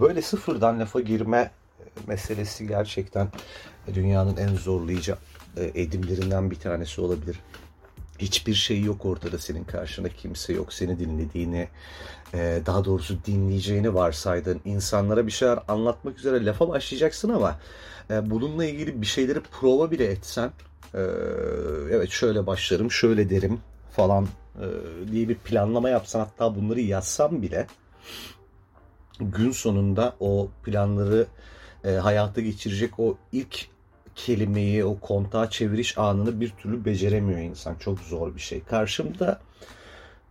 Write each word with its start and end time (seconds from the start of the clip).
Böyle 0.00 0.22
sıfırdan 0.22 0.80
lafa 0.80 1.00
girme 1.00 1.50
meselesi 2.06 2.66
gerçekten 2.66 3.28
dünyanın 3.94 4.36
en 4.36 4.54
zorlayıcı 4.54 5.16
e, 5.56 5.70
edimlerinden 5.74 6.50
bir 6.50 6.56
tanesi 6.56 7.00
olabilir. 7.00 7.40
Hiçbir 8.18 8.54
şey 8.54 8.80
yok 8.80 9.04
ortada 9.04 9.38
senin 9.38 9.64
karşında 9.64 10.08
kimse 10.08 10.52
yok 10.52 10.72
seni 10.72 10.98
dinlediğini 10.98 11.68
e, 12.34 12.60
daha 12.66 12.84
doğrusu 12.84 13.18
dinleyeceğini 13.26 13.94
varsaydın 13.94 14.60
insanlara 14.64 15.26
bir 15.26 15.32
şeyler 15.32 15.58
anlatmak 15.68 16.18
üzere 16.18 16.44
lafa 16.44 16.68
başlayacaksın 16.68 17.28
ama 17.28 17.58
e, 18.10 18.30
bununla 18.30 18.64
ilgili 18.64 19.00
bir 19.02 19.06
şeyleri 19.06 19.40
prova 19.40 19.90
bile 19.90 20.04
etsen 20.04 20.50
evet 21.90 22.10
şöyle 22.10 22.46
başlarım 22.46 22.90
şöyle 22.90 23.30
derim 23.30 23.60
falan 23.96 24.28
diye 25.12 25.28
bir 25.28 25.34
planlama 25.34 25.88
yapsan 25.88 26.20
hatta 26.20 26.54
bunları 26.54 26.80
yazsam 26.80 27.42
bile 27.42 27.66
gün 29.20 29.50
sonunda 29.50 30.16
o 30.20 30.48
planları 30.64 31.26
hayata 32.02 32.40
geçirecek 32.40 33.00
o 33.00 33.16
ilk 33.32 33.68
kelimeyi, 34.16 34.84
o 34.84 35.00
kontağa 35.00 35.50
çeviriş 35.50 35.98
anını 35.98 36.40
bir 36.40 36.50
türlü 36.50 36.84
beceremiyor 36.84 37.40
insan. 37.40 37.74
Çok 37.74 37.98
zor 37.98 38.34
bir 38.34 38.40
şey. 38.40 38.60
Karşımda 38.60 39.40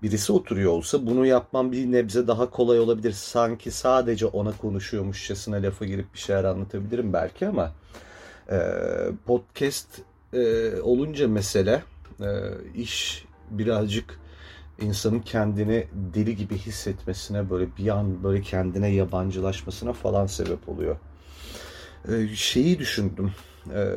birisi 0.03 0.33
oturuyor 0.33 0.71
olsa 0.71 1.05
bunu 1.05 1.25
yapmam 1.25 1.71
bir 1.71 1.91
nebze 1.91 2.27
daha 2.27 2.49
kolay 2.49 2.79
olabilir. 2.79 3.11
Sanki 3.11 3.71
sadece 3.71 4.25
ona 4.25 4.57
konuşuyormuşçasına 4.57 5.55
lafa 5.55 5.85
girip 5.85 6.13
bir 6.13 6.19
şeyler 6.19 6.43
anlatabilirim 6.43 7.13
belki 7.13 7.47
ama 7.47 7.71
e, 8.51 8.59
podcast 9.25 9.87
e, 10.33 10.71
olunca 10.81 11.27
mesele 11.27 11.83
e, 12.21 12.27
iş 12.75 13.25
birazcık 13.49 14.19
insanın 14.81 15.19
kendini 15.19 15.87
deli 16.13 16.35
gibi 16.35 16.57
hissetmesine 16.57 17.49
böyle 17.49 17.77
bir 17.77 17.87
an 17.87 18.23
böyle 18.23 18.41
kendine 18.41 18.87
yabancılaşmasına 18.87 19.93
falan 19.93 20.25
sebep 20.25 20.69
oluyor. 20.69 20.95
E, 22.11 22.27
şeyi 22.27 22.79
düşündüm 22.79 23.31
e, 23.73 23.87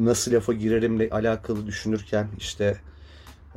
nasıl 0.00 0.32
lafa 0.32 0.52
girerimle 0.52 1.10
alakalı 1.10 1.66
düşünürken 1.66 2.28
işte 2.38 2.76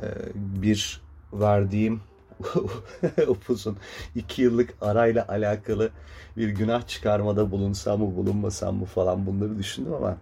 e, 0.01 0.05
bir 0.35 1.01
verdiğim 1.33 2.01
upuzun 3.27 3.77
iki 4.15 4.41
yıllık 4.41 4.73
arayla 4.81 5.27
alakalı 5.27 5.89
bir 6.37 6.49
günah 6.49 6.87
çıkarmada 6.87 7.51
bulunsam 7.51 7.99
mı 7.99 8.15
bulunmasam 8.15 8.75
mı 8.75 8.85
falan 8.85 9.25
bunları 9.25 9.57
düşündüm 9.59 9.93
ama 9.93 10.17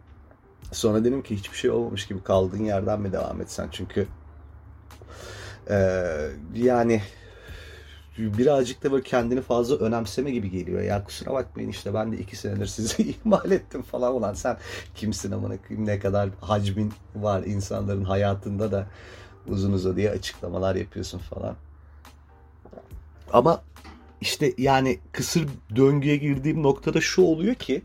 sonra 0.72 1.04
dedim 1.04 1.24
ki 1.24 1.36
hiçbir 1.36 1.58
şey 1.58 1.72
olmamış 1.72 2.08
gibi 2.08 2.24
kaldığın 2.24 2.64
yerden 2.64 3.02
mi 3.02 3.12
devam 3.14 3.42
etsen 3.42 3.68
çünkü 3.72 4.08
e, 5.72 5.76
yani 6.56 7.02
birazcık 8.18 8.84
da 8.84 8.92
böyle 8.92 9.04
kendini 9.04 9.42
fazla 9.42 9.76
önemseme 9.76 10.32
gibi 10.32 10.52
geliyor. 10.52 10.82
Ya 10.82 11.04
kusura 11.04 11.34
bakmayın 11.34 11.70
işte 11.70 11.94
ben 11.94 12.12
de 12.12 12.18
iki 12.18 12.36
senedir 12.36 12.66
sizi 12.66 13.04
ihmal 13.10 13.52
ettim 13.52 13.82
falan 13.82 14.14
olan 14.14 14.34
sen 14.34 14.58
kimsin 14.96 15.32
amına 15.32 15.54
ne 15.70 16.00
kadar 16.00 16.30
hacmin 16.42 16.94
var 17.16 17.44
insanların 17.44 18.04
hayatında 18.04 18.72
da 18.72 18.88
uzun 19.48 19.74
uzadıya 19.74 20.12
açıklamalar 20.12 20.76
yapıyorsun 20.76 21.20
falan. 21.20 21.56
Ama 23.34 23.62
işte 24.22 24.54
yani 24.58 25.00
kısır 25.12 25.48
döngüye 25.76 26.18
girdiğim 26.18 26.64
noktada 26.64 27.02
şu 27.02 27.22
oluyor 27.22 27.56
ki 27.56 27.82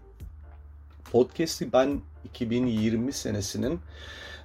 podcast'i 1.13 1.73
ben 1.73 2.01
2020 2.25 3.13
senesinin 3.13 3.81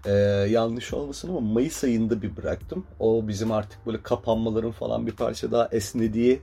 ee, 0.05 0.11
yanlış 0.49 0.93
olmasın 0.93 1.29
ama 1.29 1.39
Mayıs 1.39 1.83
ayında 1.83 2.21
bir 2.21 2.37
bıraktım. 2.37 2.85
O 2.99 3.27
bizim 3.27 3.51
artık 3.51 3.85
böyle 3.85 4.03
kapanmaların 4.03 4.71
falan 4.71 5.07
bir 5.07 5.11
parça 5.11 5.51
daha 5.51 5.69
esnediği 5.71 6.41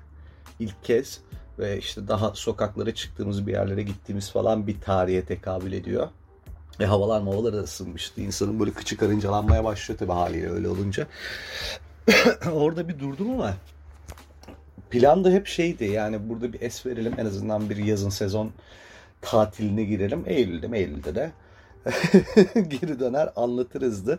ilk 0.59 0.85
kez 0.85 1.21
ve 1.59 1.79
işte 1.79 2.09
daha 2.09 2.35
sokaklara 2.35 2.95
çıktığımız 2.95 3.47
bir 3.47 3.53
yerlere 3.53 3.83
gittiğimiz 3.83 4.31
falan 4.31 4.67
bir 4.67 4.81
tarihe 4.81 5.25
tekabül 5.25 5.73
ediyor. 5.73 6.09
Ve 6.81 6.87
havalar 6.87 7.21
mavalar 7.21 7.53
da 7.53 7.59
ısınmıştı. 7.59 8.21
İnsanın 8.21 8.61
böyle 8.61 8.71
kıçı 8.71 8.97
karıncalanmaya 8.97 9.65
başlıyor 9.65 9.99
tabii 9.99 10.13
haliyle 10.13 10.51
öyle 10.51 10.69
olunca. 10.69 11.07
Orada 12.53 12.89
bir 12.89 12.99
durdum 12.99 13.31
ama 13.31 13.55
plan 14.91 15.25
da 15.25 15.31
hep 15.31 15.47
şeydi 15.47 15.85
yani 15.85 16.29
burada 16.29 16.53
bir 16.53 16.61
es 16.61 16.87
verelim 16.87 17.15
en 17.19 17.27
azından 17.27 17.71
bir 17.71 17.77
yazın 17.77 18.11
sezon 18.11 18.51
tatiline 19.21 19.85
girelim. 19.85 20.23
Eylül'de 20.27 20.79
Eylül'de 20.79 21.15
de 21.15 21.33
geri 22.55 23.01
döner 23.01 23.29
anlatırızdı. 23.37 24.19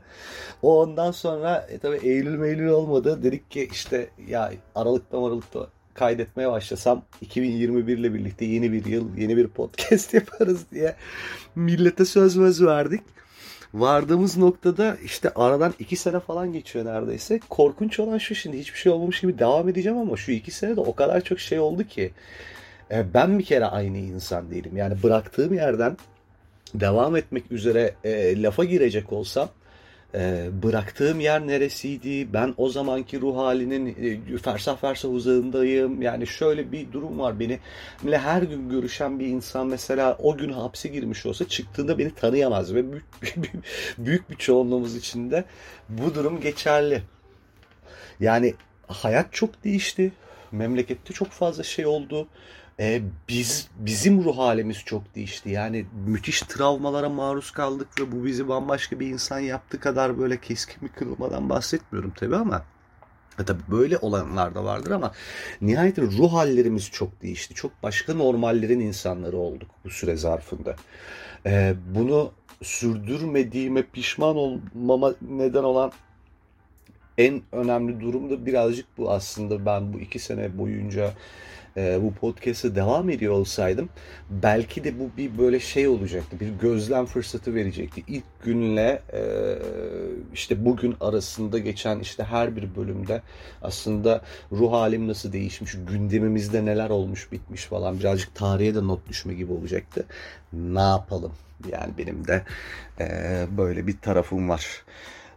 O 0.62 0.82
ondan 0.82 1.12
sonra 1.12 1.68
e, 1.70 1.78
tabii 1.78 1.98
Eylül 1.98 2.38
meylül 2.38 2.68
olmadı. 2.68 3.24
Dedik 3.24 3.52
ki 3.52 3.70
işte 3.72 4.10
ya 4.28 4.52
Aralık'ta 4.76 5.26
Aralık'ta 5.26 5.68
kaydetmeye 5.94 6.52
başlasam 6.52 7.04
2021 7.22 7.98
ile 7.98 8.14
birlikte 8.14 8.46
yeni 8.46 8.72
bir 8.72 8.86
yıl, 8.86 9.18
yeni 9.18 9.38
bir 9.38 9.48
podcast 9.48 10.14
yaparız 10.14 10.72
diye 10.72 10.96
millete 11.56 12.06
söz 12.06 12.36
möz 12.36 12.66
verdik. 12.66 13.02
Vardığımız 13.74 14.38
noktada 14.38 14.98
işte 15.04 15.30
aradan 15.36 15.74
iki 15.80 15.96
sene 15.96 16.20
falan 16.20 16.54
geçiyor 16.54 16.86
neredeyse. 16.86 17.40
Korkunç 17.50 18.00
olan 18.00 18.18
şu 18.18 18.36
şimdi 18.36 18.60
hiçbir 18.60 18.78
şey 18.78 18.92
olmamış 18.92 19.22
gibi 19.22 19.40
devam 19.40 19.70
edeceğim 19.70 19.98
ama 19.98 20.18
şu 20.18 20.32
iki 20.32 20.52
sene 20.52 20.76
de 20.76 20.82
o 20.82 20.96
kadar 20.96 21.22
çok 21.22 21.40
şey 21.40 21.60
oldu 21.60 21.84
ki. 21.84 22.12
E, 22.92 23.14
ben 23.14 23.40
bir 23.40 23.44
kere 23.44 23.66
aynı 23.66 23.98
insan 23.98 24.52
değilim. 24.52 24.78
Yani 24.78 25.04
bıraktığım 25.04 25.54
yerden 25.54 25.98
devam 26.74 27.16
etmek 27.16 27.52
üzere 27.52 27.96
e, 28.04 28.42
lafa 28.42 28.64
girecek 28.64 29.14
olsam 29.14 29.50
e, 30.16 30.50
bıraktığım 30.64 31.20
yer 31.20 31.48
neresiydi? 31.48 32.34
Ben 32.34 32.54
o 32.58 32.70
zamanki 32.70 33.22
ruh 33.22 33.38
halinin 33.38 33.88
e, 34.34 34.38
fersah 34.38 34.78
fersah 34.78 35.10
uzağındayım. 35.10 36.02
Yani 36.02 36.28
şöyle 36.28 36.72
bir 36.72 36.92
durum 36.92 37.20
var. 37.20 37.40
Beni 37.40 37.60
her 38.12 38.42
gün 38.42 38.70
görüşen 38.70 39.20
bir 39.20 39.28
insan 39.28 39.68
mesela 39.68 40.18
o 40.20 40.38
gün 40.38 40.52
hapse 40.52 40.90
girmiş 40.90 41.26
olsa 41.26 41.48
çıktığında 41.48 41.98
beni 41.98 42.16
tanıyamaz 42.16 42.76
ve 42.76 42.92
büyük, 42.92 43.06
büyük, 43.98 44.30
bir 44.30 44.36
çoğunluğumuz 44.36 44.96
içinde 44.96 45.46
bu 45.90 46.16
durum 46.16 46.42
geçerli. 46.42 47.02
Yani 48.20 48.54
hayat 48.88 49.34
çok 49.34 49.64
değişti. 49.64 50.12
Memlekette 50.52 51.14
çok 51.14 51.30
fazla 51.30 51.64
şey 51.64 51.86
oldu 51.86 52.28
e, 52.80 53.02
biz 53.30 53.68
bizim 53.80 54.24
ruh 54.24 54.38
halimiz 54.38 54.78
çok 54.78 55.16
değişti. 55.16 55.50
Yani 55.50 55.86
müthiş 56.08 56.42
travmalara 56.42 57.10
maruz 57.10 57.52
kaldık 57.52 57.88
ve 58.00 58.12
bu 58.12 58.26
bizi 58.26 58.48
bambaşka 58.48 59.00
bir 59.00 59.08
insan 59.08 59.40
yaptı 59.40 59.80
kadar 59.80 60.20
böyle 60.20 60.42
keskin 60.42 60.82
bir 60.82 60.94
kırılmadan 60.94 61.50
bahsetmiyorum 61.50 62.14
tabii 62.16 62.36
ama 62.36 62.64
e 63.40 63.46
tabii 63.46 63.64
böyle 63.72 63.98
olanlar 63.98 64.56
da 64.56 64.64
vardır 64.64 64.92
ama 64.92 65.12
nihayetinde 65.62 66.18
ruh 66.18 66.34
hallerimiz 66.34 66.92
çok 66.92 67.22
değişti. 67.22 67.54
Çok 67.54 67.84
başka 67.84 68.14
normallerin 68.14 68.80
insanları 68.80 69.38
olduk 69.38 69.70
bu 69.86 69.90
süre 69.90 70.16
zarfında. 70.16 70.76
Ee, 71.46 71.74
bunu 71.96 72.32
sürdürmediğime 72.62 73.84
pişman 73.84 74.36
olmama 74.36 75.14
neden 75.22 75.64
olan 75.64 75.92
en 77.18 77.42
önemli 77.52 78.02
durum 78.02 78.30
da 78.30 78.46
birazcık 78.46 78.86
bu 78.98 79.12
aslında. 79.12 79.66
Ben 79.66 79.94
bu 79.94 80.00
iki 80.00 80.20
sene 80.20 80.58
boyunca 80.58 81.14
e, 81.80 82.00
bu 82.04 82.14
podcast'e 82.14 82.76
devam 82.76 83.10
ediyor 83.10 83.34
olsaydım 83.34 83.90
belki 84.30 84.84
de 84.84 85.00
bu 85.00 85.10
bir 85.18 85.38
böyle 85.38 85.60
şey 85.60 85.88
olacaktı. 85.88 86.40
Bir 86.40 86.50
gözlem 86.50 87.06
fırsatı 87.06 87.56
verecekti. 87.56 88.04
İlk 88.08 88.24
günle 88.44 89.02
e, 89.14 89.22
işte 90.34 90.66
bugün 90.66 90.96
arasında 91.02 91.60
geçen 91.60 92.00
işte 92.00 92.24
her 92.24 92.56
bir 92.56 92.76
bölümde 92.76 93.22
aslında 93.62 94.22
ruh 94.52 94.72
halim 94.72 95.08
nasıl 95.08 95.34
değişmiş, 95.34 95.76
gündemimizde 95.88 96.66
neler 96.66 96.90
olmuş 96.90 97.32
bitmiş 97.32 97.66
falan 97.66 98.00
birazcık 98.00 98.36
tarihe 98.36 98.76
de 98.76 98.88
not 98.88 99.10
düşme 99.10 99.34
gibi 99.34 99.52
olacaktı. 99.52 100.06
Ne 100.54 100.82
yapalım? 100.82 101.32
Yani 101.72 101.94
benim 101.98 102.28
de 102.28 102.44
e, 103.00 103.08
böyle 103.58 103.88
bir 103.88 103.98
tarafım 103.98 104.50
var 104.50 104.84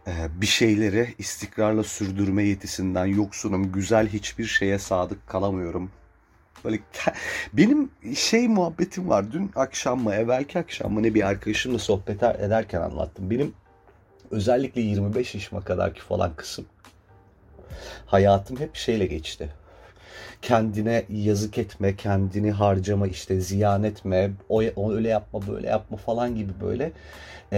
e, 0.07 0.11
bir 0.41 0.45
şeyleri 0.45 1.15
istikrarla 1.17 1.83
sürdürme 1.83 2.43
yetisinden 2.43 3.05
yoksunum. 3.05 3.71
Güzel 3.71 4.07
hiçbir 4.07 4.45
şeye 4.45 4.79
sadık 4.79 5.27
kalamıyorum. 5.27 5.91
Böyle 6.65 6.79
benim 7.53 7.91
şey 8.15 8.47
muhabbetim 8.47 9.09
var. 9.09 9.31
Dün 9.31 9.51
akşam 9.55 10.03
mı, 10.03 10.15
evvelki 10.15 10.59
akşam 10.59 10.93
mı 10.93 11.03
ne 11.03 11.13
bir 11.13 11.27
arkadaşımla 11.27 11.79
sohbet 11.79 12.23
ederken 12.23 12.81
anlattım. 12.81 13.29
Benim 13.29 13.53
özellikle 14.31 14.81
25 14.81 15.35
yaşıma 15.35 15.61
kadarki 15.61 16.01
falan 16.01 16.35
kısım 16.35 16.65
hayatım 18.05 18.59
hep 18.59 18.75
şeyle 18.75 19.05
geçti. 19.05 19.49
Kendine 20.43 21.03
yazık 21.09 21.57
etme, 21.57 21.95
kendini 21.95 22.51
harcama, 22.51 23.07
işte 23.07 23.39
ziyan 23.39 23.83
etme, 23.83 24.31
o, 24.49 24.61
öyle 24.91 25.09
yapma, 25.09 25.47
böyle 25.47 25.67
yapma 25.67 25.97
falan 25.97 26.35
gibi 26.35 26.51
böyle 26.61 26.91
e, 27.51 27.57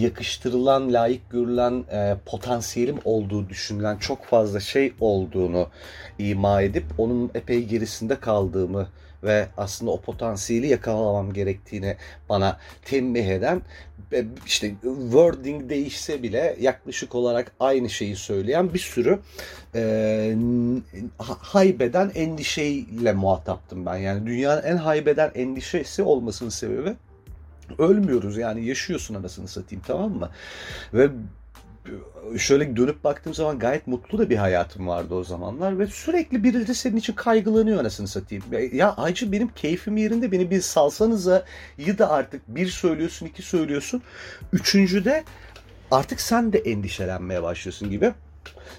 yakıştırılan, 0.00 0.92
layık 0.92 1.30
görülen 1.30 1.84
e, 1.92 2.16
potansiyelim 2.26 2.98
olduğu 3.04 3.48
düşünülen 3.48 3.96
çok 3.96 4.24
fazla 4.24 4.60
şey 4.60 4.92
olduğunu 5.00 5.68
ima 6.18 6.62
edip 6.62 6.84
onun 6.98 7.30
epey 7.34 7.64
gerisinde 7.64 8.20
kaldığımı 8.20 8.88
ve 9.22 9.48
aslında 9.56 9.90
o 9.90 10.00
potansiyeli 10.00 10.66
yakalamam 10.66 11.32
gerektiğini 11.32 11.96
bana 12.28 12.58
tembih 12.84 13.26
eden 13.26 13.62
işte 14.46 14.74
wording 14.82 15.70
değişse 15.70 16.22
bile 16.22 16.56
yaklaşık 16.60 17.14
olarak 17.14 17.52
aynı 17.60 17.90
şeyi 17.90 18.16
söyleyen 18.16 18.74
bir 18.74 18.78
sürü 18.78 19.18
e, 19.74 20.36
haybeden 21.18 22.12
endişeyle 22.14 23.12
muhataptım 23.12 23.86
ben. 23.86 23.96
Yani 23.96 24.26
dünyanın 24.26 24.62
en 24.62 24.76
haybeden 24.76 25.30
endişesi 25.34 26.02
olmasının 26.02 26.50
sebebi 26.50 26.94
ölmüyoruz 27.78 28.36
yani 28.36 28.66
yaşıyorsun 28.66 29.14
anasını 29.14 29.48
satayım 29.48 29.84
tamam 29.86 30.12
mı? 30.12 30.30
Ve 30.94 31.10
şöyle 32.38 32.76
dönüp 32.76 33.04
baktığım 33.04 33.34
zaman 33.34 33.58
gayet 33.58 33.86
mutlu 33.86 34.18
da 34.18 34.30
bir 34.30 34.36
hayatım 34.36 34.86
vardı 34.86 35.14
o 35.14 35.24
zamanlar 35.24 35.78
ve 35.78 35.86
sürekli 35.86 36.44
birileri 36.44 36.74
senin 36.74 36.96
için 36.96 37.12
kaygılanıyor 37.12 37.80
anasını 37.80 38.08
satayım. 38.08 38.44
Ya 38.72 38.94
acı 38.96 39.32
benim 39.32 39.48
keyfim 39.48 39.96
yerinde 39.96 40.32
beni 40.32 40.50
bir 40.50 40.60
salsanıza 40.60 41.44
iyi 41.78 41.98
da 41.98 42.10
artık 42.10 42.42
bir 42.48 42.66
söylüyorsun 42.66 43.26
iki 43.26 43.42
söylüyorsun. 43.42 44.02
Üçüncüde 44.52 45.24
artık 45.90 46.20
sen 46.20 46.52
de 46.52 46.58
endişelenmeye 46.58 47.42
başlıyorsun 47.42 47.90
gibi. 47.90 48.12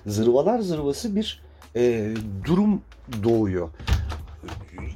Zırvalar 0.05 0.59
zırvası 0.59 1.15
bir 1.15 1.41
e, 1.75 2.13
durum 2.45 2.81
doğuyor 3.23 3.69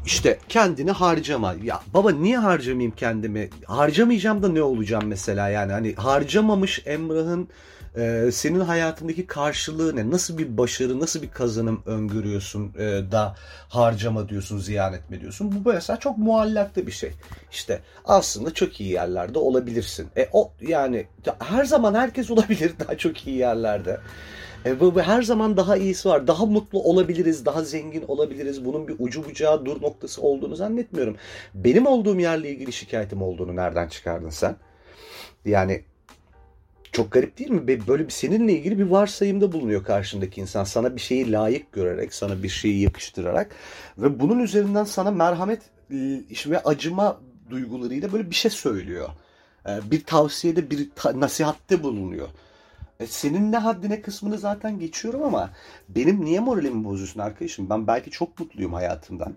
işte 0.06 0.40
kendini 0.50 0.92
harcama. 0.92 1.56
Ya 1.64 1.82
baba 1.94 2.12
niye 2.12 2.38
harcamayayım 2.38 2.94
kendimi? 2.98 3.50
Harcamayacağım 3.66 4.44
da 4.44 4.50
ne 4.50 4.64
olacağım 4.64 5.04
mesela 5.08 5.50
yani? 5.50 5.72
Hani 5.72 5.96
harcamamış 5.96 6.82
Emrah'ın 6.86 7.50
e, 7.98 8.30
senin 8.32 8.60
hayatındaki 8.60 9.28
karşılığı 9.28 9.96
ne? 9.96 10.12
Nasıl 10.12 10.38
bir 10.38 10.58
başarı, 10.58 11.00
nasıl 11.00 11.22
bir 11.22 11.32
kazanım 11.32 11.84
öngörüyorsun 11.86 12.74
e, 12.78 13.12
da 13.12 13.36
harcama 13.70 14.30
diyorsun, 14.30 14.60
ziyan 14.60 14.94
etme 14.94 15.22
diyorsun. 15.22 15.66
Bu 15.66 15.74
mesela 15.74 16.00
çok 16.00 16.18
muallakta 16.18 16.88
bir 16.88 16.92
şey. 16.92 17.12
İşte 17.52 17.82
aslında 18.06 18.54
çok 18.54 18.82
iyi 18.82 18.92
yerlerde 18.92 19.40
olabilirsin. 19.40 20.08
E 20.18 20.30
o 20.32 20.52
yani 20.62 21.08
her 21.40 21.66
zaman 21.66 21.94
herkes 21.94 22.32
olabilir 22.32 22.74
daha 22.80 22.98
çok 22.98 23.28
iyi 23.28 23.38
yerlerde. 23.38 24.00
E, 24.66 24.80
bu, 24.80 24.96
bu 24.96 25.02
her 25.02 25.22
zaman 25.22 25.58
daha 25.58 25.78
iyisi 25.78 26.10
var. 26.10 26.28
Daha 26.28 26.46
mutlu 26.46 26.84
olabiliriz, 26.84 27.46
daha 27.46 27.64
zengin 27.64 28.04
olabiliriz. 28.08 28.66
Bunun 28.66 28.88
bir 28.88 28.96
ucu 29.00 29.26
bucağı 29.26 29.66
dur 29.66 29.82
noktası 29.82 30.22
olduğunu 30.22 30.56
zannetmiyorum. 30.56 31.18
Benim 31.54 31.86
olduğum 31.88 32.20
yerle 32.20 32.50
ilgili 32.50 32.74
şikayetim 32.74 33.22
olduğunu 33.22 33.56
nereden 33.56 33.88
çıkardın 33.88 34.30
sen? 34.30 34.56
Yani 35.46 35.84
çok 36.94 37.12
garip 37.12 37.38
değil 37.38 37.50
mi? 37.50 37.68
Böyle 37.88 38.06
bir 38.06 38.12
seninle 38.12 38.54
ilgili 38.54 38.80
bir 38.80 38.84
varsayımda 38.84 39.52
bulunuyor 39.52 39.84
karşındaki 39.84 40.42
insan. 40.42 40.64
Sana 40.64 40.96
bir 40.96 41.02
şeyi 41.02 41.32
layık 41.32 41.72
görerek, 41.72 42.14
sana 42.14 42.44
bir 42.44 42.50
şeyi 42.50 42.82
yakıştırarak 42.82 43.56
ve 43.98 44.20
bunun 44.20 44.40
üzerinden 44.40 44.84
sana 44.84 45.12
merhamet 45.12 45.62
ve 45.92 46.60
acıma 46.66 47.20
duygularıyla 47.50 48.12
böyle 48.12 48.30
bir 48.30 48.36
şey 48.36 48.52
söylüyor. 48.52 49.10
E, 49.68 49.92
bir 49.92 50.04
tavsiyede, 50.04 50.72
bir 50.72 50.90
nasihatte 51.16 51.84
bulunuyor. 51.84 52.28
E 53.00 53.08
senin 53.08 53.52
ne 53.52 53.58
haddine 53.58 54.02
kısmını 54.02 54.38
zaten 54.38 54.80
geçiyorum 54.80 55.24
ama 55.24 55.50
benim 55.90 56.26
niye 56.26 56.40
moralimi 56.40 56.84
bozuyorsun 56.84 57.20
arkadaşım? 57.20 57.70
Ben 57.70 57.88
belki 57.88 58.12
çok 58.12 58.40
mutluyum 58.40 58.74
hayatımdan. 58.74 59.34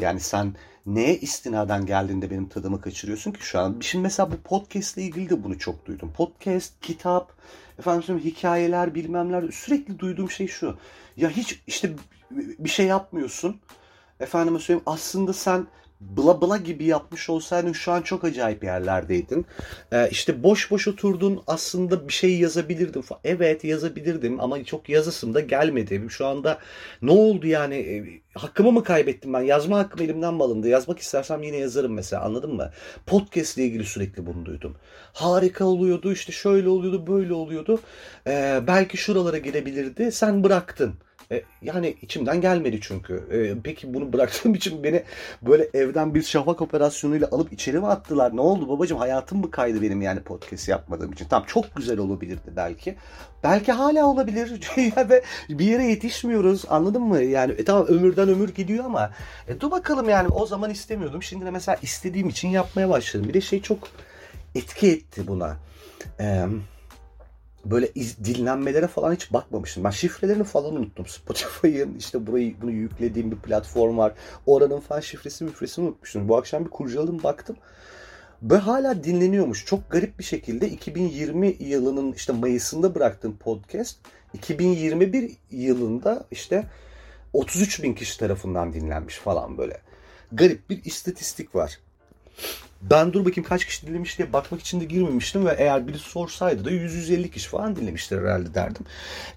Yani 0.00 0.20
sen 0.20 0.54
neye 0.86 1.18
istinaden 1.18 1.86
geldiğinde 1.86 2.30
benim 2.30 2.48
tadımı 2.48 2.80
kaçırıyorsun 2.80 3.32
ki 3.32 3.46
şu 3.46 3.58
an? 3.58 3.76
Şimdi 3.80 4.02
mesela 4.02 4.32
bu 4.32 4.36
podcast 4.36 4.98
ile 4.98 5.04
ilgili 5.04 5.30
de 5.30 5.44
bunu 5.44 5.58
çok 5.58 5.86
duydum. 5.86 6.12
Podcast, 6.16 6.72
kitap, 6.80 7.32
efendim 7.78 8.18
hikayeler, 8.18 8.94
bilmemler 8.94 9.50
sürekli 9.50 9.98
duyduğum 9.98 10.30
şey 10.30 10.46
şu. 10.46 10.76
Ya 11.16 11.30
hiç 11.30 11.62
işte 11.66 11.90
bir 12.30 12.68
şey 12.68 12.86
yapmıyorsun. 12.86 13.60
Efendime 14.20 14.58
söyleyeyim 14.58 14.82
aslında 14.86 15.32
sen 15.32 15.66
bla 16.16 16.40
bla 16.40 16.56
gibi 16.56 16.84
yapmış 16.84 17.30
olsaydın 17.30 17.72
şu 17.72 17.92
an 17.92 18.02
çok 18.02 18.24
acayip 18.24 18.64
yerlerdeydin. 18.64 19.46
Ee, 19.92 20.08
işte 20.10 20.42
boş 20.42 20.70
boş 20.70 20.88
oturdun 20.88 21.42
aslında 21.46 22.08
bir 22.08 22.12
şey 22.12 22.38
yazabilirdim. 22.38 23.02
Evet 23.24 23.64
yazabilirdim 23.64 24.40
ama 24.40 24.64
çok 24.64 24.88
yazısım 24.88 25.34
da 25.34 25.40
gelmedi. 25.40 26.06
Şu 26.10 26.26
anda 26.26 26.58
ne 27.02 27.10
oldu 27.10 27.46
yani 27.46 27.74
e, 27.74 28.22
hakkımı 28.34 28.72
mı 28.72 28.84
kaybettim 28.84 29.32
ben? 29.32 29.40
Yazma 29.40 29.78
hakkım 29.78 30.02
elimden 30.02 30.34
mi 30.34 30.42
alındı? 30.42 30.68
Yazmak 30.68 30.98
istersem 30.98 31.42
yine 31.42 31.56
yazarım 31.56 31.92
mesela 31.92 32.22
anladın 32.22 32.54
mı? 32.54 32.70
Podcast 33.06 33.58
ile 33.58 33.64
ilgili 33.66 33.84
sürekli 33.84 34.26
bunu 34.26 34.44
duydum. 34.44 34.76
Harika 35.12 35.64
oluyordu 35.64 36.12
işte 36.12 36.32
şöyle 36.32 36.68
oluyordu 36.68 37.06
böyle 37.06 37.32
oluyordu. 37.32 37.80
Ee, 38.26 38.60
belki 38.66 38.96
şuralara 38.96 39.38
gelebilirdi 39.38 40.12
sen 40.12 40.44
bıraktın. 40.44 40.94
E, 41.32 41.42
yani 41.62 41.96
içimden 42.02 42.40
gelmedi 42.40 42.78
çünkü. 42.82 43.14
E, 43.30 43.62
peki 43.64 43.94
bunu 43.94 44.12
bıraktığım 44.12 44.54
için 44.54 44.84
beni 44.84 45.02
böyle 45.42 45.68
evden 45.74 46.14
bir 46.14 46.22
şafak 46.22 46.62
operasyonuyla 46.62 47.28
alıp 47.32 47.52
içeri 47.52 47.78
mi 47.78 47.86
attılar? 47.86 48.36
Ne 48.36 48.40
oldu 48.40 48.68
babacığım 48.68 48.98
hayatım 48.98 49.38
mı 49.40 49.50
kaydı 49.50 49.82
benim 49.82 50.02
yani 50.02 50.20
podcast 50.20 50.68
yapmadığım 50.68 51.12
için? 51.12 51.26
Tamam 51.30 51.46
çok 51.46 51.76
güzel 51.76 51.98
olabilirdi 51.98 52.52
belki. 52.56 52.96
Belki 53.44 53.72
hala 53.72 54.06
olabilir 54.06 54.60
ve 55.10 55.22
bir 55.48 55.64
yere 55.64 55.84
yetişmiyoruz 55.84 56.64
anladın 56.68 57.02
mı? 57.02 57.22
Yani 57.22 57.52
e, 57.52 57.64
tamam 57.64 57.86
ömürden 57.86 58.28
ömür 58.28 58.54
gidiyor 58.54 58.84
ama 58.84 59.10
e, 59.48 59.60
dur 59.60 59.70
bakalım 59.70 60.08
yani 60.08 60.28
o 60.28 60.46
zaman 60.46 60.70
istemiyordum. 60.70 61.22
Şimdi 61.22 61.44
de 61.44 61.50
mesela 61.50 61.78
istediğim 61.82 62.28
için 62.28 62.48
yapmaya 62.48 62.88
başladım. 62.88 63.28
Bir 63.28 63.34
de 63.34 63.40
şey 63.40 63.62
çok 63.62 63.78
etki 64.54 64.90
etti 64.90 65.26
buna. 65.26 65.56
Eee 66.20 66.46
böyle 67.64 67.90
iz, 67.94 68.24
dinlenmelere 68.24 68.86
falan 68.86 69.14
hiç 69.14 69.32
bakmamıştım. 69.32 69.84
Ben 69.84 69.90
şifrelerini 69.90 70.44
falan 70.44 70.76
unuttum. 70.76 71.06
Spotify'ın 71.06 71.94
işte 71.98 72.26
burayı 72.26 72.54
bunu 72.62 72.70
yüklediğim 72.70 73.30
bir 73.30 73.36
platform 73.36 73.98
var. 73.98 74.12
Oranın 74.46 74.80
falan 74.80 75.00
şifresi 75.00 75.44
müfresini 75.44 75.84
unutmuştum. 75.84 76.28
Bu 76.28 76.36
akşam 76.36 76.64
bir 76.64 76.70
kurcaladım 76.70 77.22
baktım. 77.22 77.56
Ve 78.42 78.56
hala 78.56 79.04
dinleniyormuş. 79.04 79.66
Çok 79.66 79.90
garip 79.90 80.18
bir 80.18 80.24
şekilde 80.24 80.68
2020 80.68 81.56
yılının 81.60 82.12
işte 82.12 82.32
Mayıs'ında 82.32 82.94
bıraktığım 82.94 83.36
podcast 83.36 83.98
2021 84.34 85.32
yılında 85.50 86.24
işte 86.30 86.66
33 87.32 87.82
bin 87.82 87.94
kişi 87.94 88.18
tarafından 88.18 88.72
dinlenmiş 88.72 89.16
falan 89.16 89.58
böyle. 89.58 89.80
Garip 90.32 90.70
bir 90.70 90.84
istatistik 90.84 91.54
var. 91.54 91.78
Ben 92.90 93.12
dur 93.12 93.24
bakayım 93.24 93.48
kaç 93.48 93.64
kişi 93.64 93.86
dinlemiş 93.86 94.18
diye 94.18 94.32
bakmak 94.32 94.60
için 94.60 94.80
de 94.80 94.84
girmemiştim 94.84 95.46
ve 95.46 95.54
eğer 95.58 95.88
biri 95.88 95.98
sorsaydı 95.98 96.64
da 96.64 96.70
100-150 96.70 97.30
kişi 97.30 97.48
falan 97.48 97.76
dinlemiştir 97.76 98.18
herhalde 98.18 98.54
derdim. 98.54 98.86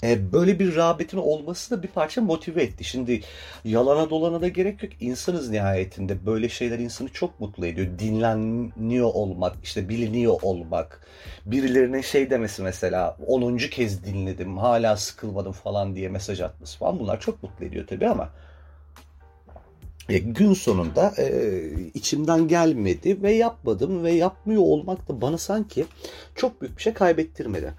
E, 0.04 0.32
böyle 0.32 0.60
bir 0.60 0.76
rağbetin 0.76 1.18
olması 1.18 1.78
da 1.78 1.84
bir 1.84 1.88
parça 1.88 2.22
motive 2.22 2.64
etti. 2.64 2.84
Şimdi 2.84 3.22
yalana 3.64 4.10
dolana 4.10 4.42
da 4.42 4.48
gerek 4.48 4.84
yok. 4.84 4.92
İnsanız 5.00 5.50
nihayetinde. 5.50 6.26
Böyle 6.26 6.50
şeyler 6.50 6.80
insanı 6.80 7.10
çok 7.10 7.40
mutlu 7.40 7.66
ediyor. 7.66 7.88
Dinleniyor 8.00 9.08
olmak, 9.14 9.56
işte 9.64 9.90
biliniyor 9.90 10.36
olmak. 10.42 11.08
Birilerine 11.46 12.04
şey 12.04 12.30
demesi 12.30 12.62
mesela 12.62 13.18
10. 13.28 13.58
kez 13.58 14.06
dinledim 14.06 14.58
hala 14.58 14.98
sıkılmadım 14.98 15.52
falan 15.52 15.96
diye 15.96 16.10
mesaj 16.10 16.42
atması 16.42 16.78
falan 16.78 17.00
bunlar 17.00 17.20
çok 17.20 17.44
mutlu 17.44 17.66
ediyor 17.66 17.88
tabii 17.88 18.08
ama 18.08 18.30
e, 20.10 20.18
gün 20.18 20.54
sonunda 20.54 21.14
e, 21.18 21.62
içimden 21.94 22.48
gelmedi 22.48 23.24
ve 23.24 23.34
yapmadım 23.34 24.04
ve 24.04 24.12
yapmıyor 24.12 24.62
olmak 24.62 25.10
da 25.10 25.22
bana 25.22 25.38
sanki 25.38 25.86
çok 26.36 26.62
büyük 26.62 26.78
bir 26.78 26.82
şey 26.82 26.94
kaybettirmedi. 26.94 27.74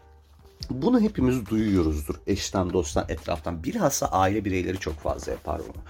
Bunu 0.71 1.01
hepimiz 1.01 1.47
duyuyoruzdur 1.47 2.15
eşten 2.27 2.73
dosttan 2.73 3.05
etraftan. 3.09 3.65
Bilhassa 3.65 4.07
aile 4.07 4.45
bireyleri 4.45 4.79
çok 4.79 4.95
fazla 4.95 5.33
yapar 5.33 5.61
bunu. 5.69 5.83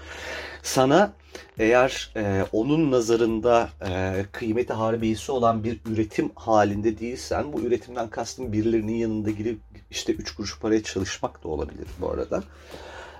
Sana 0.63 1.13
eğer 1.59 2.11
e, 2.15 2.45
onun 2.51 2.91
nazarında 2.91 3.69
e, 3.89 4.25
kıymeti 4.31 4.73
harbiyesi 4.73 5.31
olan 5.31 5.63
bir 5.63 5.79
üretim 5.85 6.31
halinde 6.35 6.99
değilsen 6.99 7.53
bu 7.53 7.61
üretimden 7.61 8.09
kastım 8.09 8.53
birilerinin 8.53 8.95
yanında 8.95 9.31
girip 9.31 9.59
işte 9.91 10.13
üç 10.13 10.35
kuruş 10.35 10.59
paraya 10.59 10.83
çalışmak 10.83 11.43
da 11.43 11.47
olabilir 11.47 11.87
bu 12.01 12.11
arada. 12.11 12.43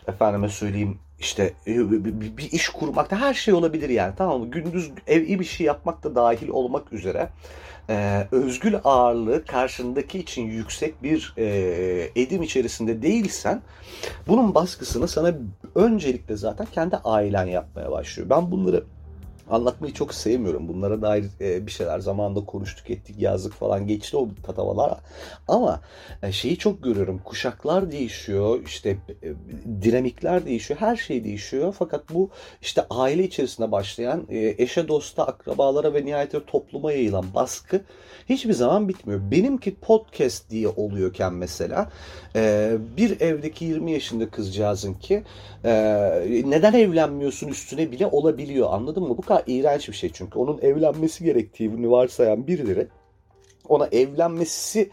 Efendime 0.07 0.49
söyleyeyim 0.49 0.99
işte 1.19 1.53
e, 1.67 1.91
bir 2.37 2.51
iş 2.51 2.69
kurmakta 2.69 3.21
her 3.21 3.33
şey 3.33 3.53
olabilir 3.53 3.89
yani 3.89 4.13
tamam 4.17 4.39
mı? 4.39 4.51
Gündüz 4.51 4.91
evi 5.07 5.39
bir 5.39 5.45
şey 5.45 5.67
yapmak 5.67 6.03
da 6.03 6.15
dahil 6.15 6.47
olmak 6.47 6.93
üzere 6.93 7.29
e, 7.89 8.27
özgül 8.31 8.75
ağırlığı 8.83 9.45
karşındaki 9.45 10.19
için 10.19 10.41
yüksek 10.41 11.03
bir 11.03 11.33
e, 11.37 11.45
edim 12.15 12.43
içerisinde 12.43 13.01
değilsen 13.01 13.61
bunun 14.27 14.55
baskısını 14.55 15.07
sana 15.07 15.33
öncelikle 15.75 16.37
zaten 16.37 16.67
kendi 16.71 16.95
ailen 16.95 17.45
yapmaya 17.45 17.91
başlıyor. 17.91 18.29
Ben 18.29 18.51
bunları 18.51 18.83
anlatmayı 19.49 19.93
çok 19.93 20.13
sevmiyorum. 20.13 20.67
Bunlara 20.67 21.01
dair 21.01 21.25
e, 21.41 21.67
bir 21.67 21.71
şeyler 21.71 21.99
zamanında 21.99 22.45
konuştuk 22.45 22.89
ettik 22.89 23.15
yazdık 23.19 23.53
falan 23.53 23.87
geçti 23.87 24.17
o 24.17 24.29
tatavalar. 24.43 24.97
Ama 25.47 25.81
e, 26.23 26.31
şeyi 26.31 26.57
çok 26.57 26.83
görüyorum. 26.83 27.21
Kuşaklar 27.23 27.91
değişiyor. 27.91 28.59
işte 28.65 28.97
e, 29.23 29.33
dinamikler 29.81 30.45
değişiyor. 30.45 30.79
Her 30.79 30.95
şey 30.95 31.23
değişiyor. 31.23 31.75
Fakat 31.79 32.13
bu 32.13 32.29
işte 32.61 32.85
aile 32.89 33.23
içerisinde 33.23 33.71
başlayan 33.71 34.27
e, 34.29 34.55
eşe 34.57 34.87
dosta 34.87 35.23
akrabalara 35.27 35.93
ve 35.93 36.05
nihayetinde 36.05 36.45
topluma 36.45 36.91
yayılan 36.91 37.25
baskı 37.35 37.81
hiçbir 38.29 38.53
zaman 38.53 38.89
bitmiyor. 38.89 39.31
Benimki 39.31 39.75
podcast 39.75 40.49
diye 40.49 40.67
oluyorken 40.67 41.33
mesela 41.33 41.89
e, 42.35 42.71
bir 42.97 43.21
evdeki 43.21 43.65
20 43.65 43.91
yaşında 43.91 44.29
kızcağızın 44.29 44.93
ki 44.93 45.23
e, 45.65 45.71
neden 46.45 46.73
evlenmiyorsun 46.73 47.47
üstüne 47.47 47.91
bile 47.91 48.07
olabiliyor 48.07 48.73
anladın 48.73 49.03
mı? 49.03 49.17
Bu 49.17 49.21
kadar 49.21 49.36
iğrenç 49.47 49.89
bir 49.89 49.93
şey 49.93 50.11
çünkü 50.13 50.39
onun 50.39 50.59
evlenmesi 50.61 51.23
gerektiğini 51.23 51.91
varsayan 51.91 52.47
birileri 52.47 52.87
ona 53.67 53.87
evlenmesi 53.87 54.89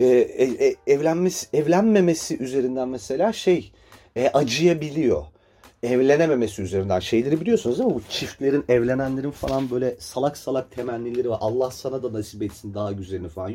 e, 0.00 0.06
e, 0.06 0.74
evlenmesi 0.86 1.46
evlenmemesi 1.56 2.38
üzerinden 2.38 2.88
mesela 2.88 3.32
şey 3.32 3.72
e, 4.16 4.28
acıyabiliyor. 4.28 5.24
Evlenememesi 5.82 6.62
üzerinden 6.62 7.00
şeyleri 7.00 7.40
biliyorsunuz 7.40 7.78
değil 7.78 7.88
mi? 7.88 7.94
Bu 7.94 8.02
çiftlerin, 8.08 8.64
evlenenlerin 8.68 9.30
falan 9.30 9.70
böyle 9.70 9.96
salak 9.98 10.36
salak 10.36 10.70
temennileri 10.70 11.30
var. 11.30 11.38
Allah 11.40 11.70
sana 11.70 12.02
da 12.02 12.12
nasip 12.12 12.42
etsin 12.42 12.74
daha 12.74 12.92
güzelini 12.92 13.28
falan. 13.28 13.54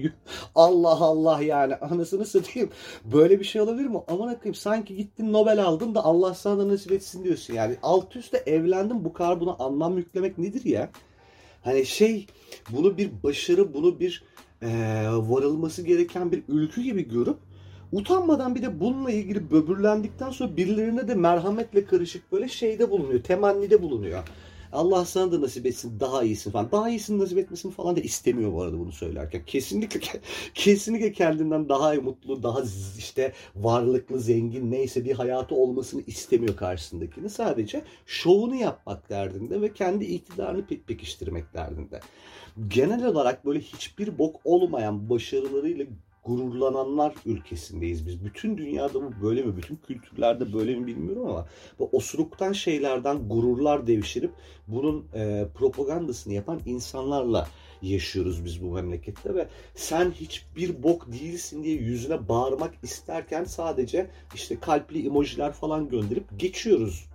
Allah 0.55 0.97
Allah 0.99 1.41
yani 1.41 1.75
anasını 1.75 2.25
satayım. 2.25 2.69
Böyle 3.05 3.39
bir 3.39 3.45
şey 3.45 3.61
olabilir 3.61 3.87
mi? 3.87 3.97
Aman 4.07 4.27
akıyım 4.27 4.55
sanki 4.55 4.95
gittin 4.95 5.33
Nobel 5.33 5.63
aldın 5.63 5.95
da 5.95 6.03
Allah 6.03 6.33
sana 6.33 6.57
da 6.59 6.67
nasip 6.67 6.91
etsin 6.91 7.23
diyorsun. 7.23 7.53
Yani 7.53 7.77
alt 7.83 8.15
üstte 8.15 8.37
evlendim 8.37 9.05
bu 9.05 9.13
kadar 9.13 9.39
buna 9.39 9.55
anlam 9.59 9.97
yüklemek 9.97 10.37
nedir 10.37 10.65
ya? 10.65 10.89
Hani 11.61 11.85
şey 11.85 12.27
bunu 12.69 12.97
bir 12.97 13.23
başarı, 13.23 13.73
bunu 13.73 13.99
bir 13.99 14.23
e, 14.61 14.67
varılması 15.07 15.81
gereken 15.81 16.31
bir 16.31 16.43
ülkü 16.47 16.81
gibi 16.81 17.09
görüp 17.09 17.37
utanmadan 17.93 18.55
bir 18.55 18.61
de 18.61 18.79
bununla 18.79 19.11
ilgili 19.11 19.51
böbürlendikten 19.51 20.29
sonra 20.29 20.57
birilerine 20.57 21.07
de 21.07 21.15
merhametle 21.15 21.85
karışık 21.85 22.31
böyle 22.31 22.47
şeyde 22.47 22.91
bulunuyor, 22.91 23.23
temennide 23.23 23.81
bulunuyor. 23.81 24.23
Allah 24.71 25.05
sana 25.05 25.31
da 25.31 25.41
nasip 25.41 25.65
etsin 25.65 25.99
daha 25.99 26.23
iyisini 26.23 26.53
falan. 26.53 26.71
Daha 26.71 26.89
iyisini 26.89 27.19
nasip 27.19 27.37
etmesini 27.37 27.71
falan 27.71 27.95
da 27.95 27.99
istemiyor 27.99 28.53
bu 28.53 28.61
arada 28.61 28.79
bunu 28.79 28.91
söylerken. 28.91 29.41
Kesinlikle 29.45 29.99
kesinlikle 30.53 31.11
kendinden 31.11 31.69
daha 31.69 31.93
mutlu, 31.93 32.43
daha 32.43 32.59
işte 32.97 33.33
varlıklı, 33.55 34.19
zengin 34.19 34.71
neyse 34.71 35.05
bir 35.05 35.11
hayatı 35.11 35.55
olmasını 35.55 36.01
istemiyor 36.07 36.55
karşısındakini. 36.55 37.29
Sadece 37.29 37.81
şovunu 38.05 38.55
yapmak 38.55 39.09
derdinde 39.09 39.61
ve 39.61 39.73
kendi 39.73 40.05
iktidarını 40.05 40.61
pe- 40.61 40.83
pekiştirmek 40.83 41.53
derdinde. 41.53 41.99
Genel 42.67 43.05
olarak 43.05 43.45
böyle 43.45 43.59
hiçbir 43.59 44.17
bok 44.17 44.35
olmayan 44.43 45.09
başarılarıyla 45.09 45.85
gururlananlar 46.25 47.13
ülkesindeyiz 47.25 48.07
biz. 48.07 48.25
Bütün 48.25 48.57
dünyada 48.57 48.93
bu 48.93 49.11
böyle 49.21 49.43
mi? 49.43 49.57
Bütün 49.57 49.75
kültürlerde 49.75 50.53
böyle 50.53 50.75
mi 50.75 50.87
bilmiyorum 50.87 51.27
ama 51.27 51.47
bu 51.79 51.89
osuruktan 51.91 52.51
şeylerden 52.51 53.29
gururlar 53.29 53.87
devşirip 53.87 54.31
bunun 54.67 55.05
e, 55.13 55.45
propagandasını 55.55 56.33
yapan 56.33 56.59
insanlarla 56.65 57.47
yaşıyoruz 57.81 58.45
biz 58.45 58.63
bu 58.63 58.71
memlekette 58.71 59.35
ve 59.35 59.47
sen 59.75 60.11
hiçbir 60.11 60.83
bok 60.83 61.11
değilsin 61.11 61.63
diye 61.63 61.75
yüzüne 61.75 62.29
bağırmak 62.29 62.73
isterken 62.83 63.43
sadece 63.43 64.09
işte 64.35 64.59
kalpli 64.59 65.07
emojiler 65.07 65.51
falan 65.51 65.89
gönderip 65.89 66.39
geçiyoruz 66.39 67.12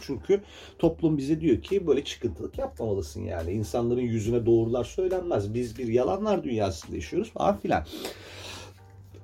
çünkü 0.00 0.42
toplum 0.78 1.18
bize 1.18 1.40
diyor 1.40 1.62
ki 1.62 1.86
böyle 1.86 2.04
çıkıntılık 2.04 2.58
yapmamalısın 2.58 3.24
yani. 3.24 3.52
İnsanların 3.52 4.00
yüzüne 4.00 4.46
doğrular 4.46 4.84
söylenmez. 4.84 5.54
Biz 5.54 5.78
bir 5.78 5.88
yalanlar 5.88 6.44
dünyasında 6.44 6.96
yaşıyoruz 6.96 7.30
falan 7.30 7.56
filan. 7.56 7.86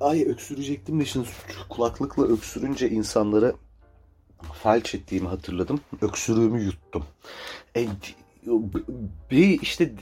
Ay 0.00 0.22
öksürecektim 0.22 1.00
de 1.00 1.04
şimdi 1.04 1.28
kulaklıkla 1.68 2.24
öksürünce 2.24 2.90
insanları 2.90 3.54
felç 4.62 4.94
ettiğimi 4.94 5.28
hatırladım. 5.28 5.80
Öksürüğümü 6.02 6.62
yuttum. 6.62 7.04
E, 7.74 7.86
bir 9.30 9.60
işte 9.62 9.92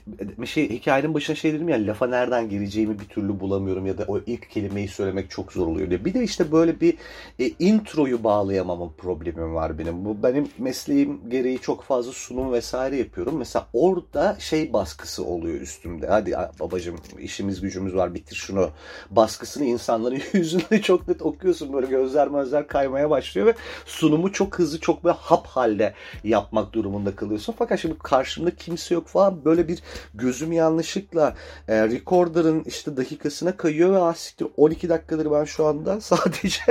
şey 0.44 0.70
hikayenin 0.70 1.14
başına 1.14 1.36
şey 1.36 1.52
dedim 1.52 1.68
ya 1.68 1.86
lafa 1.86 2.06
nereden 2.06 2.48
gireceğimi 2.48 2.98
bir 3.00 3.04
türlü 3.04 3.40
bulamıyorum 3.40 3.86
ya 3.86 3.98
da 3.98 4.04
o 4.08 4.18
ilk 4.26 4.50
kelimeyi 4.50 4.88
söylemek 4.88 5.30
çok 5.30 5.52
zor 5.52 5.66
oluyor 5.66 5.90
diye. 5.90 6.04
Bir 6.04 6.14
de 6.14 6.22
işte 6.22 6.52
böyle 6.52 6.80
bir 6.80 6.94
e, 7.38 7.50
introyu 7.58 8.24
bağlayamamın 8.24 8.90
problemim 8.98 9.54
var 9.54 9.78
benim. 9.78 10.04
Bu 10.04 10.22
benim 10.22 10.48
mesleğim 10.58 11.30
gereği 11.30 11.58
çok 11.58 11.82
fazla 11.82 12.12
sunum 12.12 12.52
vesaire 12.52 12.96
yapıyorum. 12.96 13.36
Mesela 13.36 13.66
orada 13.72 14.36
şey 14.38 14.72
baskısı 14.72 15.24
oluyor 15.24 15.60
üstümde. 15.60 16.06
Hadi 16.06 16.34
babacım 16.60 16.96
işimiz 17.18 17.60
gücümüz 17.60 17.94
var 17.94 18.14
bitir 18.14 18.36
şunu. 18.36 18.70
Baskısını 19.10 19.64
insanların 19.64 20.20
yüzünde 20.32 20.82
çok 20.82 21.08
net 21.08 21.22
okuyorsun. 21.22 21.72
Böyle 21.72 21.86
gözler 21.86 22.28
mözler 22.28 22.66
kaymaya 22.66 23.10
başlıyor 23.10 23.46
ve 23.46 23.54
sunumu 23.86 24.32
çok 24.32 24.58
hızlı 24.58 24.80
çok 24.80 25.04
böyle 25.04 25.16
hap 25.16 25.46
halde 25.46 25.94
yapmak 26.24 26.72
durumunda 26.72 27.16
kalıyorsun. 27.16 27.54
Fakat 27.58 27.80
şimdi 27.80 27.98
karşı 27.98 28.29
karşımda 28.30 28.50
kimse 28.56 28.94
yok 28.94 29.08
falan 29.08 29.44
böyle 29.44 29.68
bir 29.68 29.82
gözüm 30.14 30.52
yanlışlıkla 30.52 31.34
e, 31.68 31.88
recorder'ın 31.88 32.64
işte 32.64 32.96
dakikasına 32.96 33.56
kayıyor 33.56 33.92
ve 33.92 33.98
asiktir 33.98 34.46
ah, 34.46 34.50
12 34.56 34.88
dakikadır 34.88 35.30
ben 35.32 35.44
şu 35.44 35.66
anda 35.66 36.00
sadece 36.00 36.62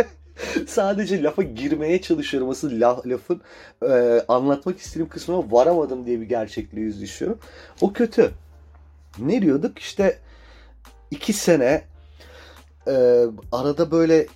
sadece 0.68 1.24
lafa 1.24 1.44
girmeye 1.44 2.02
çalışıyorum. 2.02 2.50
Asıl 2.50 2.82
la, 2.82 3.02
lafın 3.06 3.42
e, 3.90 4.24
anlatmak 4.28 4.80
istediğim 4.80 5.10
kısmına 5.10 5.52
varamadım 5.52 6.06
diye 6.06 6.22
bir 6.22 6.26
gerçekliği 6.26 6.86
yüzleşiyorum. 6.86 7.40
O 7.82 7.94
kötü. 7.94 8.32
Ne 9.20 9.42
diyorduk? 9.42 9.80
İşte 9.80 10.20
iki 11.12 11.34
sene 11.34 11.84
e, 12.88 13.26
arada 13.52 13.92
böyle 13.92 14.28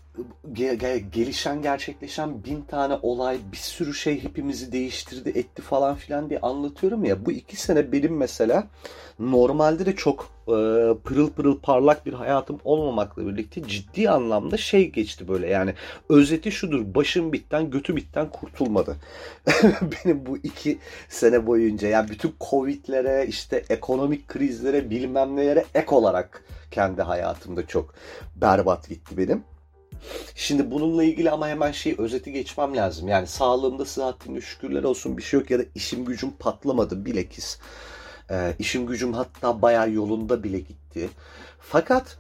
gelişen 1.11 1.61
gerçekleşen 1.61 2.43
bin 2.43 2.61
tane 2.61 2.99
olay 3.01 3.37
bir 3.51 3.57
sürü 3.57 3.93
şey 3.93 4.23
hepimizi 4.23 4.71
değiştirdi 4.71 5.29
etti 5.29 5.61
falan 5.61 5.95
filan 5.95 6.29
diye 6.29 6.39
anlatıyorum 6.39 7.05
ya. 7.05 7.25
Bu 7.25 7.31
iki 7.31 7.61
sene 7.61 7.91
benim 7.91 8.17
mesela 8.17 8.67
normalde 9.19 9.85
de 9.85 9.95
çok 9.95 10.29
e, 10.47 10.53
pırıl 11.03 11.29
pırıl 11.29 11.59
parlak 11.59 12.05
bir 12.05 12.13
hayatım 12.13 12.59
olmamakla 12.63 13.27
birlikte 13.27 13.67
ciddi 13.67 14.09
anlamda 14.09 14.57
şey 14.57 14.91
geçti 14.91 15.27
böyle. 15.27 15.47
Yani 15.47 15.73
özeti 16.09 16.51
şudur 16.51 16.95
başım 16.95 17.33
bitten 17.33 17.69
götü 17.69 17.95
bitten 17.95 18.29
kurtulmadı. 18.29 18.95
Benim 19.81 20.25
bu 20.25 20.37
iki 20.37 20.77
sene 21.09 21.47
boyunca 21.47 21.87
yani 21.87 22.09
bütün 22.09 22.35
covidlere 22.49 23.25
işte 23.27 23.63
ekonomik 23.69 24.27
krizlere 24.27 24.89
bilmem 24.89 25.35
nelere 25.35 25.65
ek 25.75 25.95
olarak 25.95 26.43
kendi 26.71 27.01
hayatımda 27.01 27.67
çok 27.67 27.93
berbat 28.35 28.89
gitti 28.89 29.17
benim. 29.17 29.52
Şimdi 30.35 30.71
bununla 30.71 31.03
ilgili 31.03 31.31
ama 31.31 31.47
hemen 31.47 31.71
şey 31.71 31.95
özeti 31.97 32.31
geçmem 32.31 32.75
lazım. 32.75 33.07
Yani 33.07 33.27
sağlığımda 33.27 33.85
sıhhatimde 33.85 34.41
şükürler 34.41 34.83
olsun 34.83 35.17
bir 35.17 35.23
şey 35.23 35.39
yok 35.39 35.51
ya 35.51 35.59
da 35.59 35.63
işim 35.75 36.05
gücüm 36.05 36.31
patlamadı 36.31 37.05
bilekis. 37.05 37.59
Ee, 38.31 38.53
işim 38.59 38.87
gücüm 38.87 39.13
hatta 39.13 39.61
bayağı 39.61 39.91
yolunda 39.91 40.43
bile 40.43 40.59
gitti. 40.59 41.09
Fakat 41.59 42.17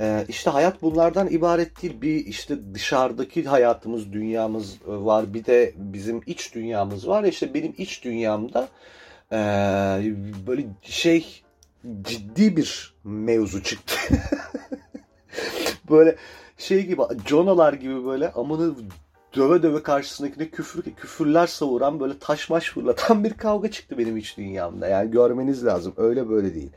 e, 0.00 0.24
işte 0.28 0.50
hayat 0.50 0.82
bunlardan 0.82 1.30
ibaret 1.30 1.82
değil. 1.82 2.00
Bir 2.02 2.26
işte 2.26 2.74
dışarıdaki 2.74 3.44
hayatımız, 3.44 4.12
dünyamız 4.12 4.78
var. 4.86 5.34
Bir 5.34 5.44
de 5.44 5.74
bizim 5.76 6.22
iç 6.26 6.54
dünyamız 6.54 7.08
var. 7.08 7.24
İşte 7.24 7.54
benim 7.54 7.74
iç 7.78 8.04
dünyamda 8.04 8.68
e, 9.32 9.36
böyle 10.46 10.66
şey 10.82 11.42
ciddi 12.02 12.56
bir 12.56 12.94
mevzu 13.04 13.62
çıktı. 13.62 13.94
böyle 15.90 16.16
şey 16.60 16.86
gibi 16.86 17.02
Jonalar 17.26 17.72
gibi 17.72 18.04
böyle 18.04 18.32
amını 18.32 18.74
döve 19.36 19.62
döve 19.62 19.82
karşısındakine 19.82 20.48
küfür 20.48 20.82
küfürler 20.82 21.46
savuran 21.46 22.00
böyle 22.00 22.18
taş 22.18 22.50
maş 22.50 22.70
fırlatan 22.70 23.24
bir 23.24 23.34
kavga 23.34 23.70
çıktı 23.70 23.98
benim 23.98 24.16
iç 24.16 24.36
dünyamda. 24.36 24.88
Yani 24.88 25.10
görmeniz 25.10 25.64
lazım. 25.64 25.94
Öyle 25.96 26.28
böyle 26.28 26.54
değil. 26.54 26.70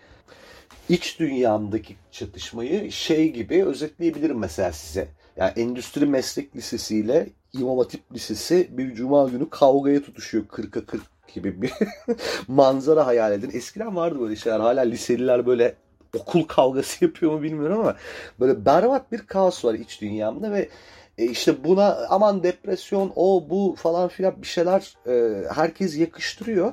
İç 0.90 1.20
dünyamdaki 1.20 1.96
çatışmayı 2.12 2.92
şey 2.92 3.32
gibi 3.32 3.66
özetleyebilirim 3.66 4.38
mesela 4.38 4.72
size. 4.72 5.08
Yani 5.38 5.52
Endüstri 5.56 6.06
Meslek 6.06 6.56
Lisesi 6.56 6.98
ile 6.98 7.30
İmam 7.54 7.78
Hatip 7.78 8.14
Lisesi 8.14 8.68
bir 8.72 8.96
cuma 8.96 9.30
günü 9.30 9.50
kavgaya 9.50 10.02
tutuşuyor 10.04 10.46
40'a 10.46 10.86
40 10.86 11.02
gibi 11.34 11.62
bir 11.62 11.72
manzara 12.48 13.06
hayal 13.06 13.32
edin. 13.32 13.52
Eskiden 13.54 13.96
vardı 13.96 14.20
böyle 14.20 14.36
şeyler. 14.36 14.60
Hala 14.60 14.82
liseliler 14.82 15.46
böyle 15.46 15.76
okul 16.20 16.44
kavgası 16.44 17.06
yapıyor 17.06 17.32
mu 17.32 17.44
bilmiyorum 17.44 17.80
ama 17.80 17.96
böyle 18.40 18.66
berbat 18.66 19.12
bir 19.12 19.20
kaos 19.20 19.66
var 19.66 19.74
iç 19.74 20.02
dünyamda 20.02 20.52
ve 20.52 20.70
e 21.18 21.26
işte 21.26 21.64
buna 21.64 21.98
aman 22.10 22.44
depresyon 22.44 23.12
o 23.16 23.46
bu 23.50 23.76
falan 23.78 24.08
filan 24.08 24.42
bir 24.42 24.48
şeyler 24.48 24.94
e, 25.08 25.44
herkes 25.54 25.98
yakıştırıyor. 25.98 26.72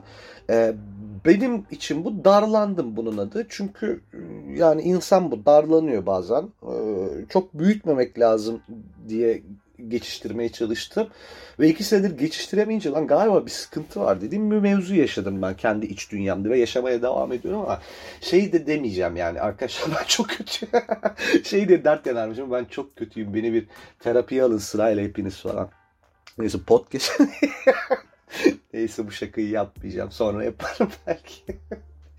E, 0.51 0.75
benim 1.25 1.67
için 1.71 2.05
bu 2.05 2.25
darlandım 2.25 2.97
bunun 2.97 3.19
adı. 3.19 3.47
Çünkü 3.49 4.01
yani 4.57 4.83
insan 4.83 5.31
bu 5.31 5.47
darlanıyor 5.47 6.07
bazen. 6.07 6.43
E, 6.63 6.75
çok 7.29 7.55
büyütmemek 7.55 8.19
lazım 8.19 8.61
diye 9.09 9.43
geçiştirmeye 9.89 10.53
çalıştım. 10.53 11.09
Ve 11.61 11.69
iki 11.69 11.85
senedir 11.85 12.19
geçiştiremeyince 12.19 12.91
lan 12.91 13.07
galiba 13.07 13.47
bir 13.47 13.51
sıkıntı 13.51 14.01
var 14.01 14.21
dediğim 14.21 14.51
bir 14.51 14.57
mevzu 14.57 14.95
yaşadım 14.95 15.43
ben 15.43 15.57
kendi 15.57 15.87
iç 15.87 16.13
dünyamda 16.13 16.51
ve 16.51 16.59
yaşamaya 16.59 17.03
devam 17.03 17.33
ediyorum 17.33 17.61
ama 17.61 17.81
şey 18.21 18.53
de 18.53 18.67
demeyeceğim 18.67 19.17
yani 19.17 19.41
arkadaşlar 19.41 19.89
ben 20.01 20.05
çok 20.07 20.29
kötü. 20.29 20.67
şey 21.45 21.69
de 21.69 21.85
dert 21.85 22.07
yanarmışım 22.07 22.53
ben 22.53 22.65
çok 22.65 22.97
kötüyüm 22.97 23.35
beni 23.35 23.53
bir 23.53 23.67
terapiye 23.99 24.43
alın 24.43 24.59
sırayla 24.59 25.03
hepiniz 25.03 25.37
falan. 25.37 25.71
Neyse 26.39 26.59
podcast. 26.67 27.21
Neyse 28.73 29.07
bu 29.07 29.11
şakayı 29.11 29.49
yapmayacağım 29.49 30.11
sonra 30.13 30.45
yaparım 30.45 30.91
belki. 31.07 31.43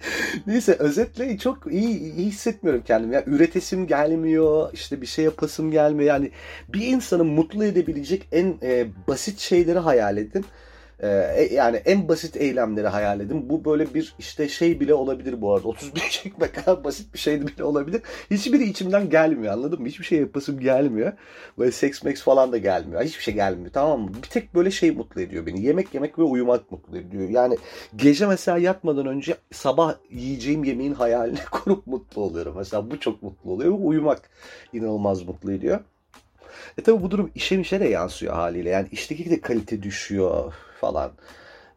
Neyse 0.47 0.73
özetle 0.73 1.37
çok 1.37 1.67
iyi, 1.71 2.15
iyi 2.15 2.27
hissetmiyorum 2.27 2.83
kendimi. 2.87 3.15
Ya 3.15 3.23
üretesim 3.25 3.87
gelmiyor, 3.87 4.69
işte 4.73 5.01
bir 5.01 5.05
şey 5.05 5.25
yapasım 5.25 5.71
gelmiyor. 5.71 6.07
Yani 6.07 6.31
bir 6.69 6.87
insanı 6.87 7.23
mutlu 7.23 7.63
edebilecek 7.63 8.27
en 8.31 8.55
e, 8.63 8.87
basit 9.07 9.39
şeyleri 9.39 9.79
hayal 9.79 10.17
edin. 10.17 10.45
Ee, 11.01 11.33
e, 11.35 11.53
yani 11.53 11.77
en 11.77 12.07
basit 12.07 12.37
eylemleri 12.37 12.87
hayal 12.87 13.19
edin. 13.19 13.49
Bu 13.49 13.65
böyle 13.65 13.93
bir 13.93 14.15
işte 14.19 14.49
şey 14.49 14.79
bile 14.79 14.93
olabilir 14.93 15.41
bu 15.41 15.53
arada. 15.53 15.67
31 15.67 15.99
çekmek 16.09 16.55
kadar 16.55 16.83
basit 16.83 17.13
bir 17.13 17.19
şey 17.19 17.47
bile 17.47 17.63
olabilir. 17.63 18.01
Hiçbiri 18.31 18.63
içimden 18.63 19.09
gelmiyor 19.09 19.53
anladın 19.53 19.81
mı? 19.81 19.87
Hiçbir 19.87 20.05
şey 20.05 20.19
yapasım 20.19 20.59
gelmiyor. 20.59 21.13
Böyle 21.57 21.71
seks 21.71 22.03
max 22.03 22.21
falan 22.21 22.51
da 22.51 22.57
gelmiyor. 22.57 23.03
Hiçbir 23.03 23.23
şey 23.23 23.33
gelmiyor 23.33 23.71
tamam 23.73 24.01
mı? 24.01 24.11
Bir 24.23 24.29
tek 24.29 24.55
böyle 24.55 24.71
şey 24.71 24.91
mutlu 24.91 25.21
ediyor 25.21 25.45
beni. 25.45 25.61
Yemek 25.61 25.93
yemek 25.93 26.19
ve 26.19 26.23
uyumak 26.23 26.71
mutlu 26.71 26.97
ediyor. 26.97 27.29
Yani 27.29 27.57
gece 27.95 28.27
mesela 28.27 28.57
yatmadan 28.57 29.05
önce 29.05 29.35
sabah 29.51 29.95
yiyeceğim 30.09 30.63
yemeğin 30.63 30.93
hayalini 30.93 31.39
kurup 31.51 31.87
mutlu 31.87 32.21
oluyorum. 32.21 32.53
Mesela 32.57 32.91
bu 32.91 32.99
çok 32.99 33.23
mutlu 33.23 33.51
oluyor. 33.51 33.75
Uyumak 33.79 34.21
inanılmaz 34.73 35.23
mutlu 35.23 35.51
ediyor. 35.51 35.79
E 36.77 36.81
tabi 36.81 37.03
bu 37.03 37.11
durum 37.11 37.31
işe 37.35 37.57
mişe 37.57 37.79
de 37.79 37.87
yansıyor 37.87 38.33
haliyle. 38.33 38.69
Yani 38.69 38.87
işteki 38.91 39.29
de 39.29 39.41
kalite 39.41 39.83
düşüyor 39.83 40.53
falan. 40.81 41.11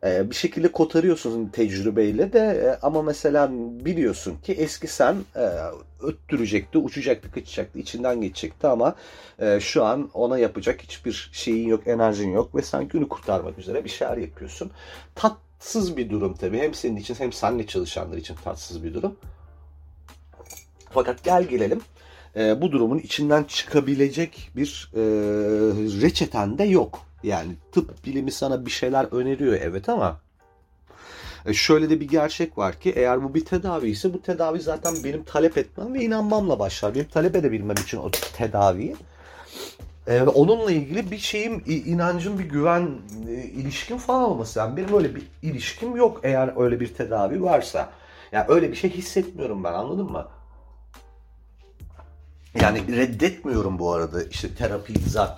E, 0.04 0.30
bir 0.30 0.34
şekilde 0.34 0.72
kotarıyorsun 0.72 1.48
tecrübeyle 1.48 2.32
de 2.32 2.38
e, 2.38 2.86
ama 2.86 3.02
mesela 3.02 3.48
biliyorsun 3.84 4.36
ki 4.42 4.52
eski 4.52 4.86
sen 4.86 5.16
e, 5.36 5.48
öttürecekti, 6.02 6.78
uçacaktı, 6.78 7.30
kaçacaktı, 7.32 7.78
içinden 7.78 8.20
geçecekti 8.20 8.66
ama 8.66 8.94
e, 9.38 9.60
şu 9.60 9.84
an 9.84 10.10
ona 10.14 10.38
yapacak 10.38 10.82
hiçbir 10.82 11.30
şeyin 11.32 11.68
yok, 11.68 11.86
enerjin 11.86 12.30
yok 12.30 12.54
ve 12.54 12.62
sen 12.62 12.88
günü 12.88 13.08
kurtarmak 13.08 13.58
üzere 13.58 13.84
bir 13.84 13.90
şeyler 13.90 14.16
yapıyorsun. 14.16 14.70
Tatsız 15.14 15.96
bir 15.96 16.10
durum 16.10 16.34
tabii. 16.34 16.58
Hem 16.58 16.74
senin 16.74 16.96
için 16.96 17.14
hem 17.14 17.32
seninle 17.32 17.66
çalışanlar 17.66 18.16
için 18.16 18.34
tatsız 18.44 18.84
bir 18.84 18.94
durum. 18.94 19.16
Fakat 20.90 21.24
gel 21.24 21.44
gelelim 21.44 21.80
e, 22.36 22.60
bu 22.60 22.72
durumun 22.72 22.98
içinden 22.98 23.44
çıkabilecek 23.44 24.50
bir 24.56 24.90
e, 24.94 25.00
reçeten 26.02 26.58
de 26.58 26.64
yok. 26.64 27.06
Yani 27.24 27.52
tıp 27.72 28.06
bilimi 28.06 28.32
sana 28.32 28.66
bir 28.66 28.70
şeyler 28.70 29.04
öneriyor 29.12 29.58
evet 29.62 29.88
ama 29.88 30.20
e, 31.46 31.54
şöyle 31.54 31.90
de 31.90 32.00
bir 32.00 32.08
gerçek 32.08 32.58
var 32.58 32.80
ki 32.80 32.92
eğer 32.96 33.24
bu 33.24 33.34
bir 33.34 33.44
tedavi 33.44 33.90
ise 33.90 34.14
bu 34.14 34.22
tedavi 34.22 34.60
zaten 34.60 34.94
benim 35.04 35.24
talep 35.24 35.58
etmem 35.58 35.94
ve 35.94 36.00
inanmamla 36.04 36.58
başlar. 36.58 36.94
Benim 36.94 37.08
talep 37.08 37.36
edebilmem 37.36 37.76
için 37.76 37.98
o 37.98 38.10
tedaviyi 38.10 38.96
ee, 40.06 40.22
onunla 40.22 40.70
ilgili 40.70 41.10
bir 41.10 41.18
şeyim, 41.18 41.62
inancım, 41.66 42.38
bir 42.38 42.44
güven, 42.44 42.90
e, 43.28 43.32
ilişkim 43.32 43.98
falan 43.98 44.22
olması. 44.22 44.58
Yani 44.58 44.76
benim 44.76 44.94
öyle 44.94 45.14
bir 45.14 45.22
ilişkim 45.42 45.96
yok 45.96 46.20
eğer 46.22 46.62
öyle 46.64 46.80
bir 46.80 46.94
tedavi 46.94 47.42
varsa. 47.42 47.92
Yani 48.32 48.44
öyle 48.48 48.70
bir 48.70 48.76
şey 48.76 48.90
hissetmiyorum 48.90 49.64
ben 49.64 49.72
anladın 49.72 50.12
mı? 50.12 50.28
Yani 52.60 52.96
reddetmiyorum 52.96 53.78
bu 53.78 53.92
arada 53.92 54.22
işte 54.22 54.54
terapi, 54.54 54.92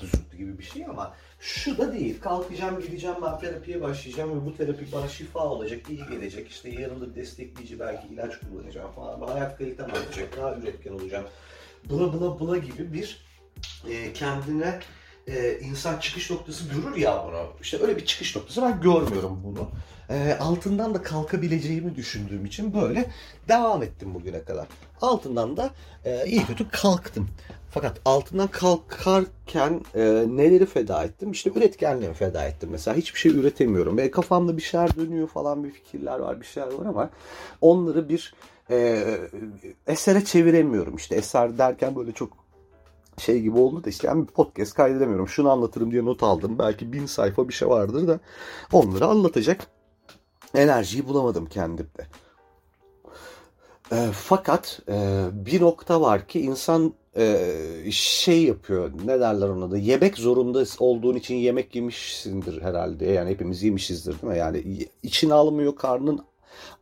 zurtlu 0.07 0.37
gibi 0.38 0.59
bir 0.59 0.64
şey 0.64 0.87
ama 0.87 1.14
şu 1.38 1.78
da 1.78 1.93
değil. 1.93 2.21
Kalkacağım, 2.21 2.81
gideceğim 2.81 3.16
ben 3.23 3.38
terapiye 3.38 3.81
başlayacağım 3.81 4.40
ve 4.40 4.47
bu 4.47 4.57
terapi 4.57 4.93
bana 4.93 5.09
şifa 5.09 5.40
olacak, 5.40 5.90
iyi 5.90 6.07
gelecek. 6.11 6.49
İşte 6.49 6.69
yanında 6.69 7.14
destekleyici 7.14 7.81
belki 7.81 8.09
ilaç 8.09 8.40
kullanacağım 8.40 8.93
falan. 8.93 9.28
Hayat 9.28 9.59
kalitem 9.59 9.87
artacak, 9.87 10.37
daha 10.37 10.55
üretken 10.55 10.93
olacağım. 10.93 11.26
Bula 11.85 12.12
bula 12.12 12.40
bula 12.40 12.57
gibi 12.57 12.93
bir 12.93 13.26
e, 13.90 14.12
kendine 14.12 14.81
e, 15.26 15.59
insan 15.59 15.99
çıkış 15.99 16.31
noktası 16.31 16.64
görür 16.69 16.97
ya 16.97 17.25
bunu. 17.28 17.52
İşte 17.62 17.83
öyle 17.83 17.97
bir 17.97 18.07
çıkış 18.07 18.37
noktası 18.37 18.62
ben 18.62 18.81
görmüyorum 18.81 19.40
bunu. 19.45 19.71
E, 20.10 20.34
altından 20.40 20.94
da 20.94 21.02
kalkabileceğimi 21.02 21.96
düşündüğüm 21.96 22.44
için 22.44 22.75
böyle 22.75 23.10
devam 23.48 23.82
ettim 23.82 24.14
bugüne 24.14 24.42
kadar. 24.42 24.66
Altından 25.00 25.56
da 25.56 25.70
e, 26.04 26.26
iyi 26.26 26.46
kötü 26.46 26.68
kalktım. 26.68 27.28
Fakat 27.70 28.00
altından 28.04 28.48
kalkarken 28.48 29.80
e, 29.94 30.02
neleri 30.28 30.66
feda 30.66 31.04
ettim? 31.04 31.30
İşte 31.30 31.50
üretkenliğimi 31.56 32.14
feda 32.14 32.44
ettim. 32.44 32.68
Mesela 32.72 32.96
hiçbir 32.96 33.20
şey 33.20 33.32
üretemiyorum. 33.32 33.98
E, 33.98 34.10
kafamda 34.10 34.56
bir 34.56 34.62
şeyler 34.62 34.96
dönüyor 34.96 35.28
falan 35.28 35.64
bir 35.64 35.70
fikirler 35.70 36.18
var 36.18 36.40
bir 36.40 36.46
şeyler 36.46 36.72
var 36.72 36.86
ama 36.86 37.10
onları 37.60 38.08
bir 38.08 38.34
e, 38.70 39.04
esere 39.87 40.24
çeviremiyorum. 40.24 40.96
İşte 40.96 41.16
eser 41.16 41.59
derken 41.59 41.96
böyle 41.96 42.12
çok 42.12 42.33
şey 43.18 43.40
gibi 43.40 43.59
oldu 43.59 43.85
da 43.85 43.90
işte 43.90 44.09
ben 44.09 44.22
bir 44.22 44.33
podcast 44.33 44.74
kaydedemiyorum. 44.74 45.28
Şunu 45.28 45.50
anlatırım 45.50 45.90
diye 45.90 46.04
not 46.04 46.22
aldım. 46.22 46.59
Belki 46.59 46.92
bin 46.92 47.07
sayfa 47.07 47.48
bir 47.48 47.54
şey 47.54 47.68
vardır 47.68 48.09
da 48.09 48.20
onları 48.72 49.07
anlatacak 49.07 49.66
enerjiyi 50.57 51.09
bulamadım 51.09 51.47
kendimde. 51.47 52.07
E, 53.92 54.09
fakat 54.12 54.81
e, 54.88 55.25
bir 55.33 55.61
nokta 55.61 56.01
var 56.01 56.29
ki 56.29 56.40
insan 56.40 56.95
e, 57.16 57.53
şey 57.90 58.45
yapıyor 58.45 58.90
ne 59.05 59.21
derler 59.21 59.49
ona 59.49 59.71
da 59.71 59.79
yemek 59.79 60.19
zorunda 60.19 60.64
olduğun 60.79 61.16
için 61.16 61.35
yemek 61.35 61.75
yemişsindir 61.75 62.62
herhalde 62.62 63.07
yani 63.07 63.31
hepimiz 63.31 63.62
yemişizdir 63.62 64.23
değil 64.23 64.33
mi 64.33 64.38
yani 64.38 64.88
için 65.03 65.31
almıyor 65.31 65.77
karnın 65.77 66.21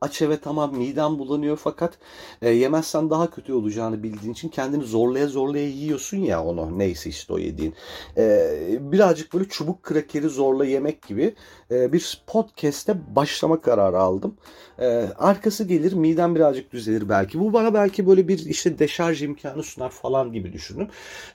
Aç 0.01 0.23
evet 0.23 0.43
tamam 0.45 0.77
midem 0.77 1.19
bulanıyor 1.19 1.57
fakat 1.57 1.99
e, 2.43 2.51
yemezsen 2.51 3.11
daha 3.11 3.31
kötü 3.31 3.53
olacağını 3.53 4.03
bildiğin 4.03 4.33
için 4.33 4.49
kendini 4.49 4.85
zorlaya 4.85 5.27
zorlaya 5.27 5.69
yiyorsun 5.69 6.17
ya 6.17 6.45
onu 6.45 6.79
neyse 6.79 7.11
işte 7.11 7.33
o 7.33 7.39
yediğin. 7.39 7.75
E, 8.17 8.55
birazcık 8.81 9.35
böyle 9.35 9.49
çubuk 9.49 9.83
krakeri 9.83 10.29
zorla 10.29 10.65
yemek 10.65 11.03
gibi 11.03 11.35
e, 11.71 11.93
bir 11.93 12.23
podcast'e 12.27 13.17
başlama 13.17 13.61
kararı 13.61 13.99
aldım. 13.99 14.37
E, 14.79 14.87
arkası 15.19 15.65
gelir 15.65 15.93
midem 15.93 16.35
birazcık 16.35 16.73
düzelir 16.73 17.09
belki. 17.09 17.41
Bu 17.41 17.53
bana 17.53 17.75
belki 17.75 18.07
böyle 18.07 18.29
bir 18.29 18.39
işte 18.47 18.79
deşarj 18.79 19.23
imkanı 19.23 19.63
sunar 19.63 19.91
falan 19.91 20.33
gibi 20.33 20.53
düşünün. 20.53 20.89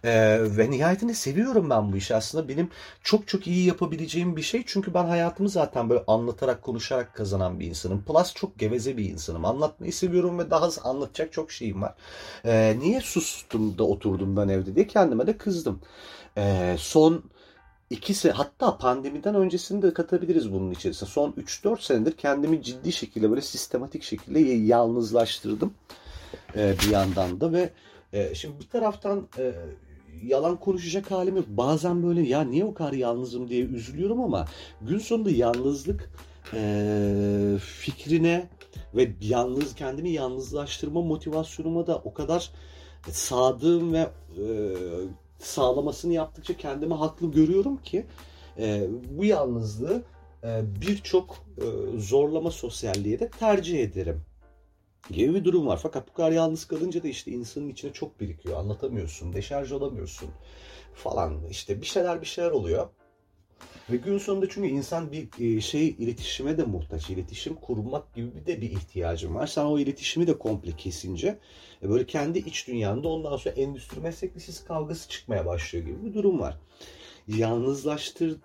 E, 0.04 0.38
ve 0.58 0.72
nihayetinde 0.72 1.14
seviyorum 1.14 1.70
ben 1.70 1.92
bu 1.94 1.98
işi 1.98 2.16
aslında. 2.16 2.48
Benim 2.48 2.70
çok 3.04 3.28
çok 3.28 3.48
iyi 3.48 3.66
yapabileceğim 3.66 4.36
bir 4.36 4.42
şey. 4.42 4.64
Çünkü 4.66 4.94
ben 4.94 5.06
hayatımı 5.06 5.50
zaten 5.50 5.90
böyle 5.90 6.04
anlatarak 6.08 6.62
konuşarak 6.62 7.16
kazanan 7.16 7.60
bir 7.60 7.66
insanım. 7.68 8.04
Plus 8.04 8.29
çok 8.36 8.60
geveze 8.60 8.98
bir 8.98 9.10
insanım. 9.10 9.46
Anlatmayı 9.46 9.94
seviyorum 9.94 10.40
ve 10.40 10.52
daha 10.52 10.70
anlatacak 10.84 11.34
çok 11.34 11.52
şeyim 11.52 11.82
var. 11.82 11.96
E, 12.46 12.80
niye 12.80 13.02
sustum 13.02 13.78
da 13.78 13.84
oturdum 13.84 14.38
ben 14.38 14.48
evde 14.48 14.76
diye 14.76 14.88
kendime 14.88 15.28
de 15.28 15.38
kızdım. 15.38 15.82
E, 16.38 16.76
son 16.80 17.24
ikisi 17.90 18.32
hatta 18.32 18.78
pandemiden 18.78 19.36
öncesini 19.36 19.82
de 19.82 19.94
katabiliriz 19.94 20.54
bunun 20.54 20.72
içerisine. 20.72 21.10
Son 21.10 21.32
3-4 21.32 21.82
senedir 21.82 22.12
kendimi 22.12 22.64
ciddi 22.64 22.92
şekilde 22.92 23.30
böyle 23.30 23.42
sistematik 23.42 24.04
şekilde 24.04 24.40
yalnızlaştırdım 24.40 25.74
e, 26.56 26.76
bir 26.86 26.92
yandan 26.92 27.42
da 27.42 27.54
ve 27.54 27.70
e, 28.14 28.36
şimdi 28.36 28.60
bir 28.60 28.68
taraftan 28.68 29.28
e, 29.38 29.54
yalan 30.24 30.60
konuşacak 30.60 31.12
halim 31.12 31.36
yok. 31.36 31.46
Bazen 31.48 32.04
böyle 32.04 32.22
ya 32.22 32.42
niye 32.42 32.66
o 32.66 32.74
kadar 32.74 32.94
yalnızım 32.94 33.50
diye 33.50 33.66
üzülüyorum 33.66 34.22
ama 34.22 34.46
gün 34.82 35.00
sonunda 35.00 35.32
yalnızlık 35.32 36.10
e, 36.54 37.58
fikrine 37.60 38.50
ve 38.96 39.12
yalnız 39.22 39.76
kendimi 39.76 40.10
yalnızlaştırma 40.10 41.02
motivasyonuma 41.02 41.88
da 41.88 41.96
o 41.98 42.14
kadar 42.14 42.52
sadığım 43.12 43.94
ve 43.94 44.00
e, 44.00 44.48
sağlamasını 45.40 46.14
yaptıkça 46.14 46.58
kendimi 46.58 46.94
haklı 46.94 47.32
görüyorum 47.32 47.78
ki 47.78 48.06
e, 48.58 48.88
bu 49.18 49.26
yalnızlığı 49.26 50.04
e, 50.44 50.62
birçok 50.82 51.36
e, 51.58 52.00
zorlama 52.00 52.52
sosyalliğe 52.52 53.20
de 53.20 53.30
tercih 53.30 53.80
ederim 53.80 54.22
gibi 55.12 55.36
bir 55.36 55.44
durum 55.44 55.68
var. 55.68 55.80
Fakat 55.84 56.08
bu 56.08 56.14
kadar 56.14 56.32
yalnız 56.32 56.66
kalınca 56.66 57.04
da 57.04 57.08
işte 57.08 57.32
insanın 57.32 57.70
içine 57.70 57.94
çok 57.94 58.20
birikiyor. 58.20 58.58
Anlatamıyorsun, 58.58 59.34
deşarj 59.34 59.72
olamıyorsun 59.72 60.30
falan. 60.94 61.46
İşte 61.50 61.82
bir 61.82 61.86
şeyler 61.86 62.22
bir 62.22 62.26
şeyler 62.26 62.52
oluyor. 62.52 62.90
Ve 63.92 63.98
gün 63.98 64.18
sonunda 64.18 64.50
çünkü 64.50 64.68
insan 64.68 65.12
bir 65.12 65.58
e, 65.58 65.62
şey 65.62 65.88
iletişime 65.88 66.58
de 66.58 66.64
muhtaç. 66.64 67.10
İletişim 67.10 67.56
kurmak 67.56 68.16
gibi 68.16 68.46
de 68.46 68.62
bir 68.62 68.72
ihtiyacım 68.72 69.36
var. 69.36 69.48
Sen 69.48 69.66
o 69.66 69.80
iletişimi 69.80 70.28
de 70.28 70.38
komple 70.38 70.72
kesince 70.72 71.40
e, 71.84 71.90
böyle 71.90 72.06
kendi 72.06 72.40
iç 72.40 72.68
dünyanda 72.68 73.08
ondan 73.08 73.38
sonra 73.38 73.56
endüstri 73.56 74.02
meslek 74.02 74.32
kavgası 74.68 75.10
çıkmaya 75.10 75.46
başlıyor 75.46 75.86
gibi 75.86 76.06
bir 76.06 76.14
durum 76.14 76.40
var. 76.40 76.58
Yalnızlaştır 77.28 78.38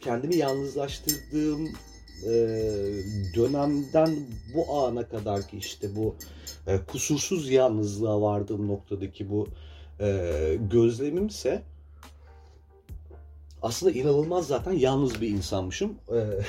kendimi 0.00 0.36
yalnızlaştırdığım 0.36 1.68
e, 2.24 2.32
dönemden 3.36 4.16
bu 4.54 4.74
ana 4.74 5.08
kadar 5.08 5.48
ki 5.48 5.56
işte 5.56 5.96
bu 5.96 6.16
kusursuz 6.86 7.50
yalnızlığa 7.50 8.20
vardığım 8.20 8.68
noktadaki 8.68 9.30
bu 9.30 9.48
gözlemimse 10.70 11.62
aslında 13.62 13.92
inanılmaz 13.92 14.46
zaten 14.46 14.72
yalnız 14.72 15.20
bir 15.20 15.28
insanmışım. 15.28 15.94
Ee, 16.12 16.40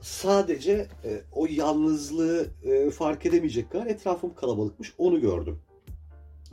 sadece 0.00 0.86
e, 1.04 1.22
o 1.32 1.46
yalnızlığı 1.50 2.46
e, 2.64 2.90
fark 2.90 3.26
edemeyecek 3.26 3.70
kadar 3.72 3.86
etrafım 3.86 4.34
kalabalıkmış. 4.34 4.94
Onu 4.98 5.20
gördüm. 5.20 5.58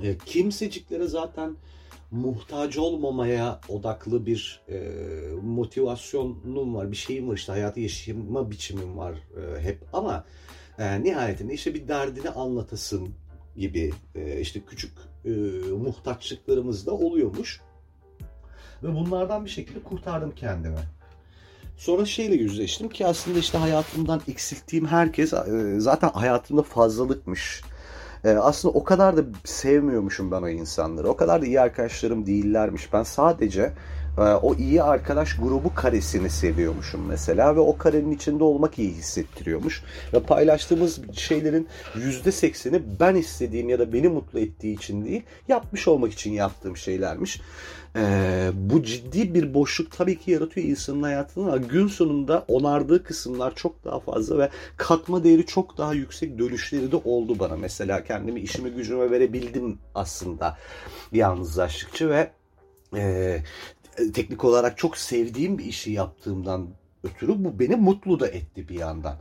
E, 0.04 0.18
kimseciklere 0.18 1.08
zaten 1.08 1.56
muhtaç 2.12 2.78
olmamaya 2.78 3.60
odaklı 3.70 4.26
bir 4.26 4.62
e, 4.70 4.80
motivasyonum 5.44 6.76
var. 6.76 6.92
Bir 6.92 6.98
şeyim 6.98 7.30
var 7.30 7.36
işte 7.36 7.52
hayatı 7.52 7.80
yaşama 7.80 8.52
biçimim 8.52 8.98
var 8.98 9.14
e, 9.14 9.62
hep. 9.62 9.82
Ama 9.94 10.26
e, 10.80 11.04
nihayetinde 11.04 11.54
işte 11.54 11.74
bir 11.74 11.88
derdini 11.88 12.30
anlatasın 12.30 13.10
gibi 13.58 13.94
e, 14.16 14.40
işte 14.42 14.60
küçük 14.60 14.92
e, 15.26 15.30
muhtaçlıklarımız 15.72 16.86
da 16.86 16.92
oluyormuş. 16.92 17.62
Ve 18.86 18.96
bunlardan 18.96 19.46
bir 19.46 19.50
şekilde 19.50 19.84
kurtardım 19.84 20.32
kendimi. 20.36 20.78
Sonra 21.78 22.06
şeyle 22.06 22.36
yüzleştim 22.36 22.90
ki 22.90 23.08
aslında 23.08 23.40
işte 23.40 23.58
hayatımdan 23.58 24.22
eksilttiğim 24.28 24.86
herkes 24.86 25.34
e, 25.34 25.76
zaten 25.78 26.10
hayatımda 26.10 26.64
fazlalıkmış. 26.64 27.62
E, 28.24 28.30
aslında 28.30 28.74
o 28.74 28.84
kadar 28.84 29.18
da 29.18 29.22
sevmiyormuşum 29.44 30.32
ben 30.32 30.42
o 30.42 30.50
insanları. 30.50 31.10
O 31.10 31.16
kadar 31.16 31.42
da 31.42 31.46
iyi 31.46 31.62
arkadaşlarım 31.62 32.26
değillermiş. 32.26 32.94
Ben 32.94 33.04
sadece 33.04 33.74
e, 34.18 34.22
o 34.22 34.56
iyi 34.56 34.84
arkadaş 34.84 35.36
grubu 35.36 35.76
karesini 35.76 36.30
seviyormuşum 36.30 37.06
mesela 37.06 37.56
ve 37.56 37.60
o 37.60 37.78
karenin 37.78 38.12
içinde 38.12 38.44
olmak 38.44 38.80
iyi 38.80 38.92
hissettiriyormuş. 38.92 39.84
Ve 40.14 40.20
paylaştığımız 40.20 41.02
şeylerin 41.14 41.68
yüzde 41.96 42.32
sekseni 42.32 42.82
ben 43.00 43.16
istediğim 43.16 43.70
ya 43.70 43.80
da 43.80 43.94
beni 43.94 44.08
mutlu 44.08 44.40
ettiği 44.40 44.76
için 44.76 45.06
değil, 45.06 45.24
yapmış 45.48 45.88
olmak 45.88 46.14
için 46.14 46.32
yaptığım 46.32 46.78
şeylermiş. 46.78 47.42
Ee, 47.96 48.52
bu 48.54 48.84
ciddi 48.84 49.34
bir 49.34 49.54
boşluk 49.54 49.92
tabii 49.92 50.20
ki 50.20 50.32
yaratıyor 50.32 50.68
insanın 50.68 51.04
hayatında 51.04 51.46
ama 51.46 51.58
gün 51.58 51.88
sonunda 51.88 52.46
onardığı 52.48 53.04
kısımlar 53.04 53.56
çok 53.56 53.86
daha 53.86 54.00
fazla 54.00 54.38
ve 54.38 54.50
katma 54.78 55.24
değeri 55.24 55.46
çok 55.46 55.78
daha 55.78 55.94
yüksek 55.94 56.40
dönüşleri 56.40 56.92
de 56.92 56.96
oldu 56.96 57.40
bana. 57.40 57.58
Mesela 57.58 58.04
kendimi 58.04 58.40
işime 58.40 58.70
gücüme 58.70 59.12
verebildim 59.12 59.80
aslında 59.96 60.58
yalnızlaştıkça 61.12 62.10
ve 62.10 62.32
e, 62.96 63.40
teknik 64.14 64.44
olarak 64.44 64.78
çok 64.78 64.98
sevdiğim 64.98 65.58
bir 65.58 65.66
işi 65.66 65.92
yaptığımdan 65.92 66.68
ötürü 67.04 67.44
bu 67.44 67.60
beni 67.60 67.76
mutlu 67.76 68.20
da 68.20 68.28
etti 68.28 68.70
bir 68.70 68.80
yandan. 68.80 69.18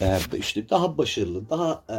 Ee, 0.00 0.18
işte 0.38 0.70
daha 0.70 0.98
başarılı, 0.98 1.50
daha 1.50 1.84
e, 1.90 1.96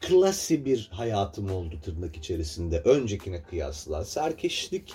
klasi 0.00 0.64
bir 0.64 0.88
hayatım 0.92 1.50
oldu 1.50 1.80
tırnak 1.84 2.16
içerisinde 2.16 2.80
öncekine 2.80 3.42
kıyasla. 3.42 4.04
Serkeşlik 4.04 4.94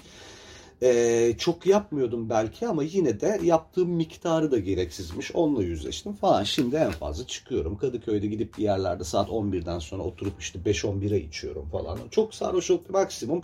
ee, 0.82 1.36
çok 1.38 1.66
yapmıyordum 1.66 2.30
belki 2.30 2.68
ama 2.68 2.84
yine 2.84 3.20
de 3.20 3.40
yaptığım 3.44 3.90
miktarı 3.90 4.52
da 4.52 4.60
gereksizmiş. 4.60 5.32
Onunla 5.36 5.63
yüzleştim 5.63 6.13
falan. 6.13 6.44
Şimdi 6.44 6.76
en 6.76 6.92
fazla 6.92 7.28
çıkıyorum. 7.28 7.78
Kadıköy'de 7.78 8.28
gidip 8.28 8.58
bir 8.58 8.63
yerlerde 8.63 9.04
saat 9.04 9.30
11'den 9.30 9.80
sonra 9.80 10.04
oturup 10.04 10.42
işte 10.42 10.60
5-11'e 10.60 11.20
içiyorum 11.20 11.70
falan. 11.70 12.00
Çok 12.12 12.36
sarhoş 12.36 12.72
olup 12.72 12.90
maksimum 12.90 13.42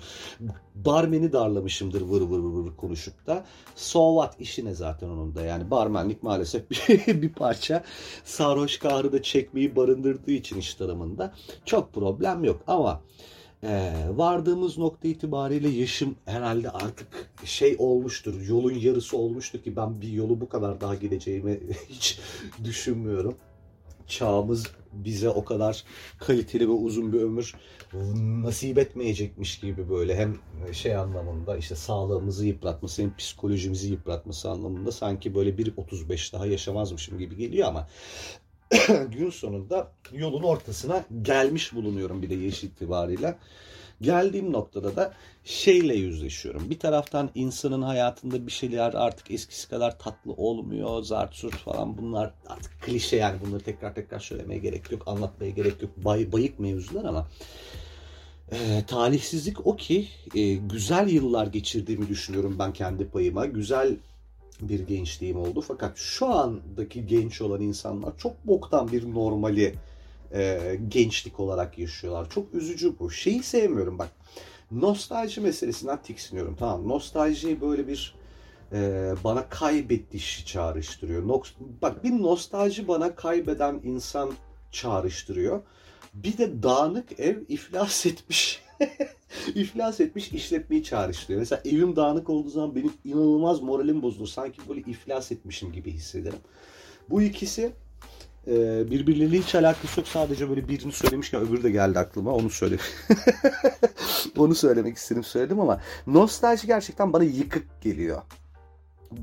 barmeni 0.75 1.33
darlamışımdır 1.33 2.01
vır 2.01 2.21
vır 2.21 2.39
vır 2.39 2.65
vır 2.65 2.75
konuşup 2.75 3.27
da. 3.27 3.45
So 3.75 4.21
what 4.21 4.41
işine 4.41 4.73
zaten 4.73 5.07
onun 5.09 5.35
da 5.35 5.45
yani 5.45 5.71
barmenlik 5.71 6.23
maalesef 6.23 6.69
bir 7.07 7.33
parça 7.35 7.83
sarhoş 8.23 8.77
kahrı 8.77 9.11
da 9.11 9.21
çekmeyi 9.21 9.75
barındırdığı 9.75 10.31
için 10.31 10.59
iş 10.59 10.75
tarafında 10.75 11.33
çok 11.65 11.93
problem 11.93 12.43
yok 12.43 12.61
ama 12.67 13.01
ee, 13.63 13.93
vardığımız 14.09 14.77
nokta 14.77 15.07
itibariyle 15.07 15.69
yaşım 15.69 16.15
herhalde 16.25 16.69
artık 16.69 17.31
şey 17.45 17.75
olmuştur. 17.79 18.41
Yolun 18.47 18.73
yarısı 18.73 19.17
olmuştur 19.17 19.59
ki 19.59 19.75
ben 19.75 20.01
bir 20.01 20.07
yolu 20.07 20.41
bu 20.41 20.49
kadar 20.49 20.81
daha 20.81 20.95
gideceğimi 20.95 21.59
hiç 21.89 22.19
düşünmüyorum. 22.63 23.35
Çağımız 24.07 24.67
bize 24.93 25.29
o 25.29 25.45
kadar 25.45 25.83
kaliteli 26.17 26.67
ve 26.67 26.71
uzun 26.71 27.13
bir 27.13 27.21
ömür 27.21 27.55
nasip 28.43 28.77
etmeyecekmiş 28.77 29.59
gibi 29.59 29.89
böyle 29.89 30.15
hem 30.15 30.35
şey 30.71 30.95
anlamında 30.95 31.57
işte 31.57 31.75
sağlığımızı 31.75 32.45
yıpratması 32.45 33.01
hem 33.01 33.15
psikolojimizi 33.15 33.91
yıpratması 33.91 34.49
anlamında 34.49 34.91
sanki 34.91 35.35
böyle 35.35 35.57
bir 35.57 35.73
35 35.77 36.33
daha 36.33 36.45
yaşamazmışım 36.45 37.17
gibi 37.17 37.37
geliyor 37.37 37.67
ama 37.67 37.87
gün 39.11 39.29
sonunda 39.29 39.91
yolun 40.11 40.43
ortasına 40.43 41.03
gelmiş 41.21 41.73
bulunuyorum 41.73 42.21
bir 42.21 42.29
de 42.29 42.35
yaş 42.35 42.63
itibariyle. 42.63 43.37
Geldiğim 44.01 44.53
noktada 44.53 44.95
da 44.95 45.13
şeyle 45.43 45.95
yüzleşiyorum. 45.95 46.69
Bir 46.69 46.79
taraftan 46.79 47.29
insanın 47.35 47.81
hayatında 47.81 48.47
bir 48.47 48.51
şeyler 48.51 48.93
artık 48.93 49.31
eskisi 49.31 49.69
kadar 49.69 49.99
tatlı 49.99 50.33
olmuyor. 50.33 51.03
Zart 51.03 51.35
surt 51.35 51.55
falan 51.55 51.97
bunlar 51.97 52.33
artık 52.47 52.81
klişe 52.81 53.15
yani 53.15 53.37
bunları 53.45 53.63
tekrar 53.63 53.95
tekrar 53.95 54.19
söylemeye 54.19 54.59
gerek 54.59 54.91
yok. 54.91 55.03
Anlatmaya 55.05 55.51
gerek 55.51 55.81
yok. 55.81 55.91
Bay, 55.97 56.31
bayık 56.31 56.59
mevzular 56.59 57.05
ama 57.05 57.27
e, 58.51 58.83
talihsizlik 58.87 59.67
o 59.67 59.75
ki 59.75 60.07
e, 60.35 60.53
güzel 60.53 61.09
yıllar 61.09 61.47
geçirdiğimi 61.47 62.07
düşünüyorum 62.07 62.55
ben 62.59 62.73
kendi 62.73 63.09
payıma. 63.09 63.45
Güzel 63.45 63.95
bir 64.61 64.79
gençliğim 64.79 65.39
oldu. 65.39 65.61
Fakat 65.61 65.97
şu 65.97 66.27
andaki 66.27 67.07
genç 67.07 67.41
olan 67.41 67.61
insanlar 67.61 68.17
çok 68.17 68.47
boktan 68.47 68.91
bir 68.91 69.13
normali 69.13 69.75
e, 70.33 70.59
gençlik 70.87 71.39
olarak 71.39 71.79
yaşıyorlar. 71.79 72.29
Çok 72.29 72.53
üzücü 72.53 72.99
bu. 72.99 73.11
Şeyi 73.11 73.43
sevmiyorum 73.43 73.99
bak. 73.99 74.09
Nostalji 74.71 75.41
meselesinden 75.41 76.01
tiksiniyorum. 76.01 76.55
Tamam 76.59 76.87
nostalji 76.87 77.61
böyle 77.61 77.87
bir 77.87 78.15
e, 78.73 79.13
bana 79.23 79.49
kaybediş 79.49 80.45
çağrıştırıyor. 80.45 81.27
No, 81.27 81.41
bak 81.81 82.03
bir 82.03 82.11
nostalji 82.11 82.87
bana 82.87 83.15
kaybeden 83.15 83.81
insan 83.83 84.33
çağrıştırıyor. 84.71 85.61
Bir 86.13 86.37
de 86.37 86.63
dağınık 86.63 87.19
ev 87.19 87.37
iflas 87.47 88.05
etmiş 88.05 88.61
iflas 89.55 89.99
etmiş 89.99 90.31
işletmeyi 90.31 90.83
çağrıştırıyor. 90.83 91.39
Mesela 91.39 91.61
evim 91.65 91.95
dağınık 91.95 92.29
olduğu 92.29 92.49
zaman 92.49 92.75
benim 92.75 92.93
inanılmaz 93.05 93.61
moralim 93.61 94.01
bozulur. 94.01 94.27
Sanki 94.27 94.61
böyle 94.69 94.79
iflas 94.79 95.31
etmişim 95.31 95.71
gibi 95.71 95.91
hissederim. 95.91 96.39
Bu 97.09 97.21
ikisi 97.21 97.71
e, 98.47 98.51
birbirleriyle 98.91 99.37
hiç 99.37 99.55
alakası 99.55 99.99
yok. 99.99 100.07
Sadece 100.07 100.49
böyle 100.49 100.67
birini 100.67 100.91
söylemişken 100.91 101.41
öbürü 101.41 101.63
de 101.63 101.71
geldi 101.71 101.99
aklıma. 101.99 102.31
Onu 102.31 102.49
söyle. 102.49 102.77
onu 104.37 104.55
söylemek 104.55 104.97
istedim 104.97 105.23
söyledim 105.23 105.59
ama 105.59 105.81
nostalji 106.07 106.67
gerçekten 106.67 107.13
bana 107.13 107.23
yıkık 107.23 107.81
geliyor 107.81 108.21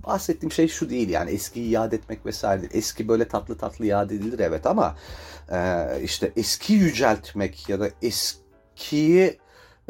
bahsettiğim 0.07 0.53
şey 0.53 0.69
şu 0.69 0.91
değil 0.91 1.09
yani 1.09 1.31
eskiyi 1.31 1.71
yad 1.71 1.93
etmek 1.93 2.27
vesaire 2.27 2.61
değil. 2.61 2.73
Eski 2.75 3.09
böyle 3.09 3.29
tatlı 3.29 3.59
tatlı 3.59 3.87
yad 3.87 4.11
edilir 4.11 4.39
evet 4.39 4.67
ama 4.67 4.97
e, 5.53 5.87
işte 6.03 6.33
eski 6.37 6.73
yüceltmek 6.73 7.69
ya 7.69 7.81
da 7.81 7.91
eskiyi 8.03 9.39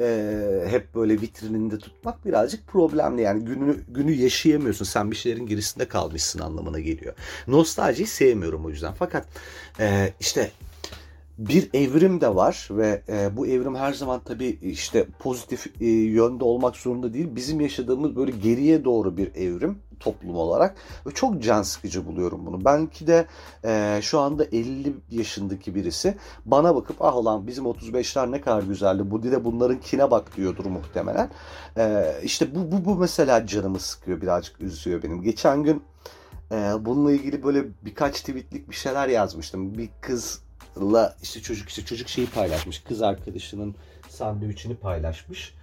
e, 0.01 0.69
hep 0.69 0.95
böyle 0.95 1.21
vitrininde 1.21 1.79
tutmak 1.79 2.27
birazcık 2.27 2.67
problemli. 2.67 3.23
Yani 3.23 3.45
günü, 3.45 3.77
günü 3.89 4.13
yaşayamıyorsun. 4.13 4.85
Sen 4.85 5.11
bir 5.11 5.17
şeylerin 5.17 5.47
gerisinde 5.47 5.89
kalmışsın 5.89 6.39
anlamına 6.39 6.81
geliyor. 6.81 7.15
Nostaljiyi 7.47 8.07
sevmiyorum 8.07 8.65
o 8.65 8.71
yüzden. 8.71 8.95
Fakat 8.99 9.27
e, 9.81 10.13
işte 10.21 10.51
bir 11.39 11.71
evrim 11.75 12.21
de 12.21 12.35
var 12.35 12.69
ve 12.71 13.03
e, 13.09 13.37
bu 13.37 13.47
evrim 13.47 13.75
her 13.75 13.93
zaman 13.93 14.21
tabii 14.25 14.59
işte 14.63 15.07
pozitif 15.19 15.67
e, 15.81 15.87
yönde 15.87 16.45
olmak 16.45 16.77
zorunda 16.77 17.15
değil. 17.15 17.29
Bizim 17.37 17.61
yaşadığımız 17.61 18.17
böyle 18.17 18.31
geriye 18.31 18.85
doğru 18.85 19.17
bir 19.17 19.35
evrim 19.35 19.79
toplum 20.01 20.37
olarak 20.37 20.75
ve 21.07 21.11
çok 21.11 21.43
can 21.43 21.63
sıkıcı 21.63 22.07
buluyorum 22.07 22.47
bunu. 22.47 22.65
Belki 22.65 23.07
de 23.07 23.27
e, 23.65 24.01
şu 24.03 24.21
anda 24.21 24.45
50 24.45 24.95
yaşındaki 25.11 25.75
birisi 25.75 26.15
bana 26.45 26.75
bakıp 26.75 27.03
ah 27.03 27.17
olan 27.17 27.47
bizim 27.47 27.65
35'ler 27.65 28.31
ne 28.31 28.41
kadar 28.41 28.63
güzeldi 28.63 29.11
bu 29.11 29.23
de 29.23 29.45
bunların 29.45 29.81
kine 29.81 30.11
bak 30.11 30.37
diyordur 30.37 30.65
muhtemelen. 30.65 31.31
E, 31.77 32.15
işte 32.23 32.55
bu, 32.55 32.73
bu, 32.73 32.85
bu 32.85 32.95
mesela 32.95 33.47
canımı 33.47 33.79
sıkıyor 33.79 34.21
birazcık 34.21 34.61
üzüyor 34.61 35.03
benim. 35.03 35.23
Geçen 35.23 35.63
gün 35.63 35.83
e, 36.53 36.57
bununla 36.81 37.13
ilgili 37.13 37.43
böyle 37.43 37.65
birkaç 37.83 38.21
tweetlik 38.21 38.71
bir 38.71 38.77
şeyler 38.77 39.09
yazmıştım. 39.09 39.79
Bir 39.79 39.89
kız 40.01 40.43
la 40.81 41.17
işte 41.23 41.41
çocuk 41.41 41.69
işte 41.69 41.85
çocuk 41.85 42.09
şeyi 42.09 42.27
paylaşmış. 42.27 42.79
Kız 42.79 43.03
arkadaşının 43.03 43.75
sandviçini 44.09 44.77
paylaşmış 44.77 45.55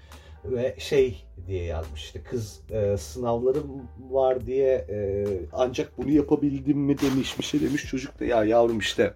ve 0.45 0.75
şey 0.77 1.23
diye 1.47 1.63
yazmış 1.63 2.03
işte 2.03 2.23
kız 2.23 2.59
e, 2.71 2.97
sınavlarım 2.97 3.81
var 4.09 4.45
diye 4.45 4.85
e, 4.89 5.25
ancak 5.53 5.97
bunu 5.97 6.09
yapabildim 6.09 6.77
mi 6.77 6.99
demiş 6.99 7.39
bir 7.39 7.43
şey 7.43 7.61
demiş 7.61 7.85
çocuk 7.85 8.19
da 8.19 8.25
ya 8.25 8.43
yavrum 8.43 8.79
işte 8.79 9.13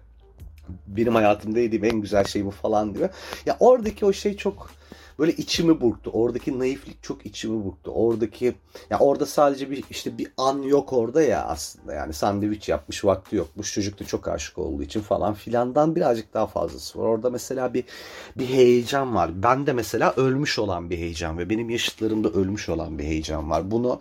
benim 0.86 1.14
hayatımda 1.14 1.58
yediğim 1.60 1.84
en 1.84 2.00
güzel 2.00 2.24
şey 2.24 2.44
bu 2.44 2.50
falan 2.50 2.94
diyor. 2.94 3.08
Ya 3.46 3.56
oradaki 3.60 4.06
o 4.06 4.12
şey 4.12 4.36
çok 4.36 4.70
böyle 5.18 5.32
içimi 5.32 5.80
burktu. 5.80 6.10
Oradaki 6.14 6.58
naiflik 6.58 7.02
çok 7.02 7.26
içimi 7.26 7.64
burktu. 7.64 7.90
Oradaki 7.94 8.54
ya 8.90 8.98
orada 8.98 9.26
sadece 9.26 9.70
bir 9.70 9.84
işte 9.90 10.18
bir 10.18 10.28
an 10.36 10.62
yok 10.62 10.92
orada 10.92 11.22
ya 11.22 11.44
aslında. 11.44 11.94
Yani 11.94 12.12
sandviç 12.12 12.68
yapmış 12.68 13.04
vakti 13.04 13.36
yok. 13.36 13.48
Bu 13.56 13.62
çocuk 13.62 14.00
da 14.00 14.04
çok 14.04 14.28
aşık 14.28 14.58
olduğu 14.58 14.82
için 14.82 15.00
falan 15.00 15.34
filandan 15.34 15.96
birazcık 15.96 16.34
daha 16.34 16.46
fazlası 16.46 16.98
var. 16.98 17.04
Orada 17.04 17.30
mesela 17.30 17.74
bir 17.74 17.84
bir 18.38 18.46
heyecan 18.46 19.14
var. 19.14 19.42
Ben 19.42 19.66
de 19.66 19.72
mesela 19.72 20.14
ölmüş 20.16 20.58
olan 20.58 20.90
bir 20.90 20.98
heyecan 20.98 21.38
ve 21.38 21.50
benim 21.50 21.70
yaşıtlarımda 21.70 22.28
ölmüş 22.28 22.68
olan 22.68 22.98
bir 22.98 23.04
heyecan 23.04 23.50
var. 23.50 23.70
Bunu 23.70 24.00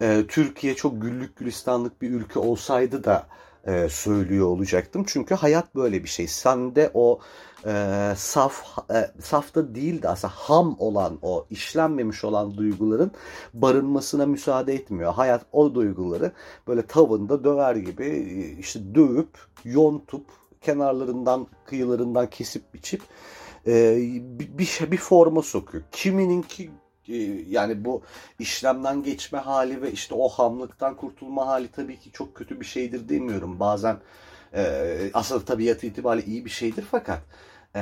e, 0.00 0.24
Türkiye 0.28 0.74
çok 0.74 1.02
güllük 1.02 1.36
gülistanlık 1.36 2.02
bir 2.02 2.10
ülke 2.10 2.38
olsaydı 2.38 3.04
da 3.04 3.26
e, 3.68 3.88
söylüyor 3.88 4.46
olacaktım. 4.46 5.04
Çünkü 5.06 5.34
hayat 5.34 5.74
böyle 5.74 6.04
bir 6.04 6.08
şey. 6.08 6.26
Sende 6.26 6.90
o 6.94 7.20
e, 7.66 8.12
saf 8.16 8.78
e, 8.90 9.10
safta 9.22 9.74
değil 9.74 10.02
de 10.02 10.08
aslında 10.08 10.34
ham 10.36 10.76
olan 10.78 11.18
o 11.22 11.46
işlenmemiş 11.50 12.24
olan 12.24 12.56
duyguların 12.56 13.10
barınmasına 13.54 14.26
müsaade 14.26 14.74
etmiyor. 14.74 15.12
Hayat 15.12 15.46
o 15.52 15.74
duyguları 15.74 16.32
böyle 16.68 16.86
tavında 16.86 17.44
döver 17.44 17.76
gibi 17.76 18.06
e, 18.06 18.58
işte 18.58 18.94
dövüp 18.94 19.38
yontup 19.64 20.26
kenarlarından 20.60 21.46
kıyılarından 21.64 22.30
kesip 22.30 22.74
biçip 22.74 23.02
e, 23.66 23.96
bir, 24.22 24.58
bir, 24.58 24.90
bir 24.90 24.96
forma 24.96 25.42
sokuyor. 25.42 25.84
Kimininki 25.92 26.70
yani 27.48 27.84
bu 27.84 28.02
işlemden 28.38 29.02
geçme 29.02 29.38
hali 29.38 29.82
ve 29.82 29.92
işte 29.92 30.14
o 30.14 30.28
hamlıktan 30.28 30.96
kurtulma 30.96 31.46
hali 31.46 31.68
tabii 31.68 31.98
ki 31.98 32.12
çok 32.12 32.34
kötü 32.34 32.60
bir 32.60 32.66
şeydir 32.66 33.08
demiyorum. 33.08 33.60
Bazen 33.60 33.96
e, 34.54 35.10
aslında 35.14 35.44
tabiatı 35.44 35.86
itibariyle 35.86 36.26
iyi 36.26 36.44
bir 36.44 36.50
şeydir 36.50 36.84
fakat 36.90 37.20
e, 37.76 37.80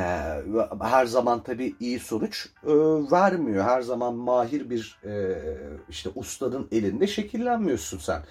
her 0.82 1.06
zaman 1.06 1.42
tabii 1.42 1.74
iyi 1.80 1.98
sonuç 1.98 2.48
e, 2.64 2.72
vermiyor. 3.12 3.64
Her 3.64 3.82
zaman 3.82 4.14
mahir 4.14 4.70
bir 4.70 4.98
e, 5.04 5.38
işte 5.88 6.10
ustanın 6.14 6.68
elinde 6.72 7.06
şekillenmiyorsun 7.06 7.98
sen. 7.98 8.22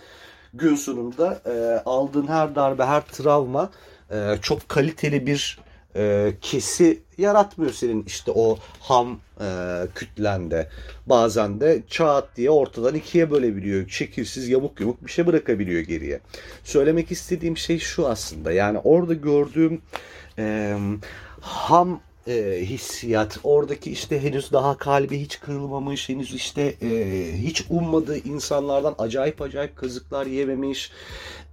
Gün 0.54 0.76
sonunda 0.76 1.42
e, 1.46 1.84
aldığın 1.86 2.28
her 2.28 2.56
darbe, 2.56 2.86
her 2.86 3.02
travma 3.02 3.72
e, 4.12 4.36
çok 4.42 4.70
kaliteli 4.70 5.26
bir 5.28 5.60
e, 5.96 6.34
kesi 6.42 7.04
yaratmıyor 7.18 7.74
senin 7.74 8.04
işte 8.04 8.32
o 8.32 8.58
ham 8.80 9.20
e, 9.42 9.48
kütlende. 9.96 10.70
Bazen 11.06 11.60
de 11.60 11.84
çat 11.88 12.28
diye 12.36 12.50
ortadan 12.50 12.96
ikiye 12.96 13.32
bölebiliyor. 13.32 13.90
Şekilsiz 13.90 14.50
yamuk 14.50 14.80
yumuk 14.80 15.06
bir 15.06 15.12
şey 15.12 15.28
bırakabiliyor 15.28 15.82
geriye. 15.82 16.20
Söylemek 16.64 17.12
istediğim 17.12 17.58
şey 17.58 17.80
şu 17.80 18.08
aslında. 18.08 18.52
Yani 18.52 18.78
orada 18.84 19.14
gördüğüm 19.14 19.82
e, 20.38 20.78
ham 21.42 22.00
e, 22.28 22.62
hissiyat. 22.62 23.40
Oradaki 23.44 23.92
işte 23.92 24.24
henüz 24.24 24.52
daha 24.52 24.78
kalbi 24.78 25.20
hiç 25.20 25.40
kırılmamış, 25.40 26.10
henüz 26.10 26.34
işte 26.34 26.62
e, 26.82 27.32
hiç 27.38 27.66
ummadığı 27.70 28.18
insanlardan 28.18 28.96
acayip 28.98 29.42
acayip 29.42 29.76
kazıklar 29.76 30.26
yememiş. 30.26 30.92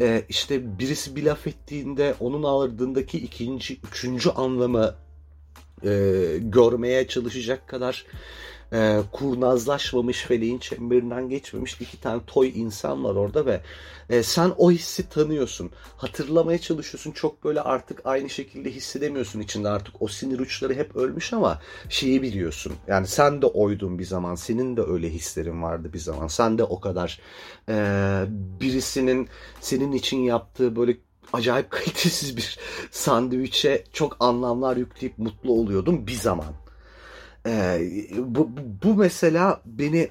E, 0.01 0.25
işte 0.29 0.79
birisi 0.79 1.17
bir 1.17 1.23
laf 1.23 1.47
ettiğinde 1.47 2.15
onun 2.21 2.43
ardındaki 2.43 3.19
ikinci, 3.19 3.79
üçüncü 3.91 4.31
anlamı 4.31 4.95
e, 5.85 5.91
görmeye 6.41 7.07
çalışacak 7.07 7.69
kadar 7.69 8.07
e, 8.73 9.01
kurnazlaşmamış 9.13 10.23
feleğin 10.23 10.59
çemberinden 10.59 11.29
geçmemiş 11.29 11.81
iki 11.81 12.01
tane 12.01 12.21
toy 12.27 12.53
insan 12.55 13.05
var 13.05 13.15
orada 13.15 13.47
ve 13.47 13.61
e, 14.11 14.23
sen 14.23 14.53
o 14.57 14.71
hissi 14.71 15.09
tanıyorsun. 15.09 15.71
Hatırlamaya 15.97 16.59
çalışıyorsun. 16.59 17.11
Çok 17.11 17.45
böyle 17.45 17.61
artık 17.61 18.01
aynı 18.05 18.31
şekilde 18.31 18.71
hissedemiyorsun 18.71 19.41
içinde 19.41 19.69
artık 19.69 20.03
o 20.03 20.09
sinir 20.09 20.39
uçları 20.39 20.75
hep 20.75 20.97
ölmüş 20.97 21.33
ama 21.33 21.61
şeyi 21.89 22.23
biliyorsun. 22.23 22.73
Yani 22.87 23.07
sen 23.07 23.43
de 23.43 23.47
oydun 23.47 23.99
bir 23.99 24.05
zaman. 24.05 24.35
Senin 24.35 24.77
de 24.77 24.83
öyle 24.83 25.11
hislerin 25.11 25.63
vardı 25.63 25.93
bir 25.93 25.99
zaman. 25.99 26.27
Sen 26.27 26.59
de 26.59 26.65
o 26.65 26.81
kadar 26.81 27.21
e, 27.69 27.75
birisinin 28.61 29.29
senin 29.61 29.93
için 29.93 30.19
yaptığı 30.19 30.77
böyle 30.77 30.97
acayip 31.33 31.71
kalitesiz 31.71 32.37
bir 32.37 32.59
sandviçe 32.91 33.85
çok 33.93 34.17
anlamlar 34.21 34.77
yükleyip 34.77 35.19
mutlu 35.19 35.53
oluyordum 35.53 36.07
bir 36.07 36.13
zaman. 36.13 36.62
Ee, 37.47 37.91
bu, 38.19 38.51
bu 38.83 38.95
mesela 38.95 39.63
beni 39.67 40.11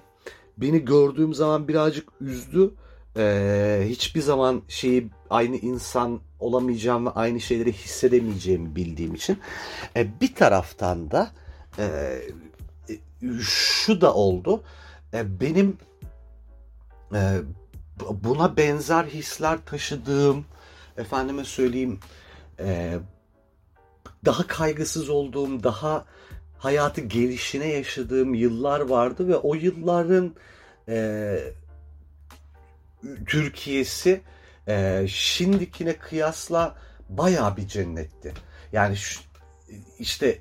beni 0.57 0.85
gördüğüm 0.85 1.33
zaman 1.33 1.67
birazcık 1.67 2.09
üzdü. 2.21 2.73
Ee, 3.17 3.85
hiçbir 3.85 4.21
zaman 4.21 4.61
şeyi 4.67 5.09
aynı 5.29 5.55
insan 5.55 6.19
olamayacağım 6.39 7.05
ve 7.05 7.09
aynı 7.09 7.41
şeyleri 7.41 7.73
hissedemeyeceğimi 7.73 8.75
bildiğim 8.75 9.15
için. 9.15 9.39
Ee, 9.95 10.07
bir 10.21 10.35
taraftan 10.35 11.11
da 11.11 11.31
e, 11.79 12.17
şu 13.41 14.01
da 14.01 14.13
oldu. 14.13 14.63
Ee, 15.13 15.39
benim 15.39 15.77
e, 17.13 17.37
buna 18.23 18.57
benzer 18.57 19.03
hisler 19.03 19.59
taşıdığım 19.65 20.45
efendime 20.97 21.43
söyleyeyim 21.43 21.99
e, 22.59 22.97
daha 24.25 24.47
kaygısız 24.47 25.09
olduğum, 25.09 25.63
daha 25.63 26.05
hayatı 26.61 27.01
gelişine 27.01 27.67
yaşadığım 27.67 28.33
yıllar 28.33 28.79
vardı 28.79 29.27
ve 29.27 29.35
o 29.35 29.55
yılların 29.55 30.35
e, 30.87 31.37
Türkiye'si 33.27 34.21
e, 34.67 35.05
şimdikine 35.07 35.97
kıyasla 35.97 36.75
baya 37.09 37.57
bir 37.57 37.67
cennetti. 37.67 38.33
Yani 38.73 38.97
şu, 38.97 39.21
işte 39.99 40.39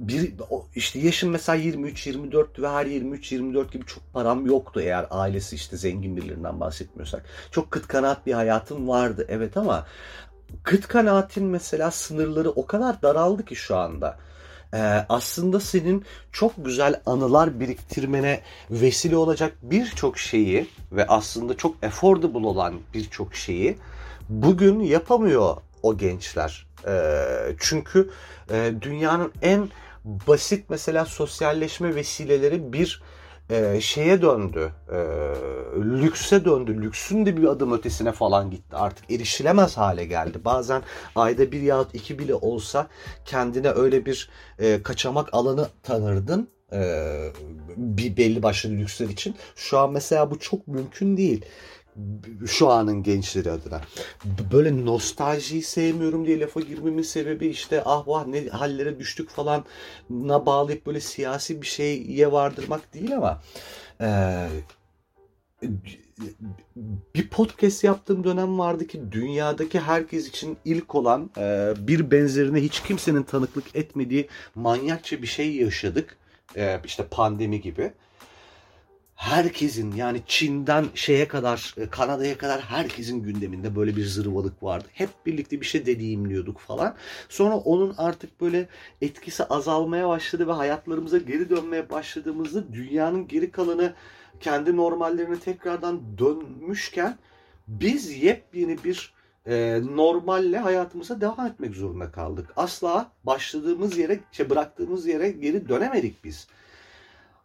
bir 0.00 0.32
işte 0.74 0.98
yaşım 0.98 1.30
mesela 1.30 1.56
23 1.56 2.06
24 2.06 2.58
ve 2.58 2.68
her 2.68 2.86
23 2.86 3.32
24 3.32 3.72
gibi 3.72 3.86
çok 3.86 4.12
param 4.12 4.46
yoktu 4.46 4.80
eğer 4.80 5.06
ailesi 5.10 5.56
işte 5.56 5.76
zengin 5.76 6.16
birilerinden 6.16 6.60
bahsetmiyorsak. 6.60 7.24
Çok 7.50 7.70
kıt 7.70 7.86
kanaat 7.86 8.26
bir 8.26 8.32
hayatım 8.32 8.88
vardı 8.88 9.26
evet 9.28 9.56
ama 9.56 9.86
kıt 10.62 10.88
kanaatin 10.88 11.44
mesela 11.44 11.90
sınırları 11.90 12.50
o 12.50 12.66
kadar 12.66 13.02
daraldı 13.02 13.44
ki 13.44 13.56
şu 13.56 13.76
anda 13.76 14.18
e, 14.74 14.78
aslında 15.08 15.60
senin 15.60 16.04
çok 16.32 16.52
güzel 16.64 17.00
anılar 17.06 17.60
biriktirmene 17.60 18.40
vesile 18.70 19.16
olacak 19.16 19.52
birçok 19.62 20.18
şeyi 20.18 20.66
ve 20.92 21.06
aslında 21.06 21.56
çok 21.56 21.84
affordable 21.84 22.46
olan 22.46 22.74
birçok 22.94 23.34
şeyi 23.34 23.78
bugün 24.28 24.80
yapamıyor 24.80 25.56
o 25.82 25.96
gençler. 25.96 26.66
E, 26.86 26.92
çünkü 27.58 28.10
e, 28.50 28.72
dünyanın 28.80 29.32
en 29.42 29.68
basit 30.04 30.70
mesela 30.70 31.04
sosyalleşme 31.04 31.94
vesileleri 31.94 32.72
bir 32.72 33.02
e, 33.50 33.80
şeye 33.80 34.22
döndü. 34.22 34.72
E, 34.92 34.96
lükse 35.80 36.44
döndü. 36.44 36.82
Lüksün 36.82 37.26
de 37.26 37.36
bir 37.36 37.44
adım 37.44 37.72
ötesine 37.72 38.12
falan 38.12 38.50
gitti. 38.50 38.76
Artık 38.76 39.10
erişilemez 39.10 39.76
hale 39.76 40.04
geldi. 40.04 40.38
Bazen 40.44 40.82
ayda 41.14 41.52
bir 41.52 41.62
yahut 41.62 41.94
iki 41.94 42.18
bile 42.18 42.34
olsa 42.34 42.86
kendine 43.24 43.70
öyle 43.70 44.06
bir 44.06 44.30
e, 44.58 44.82
kaçamak 44.82 45.34
alanı 45.34 45.68
tanırdın. 45.82 46.48
E, 46.72 46.80
bir 47.76 48.16
belli 48.16 48.42
başlı 48.42 48.70
lüksler 48.70 49.08
için. 49.08 49.34
Şu 49.56 49.78
an 49.78 49.92
mesela 49.92 50.30
bu 50.30 50.38
çok 50.38 50.68
mümkün 50.68 51.16
değil 51.16 51.44
şu 52.46 52.68
anın 52.68 53.02
gençleri 53.02 53.50
adına. 53.50 53.80
Böyle 54.52 54.84
nostaljiyi 54.86 55.62
sevmiyorum 55.62 56.26
diye 56.26 56.40
lafa 56.40 56.60
girmemin 56.60 57.02
sebebi 57.02 57.46
işte 57.46 57.82
ah 57.84 58.08
vah 58.08 58.26
ne 58.26 58.48
hallere 58.48 58.98
düştük 58.98 59.30
falan 59.30 59.64
na 60.10 60.46
bağlayıp 60.46 60.86
böyle 60.86 61.00
siyasi 61.00 61.62
bir 61.62 61.66
şeye 61.66 62.32
vardırmak 62.32 62.94
değil 62.94 63.16
ama 63.16 63.42
e, 64.00 64.08
bir 67.14 67.28
podcast 67.28 67.84
yaptığım 67.84 68.24
dönem 68.24 68.58
vardı 68.58 68.86
ki 68.86 69.12
dünyadaki 69.12 69.80
herkes 69.80 70.28
için 70.28 70.56
ilk 70.64 70.94
olan 70.94 71.30
e, 71.38 71.74
bir 71.78 72.10
benzerine 72.10 72.62
hiç 72.62 72.82
kimsenin 72.82 73.22
tanıklık 73.22 73.76
etmediği 73.76 74.28
manyakça 74.54 75.22
bir 75.22 75.26
şey 75.26 75.56
yaşadık. 75.56 76.16
E, 76.56 76.80
işte 76.84 77.06
pandemi 77.10 77.60
gibi 77.60 77.92
herkesin 79.18 79.92
yani 79.92 80.22
Çin'den 80.26 80.86
şeye 80.94 81.28
kadar 81.28 81.74
e, 81.76 81.88
Kanada'ya 81.88 82.38
kadar 82.38 82.60
herkesin 82.60 83.22
gündeminde 83.22 83.76
böyle 83.76 83.96
bir 83.96 84.04
zırvalık 84.04 84.62
vardı. 84.62 84.88
Hep 84.92 85.08
birlikte 85.26 85.60
bir 85.60 85.66
şey 85.66 85.86
deneyimliyorduk 85.86 86.58
falan. 86.58 86.94
Sonra 87.28 87.56
onun 87.56 87.94
artık 87.98 88.40
böyle 88.40 88.68
etkisi 89.02 89.44
azalmaya 89.44 90.08
başladı 90.08 90.48
ve 90.48 90.52
hayatlarımıza 90.52 91.18
geri 91.18 91.50
dönmeye 91.50 91.90
başladığımızda 91.90 92.72
dünyanın 92.72 93.28
geri 93.28 93.50
kalanı 93.50 93.94
kendi 94.40 94.76
normallerine 94.76 95.38
tekrardan 95.38 96.18
dönmüşken 96.18 97.18
biz 97.68 98.22
yepyeni 98.22 98.84
bir 98.84 99.14
e, 99.46 99.80
normalle 99.94 100.58
hayatımıza 100.58 101.20
devam 101.20 101.46
etmek 101.46 101.74
zorunda 101.74 102.10
kaldık. 102.10 102.52
Asla 102.56 103.12
başladığımız 103.24 103.98
yere, 103.98 104.20
şey 104.32 104.50
bıraktığımız 104.50 105.06
yere 105.06 105.30
geri 105.30 105.68
dönemedik 105.68 106.24
biz. 106.24 106.48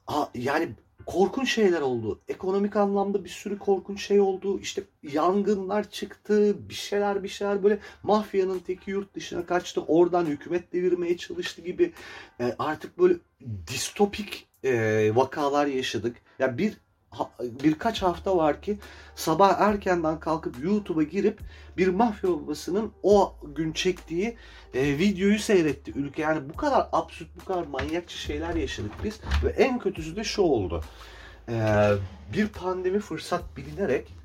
A, 0.07 0.25
yani 0.35 0.69
korkunç 1.05 1.53
şeyler 1.53 1.81
oldu. 1.81 2.19
Ekonomik 2.27 2.75
anlamda 2.75 3.23
bir 3.23 3.29
sürü 3.29 3.59
korkunç 3.59 4.07
şey 4.07 4.19
oldu. 4.19 4.59
İşte 4.59 4.83
yangınlar 5.03 5.89
çıktı, 5.89 6.55
bir 6.69 6.73
şeyler 6.73 7.23
bir 7.23 7.27
şeyler 7.27 7.63
böyle 7.63 7.79
mafyanın 8.03 8.59
teki 8.59 8.91
yurt 8.91 9.15
dışına 9.15 9.45
kaçtı. 9.45 9.81
Oradan 9.81 10.25
hükümet 10.25 10.73
devirmeye 10.73 11.17
çalıştı 11.17 11.61
gibi 11.61 11.93
e, 12.39 12.55
artık 12.59 12.99
böyle 12.99 13.15
distopik 13.67 14.47
e, 14.63 15.11
vakalar 15.15 15.65
yaşadık. 15.65 16.15
Ya 16.39 16.47
yani 16.47 16.57
bir 16.57 16.73
birkaç 17.41 18.01
hafta 18.01 18.37
var 18.37 18.61
ki 18.61 18.77
sabah 19.15 19.61
erkenden 19.61 20.19
kalkıp 20.19 20.63
YouTube'a 20.63 21.03
girip 21.03 21.39
bir 21.77 21.87
mafya 21.87 22.29
babasının 22.29 22.91
o 23.03 23.35
gün 23.55 23.71
çektiği 23.71 24.37
e, 24.73 24.97
videoyu 24.97 25.39
seyretti 25.39 25.91
ülke. 25.95 26.21
Yani 26.21 26.49
bu 26.49 26.57
kadar 26.57 26.87
absürt, 26.91 27.29
bu 27.41 27.45
kadar 27.45 27.63
manyakça 27.63 28.17
şeyler 28.17 28.55
yaşadık 28.55 28.91
biz. 29.03 29.19
Ve 29.43 29.49
en 29.49 29.79
kötüsü 29.79 30.15
de 30.15 30.23
şu 30.23 30.41
oldu. 30.41 30.83
E, 31.49 31.89
bir 32.33 32.47
pandemi 32.47 32.99
fırsat 32.99 33.57
bilinerek 33.57 34.22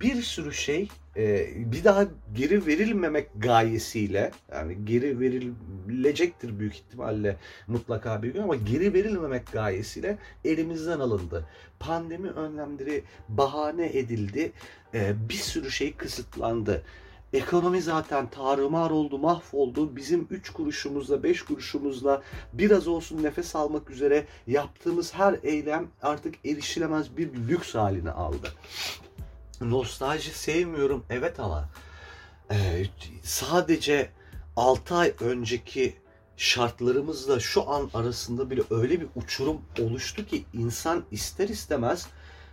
bir 0.00 0.22
sürü 0.22 0.54
şey 0.54 0.88
e, 1.16 1.46
bir 1.72 1.84
daha 1.84 2.04
geri 2.34 2.66
verilmemek 2.66 3.28
gayesiyle 3.36 4.30
yani 4.52 4.84
geri 4.84 5.20
verilecektir 5.20 6.58
büyük 6.58 6.74
ihtimalle 6.74 7.36
mutlaka 7.66 8.22
bir 8.22 8.32
gün 8.34 8.42
ama 8.42 8.54
geri 8.54 8.94
verilmemek 8.94 9.52
gayesiyle 9.52 10.18
elimizden 10.44 11.00
alındı. 11.00 11.46
Pandemi 11.80 12.30
önlemleri 12.30 13.04
bahane 13.28 13.86
edildi. 13.86 14.52
E, 14.94 15.28
bir 15.28 15.34
sürü 15.34 15.70
şey 15.70 15.92
kısıtlandı. 15.96 16.82
Ekonomi 17.32 17.82
zaten 17.82 18.30
tarumar 18.30 18.90
oldu, 18.90 19.18
mahvoldu. 19.18 19.96
Bizim 19.96 20.26
3 20.30 20.50
kuruşumuzla, 20.50 21.22
5 21.22 21.42
kuruşumuzla 21.42 22.22
biraz 22.52 22.88
olsun 22.88 23.22
nefes 23.22 23.56
almak 23.56 23.90
üzere 23.90 24.24
yaptığımız 24.46 25.14
her 25.14 25.36
eylem 25.42 25.86
artık 26.02 26.34
erişilemez 26.44 27.16
bir 27.16 27.28
lüks 27.48 27.74
haline 27.74 28.10
aldı. 28.10 28.48
Nostalji 29.60 30.30
sevmiyorum 30.30 31.04
evet 31.10 31.40
ama 31.40 31.68
e, 32.50 32.84
sadece 33.22 34.10
6 34.56 34.94
ay 34.94 35.14
önceki 35.20 35.96
şartlarımızla 36.36 37.40
şu 37.40 37.70
an 37.70 37.90
arasında 37.94 38.50
bile 38.50 38.62
öyle 38.70 39.00
bir 39.00 39.06
uçurum 39.14 39.60
oluştu 39.80 40.26
ki 40.26 40.44
insan 40.52 41.04
ister 41.10 41.48
istemez 41.48 42.06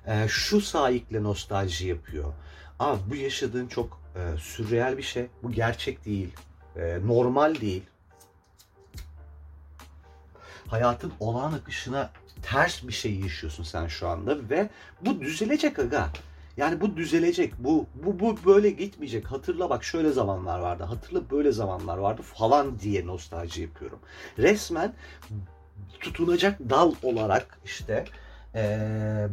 e, 0.08 0.28
şu 0.28 0.62
sahikle 0.62 1.24
nostalji 1.24 1.88
yapıyor. 1.88 2.34
Ama 2.80 3.00
bu 3.10 3.16
yaşadığın 3.16 3.68
çok 3.68 4.02
e, 4.16 4.38
sürreel 4.38 4.98
bir 4.98 5.04
şey. 5.04 5.28
Bu 5.44 5.52
gerçek 5.52 6.06
değil. 6.06 6.34
E, 6.76 7.00
normal 7.06 7.56
değil. 7.56 7.84
Hayatın 10.68 11.14
olağan 11.20 11.54
akışına 11.54 12.12
ters 12.42 12.84
bir 12.84 12.94
şey 12.94 13.20
yaşıyorsun 13.20 13.64
sen 13.64 13.88
şu 13.88 14.08
anda 14.08 14.50
ve 14.50 14.70
bu 15.02 15.22
düzelecek 15.22 15.80
aga. 15.80 16.10
Yani 16.58 16.82
bu 16.82 16.98
düzelecek. 16.98 17.54
Bu 17.60 17.86
bu 17.96 18.20
bu 18.20 18.38
böyle 18.46 18.70
gitmeyecek. 18.70 19.26
Hatırla 19.26 19.70
bak 19.70 19.84
şöyle 19.84 20.12
zamanlar 20.12 20.60
vardı. 20.60 20.84
Hatırla 20.84 21.30
böyle 21.32 21.52
zamanlar 21.52 21.98
vardı 21.98 22.22
falan 22.22 22.80
diye 22.80 23.08
nostalji 23.08 23.62
yapıyorum. 23.62 24.00
Resmen 24.38 24.94
tutunacak 26.00 26.60
dal 26.60 26.94
olarak 27.04 27.60
işte 27.66 28.06
ee, 28.56 29.28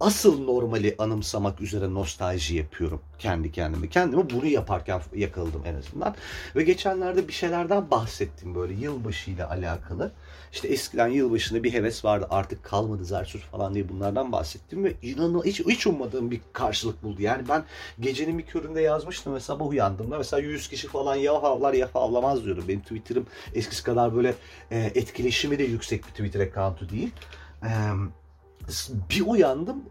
asıl 0.00 0.44
normali 0.44 0.94
anımsamak 0.98 1.60
üzere 1.60 1.94
nostalji 1.94 2.56
yapıyorum 2.56 3.00
kendi 3.18 3.52
kendime. 3.52 3.88
Kendimi 3.88 4.30
bunu 4.30 4.46
yaparken 4.46 5.00
yakaladım 5.14 5.62
en 5.66 5.74
azından. 5.74 6.14
Ve 6.56 6.62
geçenlerde 6.62 7.28
bir 7.28 7.32
şeylerden 7.32 7.90
bahsettim 7.90 8.54
böyle 8.54 8.74
yılbaşı 8.74 9.30
ile 9.30 9.44
alakalı. 9.44 10.12
İşte 10.52 10.68
eskiden 10.68 11.08
yılbaşında 11.08 11.64
bir 11.64 11.72
heves 11.72 12.04
vardı 12.04 12.26
artık 12.30 12.64
kalmadı 12.64 13.04
zarsuz 13.04 13.42
falan 13.42 13.74
diye 13.74 13.88
bunlardan 13.88 14.32
bahsettim 14.32 14.84
ve 14.84 14.94
inanın 15.02 15.44
hiç, 15.44 15.60
hiç 15.60 15.86
ummadığım 15.86 16.30
bir 16.30 16.40
karşılık 16.52 17.02
buldu. 17.02 17.22
Yani 17.22 17.48
ben 17.48 17.64
gecenin 18.00 18.38
bir 18.38 18.46
köründe 18.46 18.80
yazmıştım 18.80 19.34
ve 19.34 19.40
sabah 19.40 19.66
uyandığımda 19.66 20.18
mesela 20.18 20.40
100 20.40 20.68
kişi 20.68 20.88
falan 20.88 21.14
ya 21.14 21.42
havlar 21.42 21.72
ya 21.74 21.88
havlamaz 21.92 22.44
diyordu. 22.44 22.64
Benim 22.68 22.80
Twitter'ım 22.80 23.26
eskisi 23.54 23.82
kadar 23.82 24.16
böyle 24.16 24.34
e, 24.70 24.78
etkileşimi 24.94 25.58
de 25.58 25.64
yüksek 25.64 26.04
bir 26.04 26.10
Twitter 26.10 26.40
account'u 26.40 26.88
değil. 26.88 27.10
Eee 27.62 27.70
bir 29.10 29.26
uyandım 29.26 29.84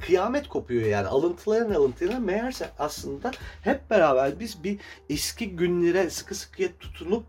kıyamet 0.00 0.48
kopuyor 0.48 0.86
yani 0.86 1.06
alıntıların 1.06 1.74
alıntılarına 1.74 2.18
meğerse 2.18 2.70
aslında 2.78 3.30
hep 3.62 3.90
beraber 3.90 4.40
biz 4.40 4.64
bir 4.64 4.78
eski 5.10 5.56
günlere 5.56 6.10
sıkı 6.10 6.34
sıkıya 6.34 6.68
tutunup 6.80 7.24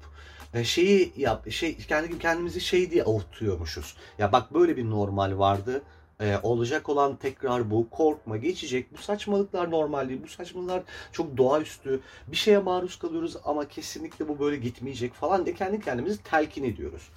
e, 0.54 0.64
şeyi 0.64 1.14
yap 1.18 1.52
şey 1.52 1.78
kendi 1.78 2.20
kendimizi 2.20 2.62
şey 2.62 2.92
diye 2.92 3.04
avutuyormuşuz. 3.04 3.98
Ya 4.18 4.32
bak 4.32 4.54
böyle 4.54 4.78
bir 4.78 4.90
normal 4.90 5.38
vardı. 5.38 5.82
Ee, 6.22 6.38
olacak 6.44 6.90
olan 6.90 7.16
tekrar 7.16 7.72
bu. 7.72 7.90
Korkma 7.90 8.38
geçecek. 8.38 8.94
Bu 8.94 8.98
saçmalıklar 8.98 9.72
normal 9.72 10.10
değil. 10.10 10.22
Bu 10.24 10.28
saçmalıklar 10.28 10.84
çok 11.12 11.38
doğaüstü. 11.38 12.00
Bir 12.28 12.36
şeye 12.38 12.58
maruz 12.58 13.00
kalıyoruz 13.00 13.38
ama 13.46 13.68
kesinlikle 13.68 14.28
bu 14.28 14.40
böyle 14.40 14.58
gitmeyecek 14.58 15.14
falan 15.14 15.46
diye 15.46 15.56
kendi 15.56 15.82
kendimizi 15.82 16.24
telkin 16.24 16.64
ediyoruz 16.64 17.10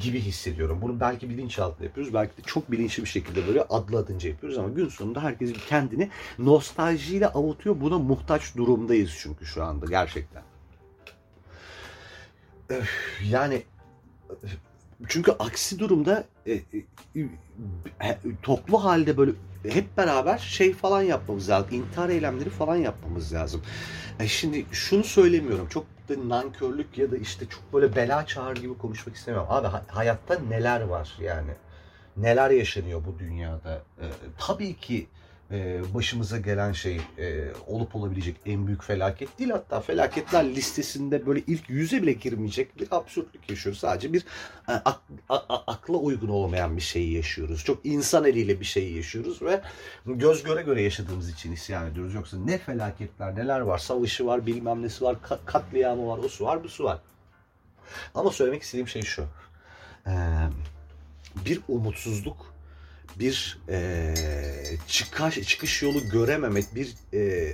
gibi 0.00 0.20
hissediyorum. 0.20 0.78
Bunu 0.82 1.00
belki 1.00 1.30
bilinçaltında 1.30 1.84
yapıyoruz. 1.84 2.14
Belki 2.14 2.36
de 2.36 2.42
çok 2.46 2.70
bilinçli 2.70 3.02
bir 3.02 3.08
şekilde 3.08 3.46
böyle 3.46 3.62
adlı 3.62 3.98
adınca 3.98 4.28
yapıyoruz 4.28 4.58
ama 4.58 4.68
gün 4.68 4.88
sonunda 4.88 5.22
herkes 5.22 5.52
kendini 5.68 6.10
nostaljiyle 6.38 7.28
avutuyor. 7.28 7.80
Buna 7.80 7.98
muhtaç 7.98 8.56
durumdayız 8.56 9.16
çünkü 9.18 9.46
şu 9.46 9.64
anda 9.64 9.86
gerçekten. 9.86 10.42
Yani 13.28 13.62
çünkü 15.08 15.32
aksi 15.32 15.78
durumda 15.78 16.24
e, 16.46 16.52
e, 16.52 16.62
e, 18.00 18.18
toplu 18.42 18.84
halde 18.84 19.16
böyle 19.16 19.32
hep 19.68 19.96
beraber 19.96 20.38
şey 20.38 20.74
falan 20.74 21.02
yapmamız 21.02 21.48
lazım. 21.48 21.68
İntihar 21.72 22.08
eylemleri 22.08 22.50
falan 22.50 22.76
yapmamız 22.76 23.32
lazım. 23.32 23.62
E 24.20 24.28
şimdi 24.28 24.66
şunu 24.72 25.04
söylemiyorum. 25.04 25.68
Çok 25.68 25.86
da 26.08 26.28
nankörlük 26.28 26.98
ya 26.98 27.10
da 27.10 27.16
işte 27.16 27.46
çok 27.48 27.72
böyle 27.72 27.96
bela 27.96 28.26
çağır 28.26 28.56
gibi 28.56 28.78
konuşmak 28.78 29.16
istemiyorum. 29.16 29.48
Abi 29.50 29.68
hayatta 29.88 30.38
neler 30.38 30.80
var 30.80 31.16
yani? 31.20 31.50
Neler 32.16 32.50
yaşanıyor 32.50 33.02
bu 33.06 33.18
dünyada? 33.18 33.82
E, 34.00 34.06
tabii 34.38 34.76
ki 34.76 35.06
başımıza 35.94 36.38
gelen 36.38 36.72
şey 36.72 37.00
e, 37.18 37.52
olup 37.66 37.96
olabilecek 37.96 38.36
en 38.46 38.66
büyük 38.66 38.82
felaket 38.82 39.38
değil. 39.38 39.50
Hatta 39.50 39.80
felaketler 39.80 40.44
listesinde 40.44 41.26
böyle 41.26 41.40
ilk 41.46 41.70
yüze 41.70 42.02
bile 42.02 42.12
girmeyecek 42.12 42.80
bir 42.80 42.88
absürtlük 42.90 43.50
yaşıyoruz. 43.50 43.80
Sadece 43.80 44.12
bir 44.12 44.24
e, 44.68 44.72
akla 45.48 45.94
uygun 45.94 46.28
olmayan 46.28 46.76
bir 46.76 46.82
şeyi 46.82 47.12
yaşıyoruz. 47.12 47.64
Çok 47.64 47.86
insan 47.86 48.24
eliyle 48.24 48.60
bir 48.60 48.64
şeyi 48.64 48.96
yaşıyoruz 48.96 49.42
ve 49.42 49.62
göz 50.06 50.42
göre 50.42 50.62
göre 50.62 50.82
yaşadığımız 50.82 51.30
için 51.30 51.52
isyan 51.52 51.90
ediyoruz. 51.90 52.14
Yoksa 52.14 52.36
ne 52.36 52.58
felaketler 52.58 53.36
neler 53.36 53.60
var. 53.60 53.78
Savaşı 53.78 54.26
var 54.26 54.46
bilmem 54.46 54.82
nesi 54.82 55.04
var 55.04 55.16
katliamı 55.46 56.06
var 56.06 56.18
o 56.18 56.28
su 56.28 56.44
var 56.44 56.64
bu 56.64 56.68
su 56.68 56.84
var. 56.84 56.98
Ama 58.14 58.30
söylemek 58.30 58.62
istediğim 58.62 58.88
şey 58.88 59.02
şu. 59.02 59.24
Bir 61.46 61.60
umutsuzluk 61.68 62.53
bir 63.18 63.58
e, 63.68 64.14
çıkış, 64.88 65.48
çıkış 65.48 65.82
yolu 65.82 66.08
görememek, 66.08 66.74
bir 66.74 66.94
e, 67.14 67.52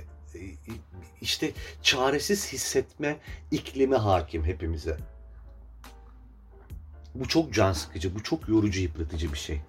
işte 1.21 1.51
çaresiz 1.83 2.53
hissetme 2.53 3.17
iklimi 3.51 3.95
hakim 3.95 4.45
hepimize. 4.45 4.97
Bu 7.15 7.27
çok 7.27 7.53
can 7.53 7.73
sıkıcı, 7.73 8.15
bu 8.15 8.23
çok 8.23 8.49
yorucu, 8.49 8.81
yıpratıcı 8.81 9.33
bir 9.33 9.37
şey. 9.37 9.61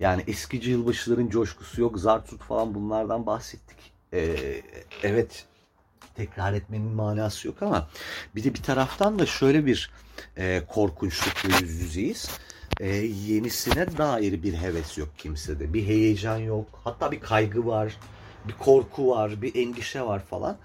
Yani 0.00 0.24
eskici 0.26 0.70
yılbaşıların 0.70 1.28
coşkusu 1.28 1.80
yok, 1.80 1.98
zartut 1.98 2.42
falan 2.42 2.74
bunlardan 2.74 3.26
bahsettik. 3.26 3.76
Ee, 4.12 4.62
evet, 5.02 5.46
tekrar 6.16 6.52
etmenin 6.52 6.92
manası 6.92 7.48
yok 7.48 7.62
ama 7.62 7.88
bir 8.34 8.44
de 8.44 8.54
bir 8.54 8.62
taraftan 8.62 9.18
da 9.18 9.26
şöyle 9.26 9.66
bir 9.66 9.90
e, 10.36 10.62
korkunçlukla 10.68 11.58
yüz 11.60 11.80
yüzeyiz 11.80 12.30
e, 12.80 12.88
yenisine 13.26 13.98
dair 13.98 14.42
bir 14.42 14.54
heves 14.54 14.98
yok 14.98 15.08
kimsede. 15.18 15.74
Bir 15.74 15.86
heyecan 15.86 16.38
yok. 16.38 16.66
Hatta 16.84 17.12
bir 17.12 17.20
kaygı 17.20 17.66
var. 17.66 17.96
Bir 18.48 18.52
korku 18.52 19.08
var. 19.08 19.42
Bir 19.42 19.54
endişe 19.54 20.02
var 20.02 20.22
falan. 20.24 20.56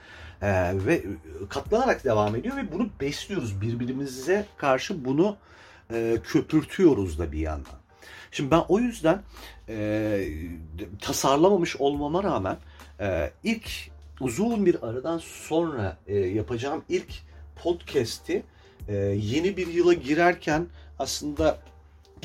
E, 0.42 0.72
ve 0.86 1.04
katlanarak 1.50 2.04
devam 2.04 2.36
ediyor 2.36 2.58
ve 2.58 2.72
bunu 2.72 2.90
besliyoruz. 3.02 3.62
Birbirimize 3.62 4.46
karşı 4.58 5.06
bunu 5.06 5.38
e, 5.94 6.18
köpürtüyoruz 6.24 7.20
da 7.20 7.32
bir 7.32 7.40
yandan. 7.40 7.80
Şimdi 8.32 8.52
ben 8.52 8.64
o 8.68 8.80
yüzden 8.80 9.22
e, 9.70 10.28
tasarlamamış 11.02 11.76
olmama 11.76 12.24
rağmen 12.24 12.58
e, 13.00 13.32
ilk 13.44 13.70
uzun 14.20 14.66
bir 14.66 14.88
aradan 14.88 15.18
sonra 15.18 15.98
e, 16.08 16.18
yapacağım 16.18 16.84
ilk 16.90 17.14
podcast'i 17.56 18.44
e, 18.88 18.96
yeni 18.96 19.58
bir 19.58 19.68
yıla 19.68 19.94
girerken 19.94 20.68
aslında 21.00 21.60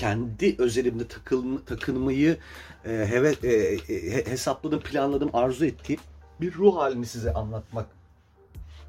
kendi 0.00 0.54
özelimde 0.58 1.08
takılma, 1.08 1.64
takılmayı 1.64 2.36
e, 2.84 2.88
heve, 2.88 3.34
e, 3.42 3.48
e, 3.48 4.30
hesapladım, 4.30 4.80
planladım, 4.80 5.30
arzu 5.32 5.64
ettiğim 5.64 6.00
bir 6.40 6.54
ruh 6.54 6.76
halini 6.76 7.06
size 7.06 7.32
anlatmak 7.32 7.86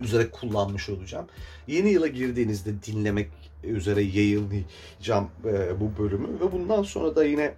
üzere 0.02 0.32
kullanmış 0.32 0.90
olacağım. 0.90 1.26
Yeni 1.68 1.90
yıla 1.90 2.08
girdiğinizde 2.08 2.84
dinlemek 2.84 3.30
üzere 3.64 4.02
yayınlayacağım 4.02 5.30
e, 5.46 5.80
bu 5.80 6.04
bölümü 6.04 6.28
ve 6.40 6.52
bundan 6.52 6.84
sonra 6.84 7.16
da 7.16 7.24
yine 7.24 7.54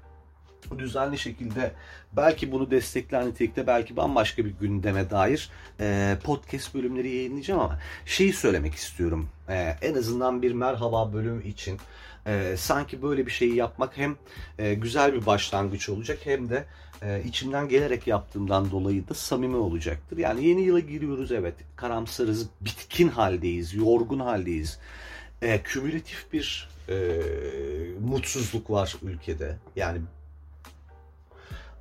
düzenli 0.77 1.17
şekilde 1.17 1.71
belki 2.13 2.51
bunu 2.51 2.71
destekler 2.71 3.25
nitelikte 3.25 3.67
belki 3.67 3.97
bambaşka 3.97 4.45
bir 4.45 4.51
gündeme 4.51 5.09
dair 5.09 5.49
e, 5.79 6.17
podcast 6.23 6.75
bölümleri 6.75 7.15
yayınlayacağım 7.15 7.59
ama 7.59 7.79
şeyi 8.05 8.33
söylemek 8.33 8.73
istiyorum. 8.73 9.29
E, 9.49 9.75
en 9.81 9.95
azından 9.95 10.41
bir 10.41 10.51
merhaba 10.51 11.13
bölüm 11.13 11.41
için 11.41 11.79
e, 12.27 12.57
sanki 12.57 13.01
böyle 13.01 13.25
bir 13.25 13.31
şeyi 13.31 13.55
yapmak 13.55 13.97
hem 13.97 14.15
e, 14.59 14.73
güzel 14.73 15.13
bir 15.13 15.25
başlangıç 15.25 15.89
olacak 15.89 16.19
hem 16.23 16.49
de 16.49 16.65
e, 17.01 17.23
içimden 17.23 17.69
gelerek 17.69 18.07
yaptığımdan 18.07 18.71
dolayı 18.71 19.07
da 19.07 19.13
samimi 19.13 19.55
olacaktır. 19.55 20.17
Yani 20.17 20.45
yeni 20.45 20.61
yıla 20.61 20.79
giriyoruz 20.79 21.31
evet. 21.31 21.55
Karamsarız, 21.75 22.49
bitkin 22.61 23.07
haldeyiz, 23.07 23.73
yorgun 23.73 24.19
haldeyiz. 24.19 24.79
E, 25.41 25.63
kümülatif 25.63 26.33
bir 26.33 26.69
e, 26.89 26.95
mutsuzluk 28.01 28.69
var 28.69 28.95
ülkede. 29.03 29.57
Yani 29.75 30.01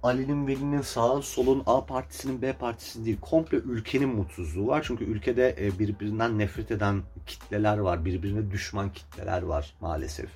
Ali'nin, 0.02 0.46
Veli'nin, 0.46 0.80
sağın, 0.80 1.20
solun, 1.20 1.62
A 1.66 1.86
partisinin, 1.86 2.42
B 2.42 2.52
partisinin 2.52 3.04
değil, 3.04 3.16
komple 3.20 3.56
ülkenin 3.56 4.08
mutsuzluğu 4.08 4.66
var. 4.66 4.84
Çünkü 4.86 5.04
ülkede 5.04 5.56
e, 5.60 5.78
birbirinden 5.78 6.38
nefret 6.38 6.70
eden 6.70 7.02
kitleler 7.26 7.78
var, 7.78 8.04
birbirine 8.04 8.50
düşman 8.50 8.92
kitleler 8.92 9.42
var 9.42 9.74
maalesef. 9.80 10.30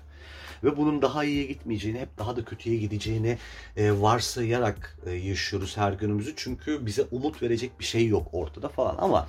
ve 0.65 0.77
bunun 0.77 1.03
daha 1.03 1.25
iyiye 1.25 1.45
gitmeyeceğini, 1.45 2.01
hep 2.01 2.19
daha 2.19 2.37
da 2.37 2.45
kötüye 2.45 2.77
gideceğini 2.77 3.39
e, 3.77 4.01
varsayarak 4.01 4.99
e, 5.07 5.11
yaşıyoruz 5.11 5.77
her 5.77 5.93
günümüzü. 5.93 6.33
Çünkü 6.37 6.87
bize 6.87 7.07
umut 7.11 7.43
verecek 7.43 7.81
bir 7.81 7.85
şey 7.85 8.07
yok 8.07 8.29
ortada 8.33 8.69
falan 8.69 8.97
ama 8.99 9.29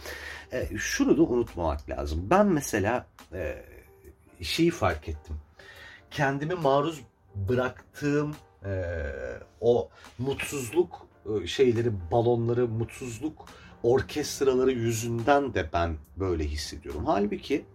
şunu 0.78 1.18
da 1.18 1.22
unutmamak 1.22 1.90
lazım. 1.90 2.28
Ben 2.30 2.48
mesela 2.48 3.08
şeyi 4.42 4.72
fark 4.72 5.10
ettim. 5.10 5.36
Kendimi 6.12 6.56
maruz 6.56 7.02
bıraktığım 7.36 8.36
e, 8.66 9.04
o 9.62 9.90
mutsuzluk 10.18 11.08
e, 11.26 11.48
şeyleri, 11.48 11.92
balonları, 12.12 12.68
mutsuzluk 12.68 13.46
orkestraları 13.84 14.72
yüzünden 14.72 15.54
de 15.54 15.70
ben 15.74 15.96
böyle 16.18 16.44
hissediyorum. 16.44 17.04
Halbuki 17.06 17.66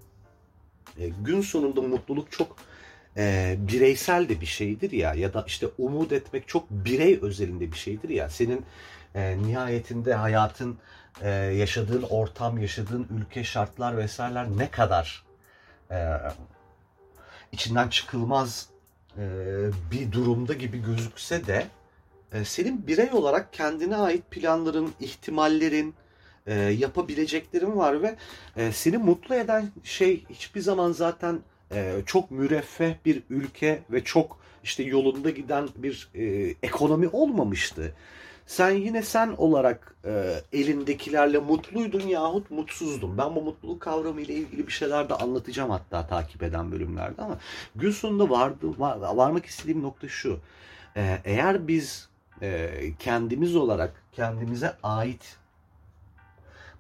e, 0.99 1.09
gün 1.09 1.41
sonunda 1.41 1.83
mutluluk 1.83 2.33
çok 2.33 2.57
e, 3.17 3.57
bireysel 3.59 4.29
de 4.29 4.41
bir 4.41 4.47
şeydir 4.47 4.93
ya 4.93 5.15
ya 5.15 5.35
da 5.35 5.45
işte 5.47 5.67
umut 5.79 6.13
etmek 6.13 6.49
çok 6.49 6.71
birey 6.71 7.19
özelinde 7.23 7.73
bir 7.73 7.77
şeydir 7.77 8.09
ya. 8.09 8.31
Senin 8.31 8.65
e, 9.15 9.39
nihayetinde 9.43 10.15
hayatın 10.15 10.79
e, 11.21 11.31
yaşadığın 11.31 12.03
ortam, 12.03 12.59
yaşadığın 12.59 13.07
ülke, 13.11 13.45
şartlar 13.45 13.97
vesaireler 13.97 14.47
ne 14.57 14.71
kadar 14.71 15.25
e, 15.91 15.97
içinden 17.53 17.89
çıkılmaz 17.89 18.72
bir 19.93 20.13
durumda 20.13 20.53
gibi 20.53 20.83
gözükse 20.83 21.47
de 21.47 21.67
e, 22.33 22.45
senin 22.45 22.87
birey 22.87 23.09
olarak 23.13 23.53
kendine 23.53 23.97
ait 23.97 24.31
planların, 24.31 24.93
ihtimallerin, 25.01 25.95
e, 26.47 26.55
yapabileceklerin 26.55 27.77
var 27.77 28.03
ve 28.03 28.17
e, 28.57 28.73
seni 28.73 28.99
mutlu 28.99 29.35
eden 29.35 29.69
şey 29.85 30.25
hiçbir 30.31 30.61
zaman 30.61 30.93
zaten 30.93 31.39
çok 32.07 32.31
müreffeh 32.31 32.95
bir 33.05 33.23
ülke 33.31 33.83
ve 33.91 34.05
çok 34.05 34.39
işte 34.65 34.83
yolunda 34.83 35.31
giden 35.31 35.69
bir 35.77 36.09
ekonomi 36.63 37.09
olmamıştı. 37.09 37.95
Sen 38.53 38.71
yine 38.71 39.03
sen 39.03 39.35
olarak 39.39 39.95
e, 40.05 40.41
elindekilerle 40.53 41.39
mutluydun 41.39 42.01
yahut 42.01 42.51
mutsuzdun. 42.51 43.19
Ben 43.19 43.35
bu 43.35 43.43
mutluluk 43.43 43.81
kavramı 43.83 44.21
ile 44.21 44.35
ilgili 44.35 44.67
bir 44.67 44.73
şeyler 44.73 45.09
de 45.09 45.15
anlatacağım 45.15 45.71
hatta 45.71 46.07
takip 46.07 46.43
eden 46.43 46.73
bölümlerde 46.73 47.23
ama 47.23 47.39
gün 47.77 47.91
sonunda 47.91 48.31
vardı, 48.31 48.79
var, 48.79 48.97
varmak 48.97 49.47
istediğim 49.47 49.83
nokta 49.83 50.09
şu. 50.09 50.41
E, 50.97 51.21
eğer 51.25 51.69
biz 51.69 52.09
e, 52.43 52.71
kendimiz 52.99 53.57
olarak 53.57 54.03
kendimize 54.13 54.77
ait 54.83 55.37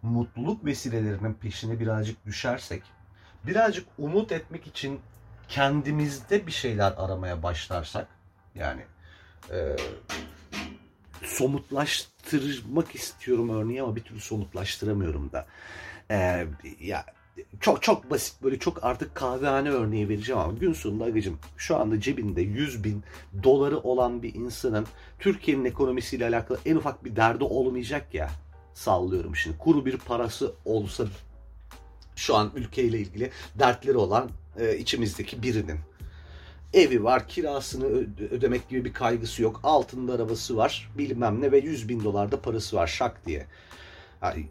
mutluluk 0.03 0.65
vesilelerinin 0.65 1.35
peşine 1.35 1.81
birazcık 1.81 2.27
düşersek, 2.27 2.83
birazcık 3.47 3.87
umut 3.99 4.33
etmek 4.33 4.67
için 4.67 5.01
kendimizde 5.49 6.47
bir 6.47 6.53
şeyler 6.53 6.95
aramaya 6.97 7.43
başlarsak, 7.43 8.09
yani 8.55 8.83
e, 9.51 9.77
somutlaştırmak 11.23 12.95
istiyorum 12.95 13.49
örneği 13.49 13.83
ama 13.83 13.97
bir 13.97 14.03
türlü 14.03 14.21
somutlaştıramıyorum 14.21 15.33
da. 15.33 15.47
E, 16.11 16.47
ya 16.81 17.05
çok 17.61 17.83
çok 17.83 18.11
basit 18.11 18.43
böyle 18.43 18.59
çok 18.59 18.85
artık 18.85 19.15
kahvehane 19.15 19.71
örneği 19.71 20.09
vereceğim 20.09 20.41
ama 20.41 20.53
gün 20.53 20.73
sonunda 20.73 21.05
agacım 21.05 21.39
şu 21.57 21.77
anda 21.77 22.01
cebinde 22.01 22.43
100 22.43 22.85
bin 22.85 23.05
doları 23.43 23.79
olan 23.79 24.23
bir 24.23 24.35
insanın 24.35 24.87
Türkiye'nin 25.19 25.65
ekonomisiyle 25.65 26.27
alakalı 26.27 26.59
en 26.67 26.77
ufak 26.77 27.05
bir 27.05 27.17
derdi 27.17 27.45
olmayacak 27.45 28.15
ya 28.15 28.31
sallıyorum 28.75 29.37
şimdi 29.37 29.59
kuru 29.59 29.87
bir 29.87 29.97
parası 29.97 30.55
olsa 30.65 31.07
şu 32.17 32.37
an 32.37 32.51
ülkeyle 32.55 32.99
ilgili 32.99 33.31
dertleri 33.59 33.97
olan 33.97 34.31
e, 34.59 34.79
içimizdeki 34.79 35.43
birinin 35.43 35.79
evi 36.75 37.05
var 37.05 37.29
kirasını 37.29 37.87
ödemek 38.31 38.69
gibi 38.69 38.85
bir 38.85 38.93
kaygısı 38.93 39.43
yok 39.43 39.61
altında 39.63 40.13
arabası 40.13 40.57
var 40.57 40.91
bilmem 40.99 41.41
ne 41.41 41.53
ve 41.53 41.59
100 41.59 41.89
bin 41.89 42.05
dolarda 42.05 42.41
parası 42.41 42.77
var 42.77 42.87
şak 42.87 43.27
diye 43.27 43.47
yani, 44.23 44.47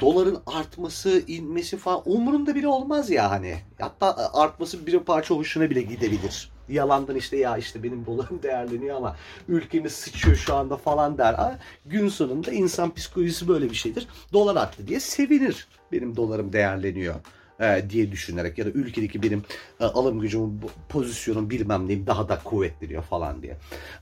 doların 0.00 0.42
artması, 0.46 1.22
inmesi 1.26 1.76
falan 1.76 2.02
umurunda 2.04 2.54
bile 2.54 2.68
olmaz 2.68 3.10
ya 3.10 3.30
hani. 3.30 3.58
Hatta 3.80 4.30
artması 4.32 4.86
bir 4.86 4.98
parça 4.98 5.34
hoşuna 5.34 5.70
bile 5.70 5.82
gidebilir. 5.82 6.52
Yalandan 6.68 7.16
işte 7.16 7.36
ya 7.36 7.56
işte 7.56 7.82
benim 7.82 8.06
dolarım 8.06 8.38
değerleniyor 8.42 8.96
ama 8.96 9.16
ülkemiz 9.48 9.92
sıçıyor 9.92 10.36
şu 10.36 10.54
anda 10.54 10.76
falan 10.76 11.18
der. 11.18 11.34
Ha, 11.34 11.58
gün 11.86 12.08
sonunda 12.08 12.52
insan 12.52 12.94
psikolojisi 12.94 13.48
böyle 13.48 13.70
bir 13.70 13.74
şeydir. 13.74 14.08
Dolar 14.32 14.56
arttı 14.56 14.88
diye 14.88 15.00
sevinir 15.00 15.68
benim 15.92 16.16
dolarım 16.16 16.52
değerleniyor 16.52 17.14
e, 17.60 17.90
diye 17.90 18.12
düşünerek 18.12 18.58
ya 18.58 18.66
da 18.66 18.70
ülkedeki 18.70 19.22
benim 19.22 19.42
e, 19.80 19.84
alım 19.84 20.20
gücüm, 20.20 20.60
pozisyonum 20.88 21.50
bilmem 21.50 21.88
neyim 21.88 22.06
daha 22.06 22.28
da 22.28 22.38
kuvvetleniyor 22.44 23.02
falan 23.02 23.42
diye. 23.42 23.56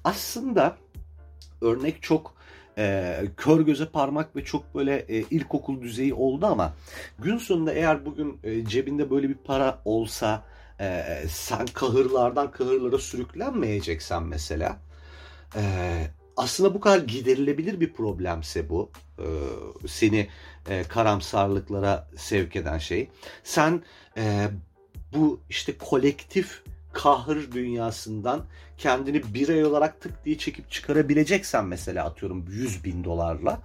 Aslında 0.05 0.77
örnek 1.61 2.03
çok 2.03 2.35
e, 2.79 3.17
kör 3.37 3.61
göze 3.61 3.87
parmak 3.87 4.37
ve 4.37 4.45
çok 4.45 4.75
böyle 4.75 4.97
e, 5.09 5.17
ilkokul 5.19 5.83
düzeyi 5.83 6.15
oldu 6.15 6.47
ama 6.47 6.75
gün 7.19 7.39
sonunda 7.39 7.73
eğer 7.73 8.07
bugün 8.07 8.41
e, 8.45 8.65
cebinde 8.65 9.11
böyle 9.11 9.29
bir 9.29 9.35
para 9.35 9.83
olsa 9.85 10.45
e, 10.81 11.05
sen 11.29 11.67
kahırlardan 11.67 12.51
kahırlara 12.51 12.99
sürüklenmeyeceksen 12.99 14.23
mesela 14.23 14.79
e, 15.57 15.63
aslında 16.39 16.75
bu 16.75 16.81
kadar 16.81 16.99
giderilebilir 16.99 17.81
bir 17.81 17.93
problemse 17.93 18.69
bu 18.69 18.91
e, 19.19 19.27
seni 19.89 20.29
e, 20.69 20.83
karamsarlıklara 20.83 22.09
sevk 22.17 22.57
eden 22.57 22.79
şey. 22.79 23.09
Sen 23.45 23.83
e, 24.17 24.49
bu 25.15 25.41
işte 25.51 25.79
kolektif 25.79 26.63
kahır 26.93 27.53
dünyasından 27.53 28.45
kendini 28.79 29.35
birey 29.35 29.65
olarak 29.65 30.01
tık 30.01 30.25
diye 30.25 30.39
çekip 30.39 30.71
çıkarabileceksen 30.71 31.65
mesela 31.65 32.05
atıyorum 32.05 32.45
100 32.49 32.85
bin 32.85 33.05
dolarla 33.05 33.63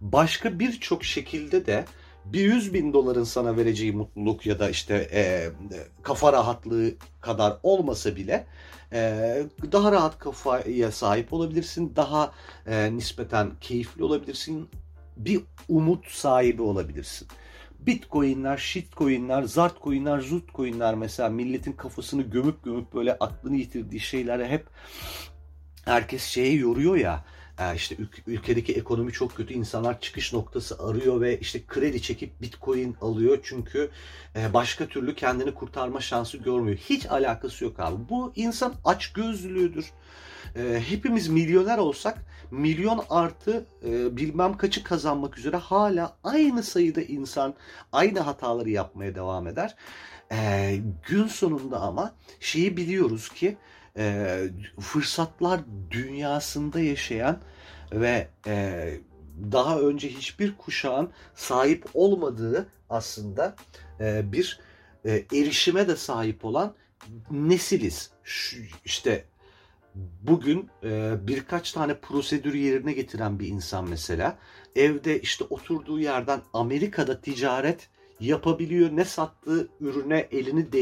başka 0.00 0.58
birçok 0.58 1.04
şekilde 1.04 1.66
de 1.66 1.84
bir 2.32 2.40
100 2.40 2.74
bin 2.74 2.92
doların 2.92 3.24
sana 3.24 3.56
vereceği 3.56 3.92
mutluluk 3.92 4.46
ya 4.46 4.58
da 4.58 4.70
işte 4.70 5.08
e, 5.12 5.50
kafa 6.02 6.32
rahatlığı 6.32 6.94
kadar 7.20 7.56
olmasa 7.62 8.16
bile 8.16 8.46
e, 8.92 9.42
daha 9.72 9.92
rahat 9.92 10.18
kafaya 10.18 10.92
sahip 10.92 11.32
olabilirsin. 11.32 11.92
Daha 11.96 12.32
e, 12.66 12.96
nispeten 12.96 13.50
keyifli 13.60 14.04
olabilirsin. 14.04 14.68
Bir 15.16 15.40
umut 15.68 16.06
sahibi 16.08 16.62
olabilirsin. 16.62 17.28
Bitcoin'ler, 17.78 18.56
shitcoin'ler, 18.56 19.42
zart 19.42 19.82
coin'ler, 19.82 20.20
zut 20.20 20.54
coin'ler 20.54 20.94
mesela 20.94 21.28
milletin 21.28 21.72
kafasını 21.72 22.22
gömüp 22.22 22.64
gömüp 22.64 22.94
böyle 22.94 23.12
aklını 23.18 23.56
yitirdiği 23.56 24.00
şeyler 24.00 24.46
hep 24.46 24.66
herkes 25.84 26.22
şeye 26.22 26.52
yoruyor 26.52 26.96
ya 26.96 27.24
işte 27.74 27.96
ülkedeki 28.26 28.72
ekonomi 28.72 29.12
çok 29.12 29.36
kötü 29.36 29.54
insanlar 29.54 30.00
çıkış 30.00 30.32
noktası 30.32 30.78
arıyor 30.78 31.20
ve 31.20 31.40
işte 31.40 31.66
kredi 31.66 32.02
çekip 32.02 32.40
bitcoin 32.42 32.96
alıyor 33.00 33.38
çünkü 33.42 33.90
e, 34.36 34.54
başka 34.54 34.86
türlü 34.86 35.14
kendini 35.14 35.54
kurtarma 35.54 36.00
şansı 36.00 36.38
görmüyor. 36.38 36.76
Hiç 36.76 37.06
alakası 37.06 37.64
yok 37.64 37.80
abi. 37.80 38.08
Bu 38.08 38.32
insan 38.36 38.74
aç 38.84 39.12
gözlülüğüdür. 39.12 39.92
E, 40.56 40.82
hepimiz 40.88 41.28
milyoner 41.28 41.78
olsak 41.78 42.18
milyon 42.50 43.04
artı 43.10 43.66
bilmem 44.16 44.56
kaçı 44.56 44.84
kazanmak 44.84 45.38
üzere 45.38 45.56
hala 45.56 46.16
aynı 46.24 46.62
sayıda 46.62 47.02
insan 47.02 47.54
aynı 47.92 48.20
hataları 48.20 48.70
yapmaya 48.70 49.14
devam 49.14 49.46
eder. 49.46 49.76
Gün 51.08 51.26
sonunda 51.26 51.80
ama 51.80 52.14
şeyi 52.40 52.76
biliyoruz 52.76 53.28
ki 53.28 53.56
e, 53.96 54.40
fırsatlar 54.80 55.60
dünyasında 55.90 56.80
yaşayan 56.80 57.40
ve 57.92 58.28
e, 58.46 58.94
daha 59.52 59.80
önce 59.80 60.08
hiçbir 60.08 60.56
kuşağın 60.56 61.10
sahip 61.34 61.84
olmadığı 61.94 62.68
aslında 62.90 63.56
e, 64.00 64.32
bir 64.32 64.60
e, 65.04 65.24
erişime 65.32 65.88
de 65.88 65.96
sahip 65.96 66.44
olan 66.44 66.74
nesiliz. 67.30 68.10
Şu, 68.24 68.56
işte 68.84 69.24
bugün 70.22 70.70
e, 70.82 71.14
birkaç 71.20 71.72
tane 71.72 71.98
prosedürü 71.98 72.56
yerine 72.56 72.92
getiren 72.92 73.38
bir 73.38 73.46
insan 73.46 73.88
mesela 73.88 74.38
evde 74.76 75.20
işte 75.20 75.44
oturduğu 75.50 76.00
yerden 76.00 76.40
Amerika'da 76.52 77.20
ticaret 77.20 77.88
yapabiliyor. 78.20 78.90
Ne 78.92 79.04
sattığı 79.04 79.68
ürüne 79.80 80.28
elini 80.30 80.72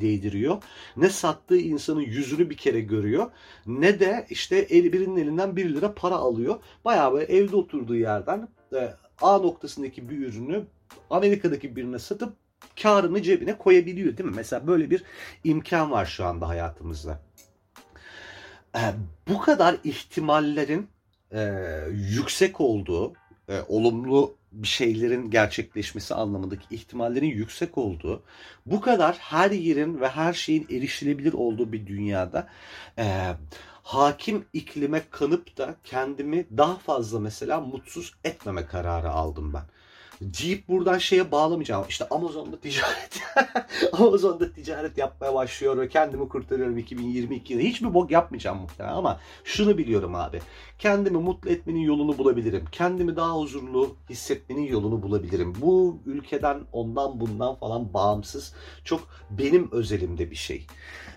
değdiriyor. 0.00 0.62
Ne 0.96 1.08
sattığı 1.08 1.56
insanın 1.56 2.00
yüzünü 2.00 2.50
bir 2.50 2.56
kere 2.56 2.80
görüyor. 2.80 3.30
Ne 3.66 4.00
de 4.00 4.26
işte 4.30 4.56
el, 4.56 4.92
birinin 4.92 5.16
elinden 5.16 5.56
1 5.56 5.74
lira 5.74 5.94
para 5.94 6.14
alıyor. 6.14 6.60
Bayağı 6.84 7.12
böyle 7.12 7.24
evde 7.24 7.56
oturduğu 7.56 7.96
yerden 7.96 8.48
e, 8.74 8.94
A 9.22 9.38
noktasındaki 9.38 10.10
bir 10.10 10.18
ürünü 10.18 10.64
Amerika'daki 11.10 11.76
birine 11.76 11.98
satıp 11.98 12.32
karını 12.82 13.22
cebine 13.22 13.58
koyabiliyor 13.58 14.16
değil 14.16 14.30
mi? 14.30 14.36
Mesela 14.36 14.66
böyle 14.66 14.90
bir 14.90 15.04
imkan 15.44 15.90
var 15.90 16.06
şu 16.06 16.24
anda 16.24 16.48
hayatımızda. 16.48 17.20
E, 18.76 18.82
bu 19.28 19.40
kadar 19.40 19.76
ihtimallerin 19.84 20.88
e, 21.32 21.52
yüksek 21.92 22.60
olduğu, 22.60 23.12
olumlu 23.68 24.36
bir 24.62 24.68
şeylerin 24.68 25.30
gerçekleşmesi 25.30 26.14
anlamındaki 26.14 26.74
ihtimallerin 26.74 27.26
yüksek 27.26 27.78
olduğu, 27.78 28.22
bu 28.66 28.80
kadar 28.80 29.16
her 29.16 29.50
yerin 29.50 30.00
ve 30.00 30.08
her 30.08 30.32
şeyin 30.32 30.66
erişilebilir 30.70 31.32
olduğu 31.32 31.72
bir 31.72 31.86
dünyada 31.86 32.48
e, 32.98 33.34
hakim 33.82 34.44
iklime 34.52 35.02
kanıp 35.10 35.58
da 35.58 35.74
kendimi 35.84 36.46
daha 36.56 36.76
fazla 36.76 37.20
mesela 37.20 37.60
mutsuz 37.60 38.14
etmeme 38.24 38.66
kararı 38.66 39.10
aldım 39.10 39.52
ben 39.54 39.64
deyip 40.24 40.68
buradan 40.68 40.98
şeye 40.98 41.30
bağlamayacağım. 41.30 41.84
İşte 41.88 42.08
Amazon'da 42.08 42.60
ticaret 42.60 43.22
Amazon'da 43.92 44.52
ticaret 44.52 44.98
yapmaya 44.98 45.34
başlıyor 45.34 45.78
ve 45.78 45.88
kendimi 45.88 46.28
kurtarıyorum 46.28 46.78
2022'de. 46.78 47.64
Hiçbir 47.64 47.94
bok 47.94 48.10
yapmayacağım 48.10 48.58
muhtemelen 48.58 48.94
ama 48.94 49.20
şunu 49.44 49.78
biliyorum 49.78 50.14
abi. 50.14 50.40
Kendimi 50.78 51.18
mutlu 51.18 51.50
etmenin 51.50 51.80
yolunu 51.80 52.18
bulabilirim. 52.18 52.64
Kendimi 52.72 53.16
daha 53.16 53.38
huzurlu 53.38 53.96
hissetmenin 54.10 54.66
yolunu 54.66 55.02
bulabilirim. 55.02 55.54
Bu 55.60 55.98
ülkeden 56.06 56.60
ondan 56.72 57.20
bundan 57.20 57.54
falan 57.54 57.94
bağımsız 57.94 58.54
çok 58.84 59.08
benim 59.30 59.72
özelimde 59.72 60.30
bir 60.30 60.36
şey. 60.36 60.66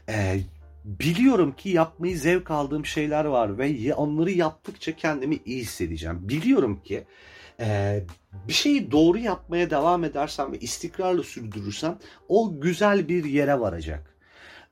Ee, 0.10 0.39
biliyorum 0.86 1.51
ki 1.51 1.70
yapmayı 1.70 2.18
zevk 2.18 2.51
aldığım 2.51 2.86
şeyler 2.86 3.26
var 3.26 3.58
ve 3.58 3.93
onları 3.93 4.32
yaptıkça 4.32 4.95
kendimi 4.95 5.39
iyi 5.45 5.62
hissedeceğim. 5.62 6.30
Biliyorum 6.30 6.82
ki 6.84 7.03
e, 7.60 8.03
bir 8.47 8.53
şeyi 8.53 8.91
doğru 8.91 9.18
yapmaya 9.18 9.70
devam 9.70 10.03
edersem 10.03 10.51
ve 10.51 10.60
istikrarla 10.60 11.24
sürdürürsem 11.24 11.99
o 12.28 12.62
güzel 12.62 13.08
bir 13.08 13.24
yere 13.24 13.60
varacak. 13.60 14.16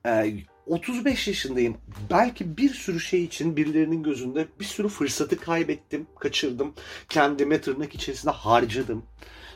E, 0.06 0.34
35 0.66 1.28
yaşındayım. 1.28 1.76
Belki 2.10 2.56
bir 2.56 2.74
sürü 2.74 3.00
şey 3.00 3.24
için 3.24 3.56
birilerinin 3.56 4.02
gözünde 4.02 4.46
bir 4.60 4.64
sürü 4.64 4.88
fırsatı 4.88 5.40
kaybettim, 5.40 6.06
kaçırdım. 6.18 6.74
Kendime 7.08 7.60
tırnak 7.60 7.94
içerisinde 7.94 8.32
harcadım. 8.32 9.04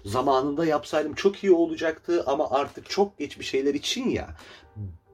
Zamanında 0.04 0.66
yapsaydım 0.66 1.14
çok 1.14 1.44
iyi 1.44 1.52
olacaktı 1.52 2.24
ama 2.26 2.50
artık 2.50 2.90
çok 2.90 3.18
geç 3.18 3.38
bir 3.38 3.44
şeyler 3.44 3.74
için 3.74 4.08
ya. 4.08 4.36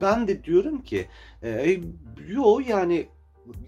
Ben 0.01 0.29
de 0.29 0.45
diyorum 0.45 0.83
ki 0.83 1.09
e, 1.43 1.81
yo 2.29 2.61
yani 2.69 3.09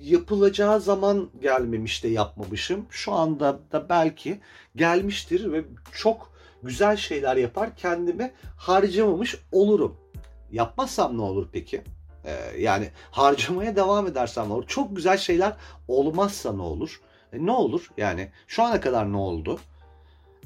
yapılacağı 0.01 0.81
zaman 0.81 1.31
gelmemiş 1.43 2.05
de 2.05 2.09
yapmamışım. 2.09 2.87
Şu 2.91 3.13
anda 3.13 3.61
da 3.73 3.89
belki 3.89 4.41
gelmiştir 4.77 5.53
ve 5.53 5.65
çok 5.93 6.33
güzel 6.63 6.97
şeyler 6.97 7.37
yapar 7.37 7.77
kendimi 7.77 8.33
harcamamış 8.57 9.37
olurum. 9.53 9.97
Yapmazsam 10.53 11.19
ne 11.19 11.23
olur 11.23 11.49
peki? 11.53 11.83
Ee, 12.25 12.61
yani 12.61 12.91
harcamaya 13.11 13.77
devam 13.77 14.07
edersem 14.07 14.49
ne 14.49 14.53
olur? 14.53 14.67
Çok 14.67 14.97
güzel 14.97 15.17
şeyler 15.17 15.57
olmazsa 15.89 16.53
ne 16.53 16.63
olur? 16.63 17.01
E, 17.33 17.47
ne 17.47 17.53
olur? 17.53 17.91
Yani 17.97 18.31
şu 18.47 18.63
ana 18.63 18.81
kadar 18.81 19.13
ne 19.13 19.17
oldu? 19.17 19.61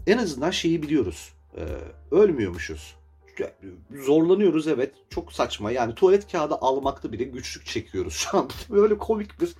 En 0.06 0.18
azından 0.18 0.50
şeyi 0.50 0.82
biliyoruz. 0.82 1.32
Ee, 1.56 1.60
ölmüyormuşuz 2.10 3.01
zorlanıyoruz 3.90 4.68
evet. 4.68 4.94
Çok 5.10 5.32
saçma. 5.32 5.70
Yani 5.70 5.94
tuvalet 5.94 6.32
kağıdı 6.32 6.54
almakta 6.54 7.12
bile 7.12 7.24
güçlük 7.24 7.66
çekiyoruz 7.66 8.14
şu 8.14 8.38
an. 8.38 8.50
Böyle 8.70 8.98
komik 8.98 9.40
bir 9.40 9.54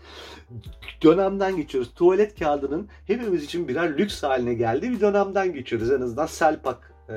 dönemden 1.02 1.56
geçiyoruz. 1.56 1.90
Tuvalet 1.94 2.38
kağıdının 2.38 2.88
hepimiz 3.06 3.44
için 3.44 3.68
birer 3.68 3.98
lüks 3.98 4.22
haline 4.22 4.54
geldiği 4.54 4.92
bir 4.92 5.00
dönemden 5.00 5.52
geçiyoruz. 5.52 5.90
En 5.90 6.00
azından 6.00 6.26
Selpak 6.26 6.92
e, 7.08 7.12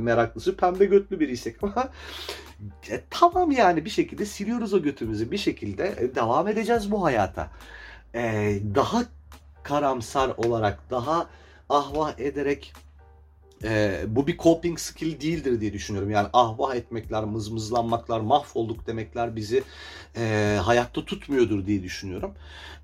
meraklısı 0.00 0.56
pembe 0.56 0.84
götlü 0.84 1.20
biriysek 1.20 1.56
ama 1.62 1.88
e, 2.90 3.00
tamam 3.10 3.50
yani 3.50 3.84
bir 3.84 3.90
şekilde 3.90 4.26
siliyoruz 4.26 4.74
o 4.74 4.82
götümüzü. 4.82 5.30
Bir 5.30 5.38
şekilde 5.38 5.94
e, 5.98 6.14
devam 6.14 6.48
edeceğiz 6.48 6.90
bu 6.90 7.04
hayata. 7.04 7.50
E, 8.14 8.58
daha 8.74 9.02
karamsar 9.62 10.30
olarak, 10.36 10.90
daha 10.90 11.26
ahvah 11.68 12.18
ederek 12.18 12.72
e, 13.64 14.00
bu 14.08 14.26
bir 14.26 14.38
coping 14.38 14.78
skill 14.78 15.20
değildir 15.20 15.60
diye 15.60 15.72
düşünüyorum. 15.72 16.10
Yani 16.10 16.28
ahvah 16.32 16.74
etmekler, 16.74 17.24
mızmızlanmaklar, 17.24 18.20
mahvolduk 18.20 18.86
demekler 18.86 19.36
bizi 19.36 19.62
e, 20.16 20.58
hayatta 20.62 21.04
tutmuyordur 21.04 21.66
diye 21.66 21.82
düşünüyorum. 21.82 22.34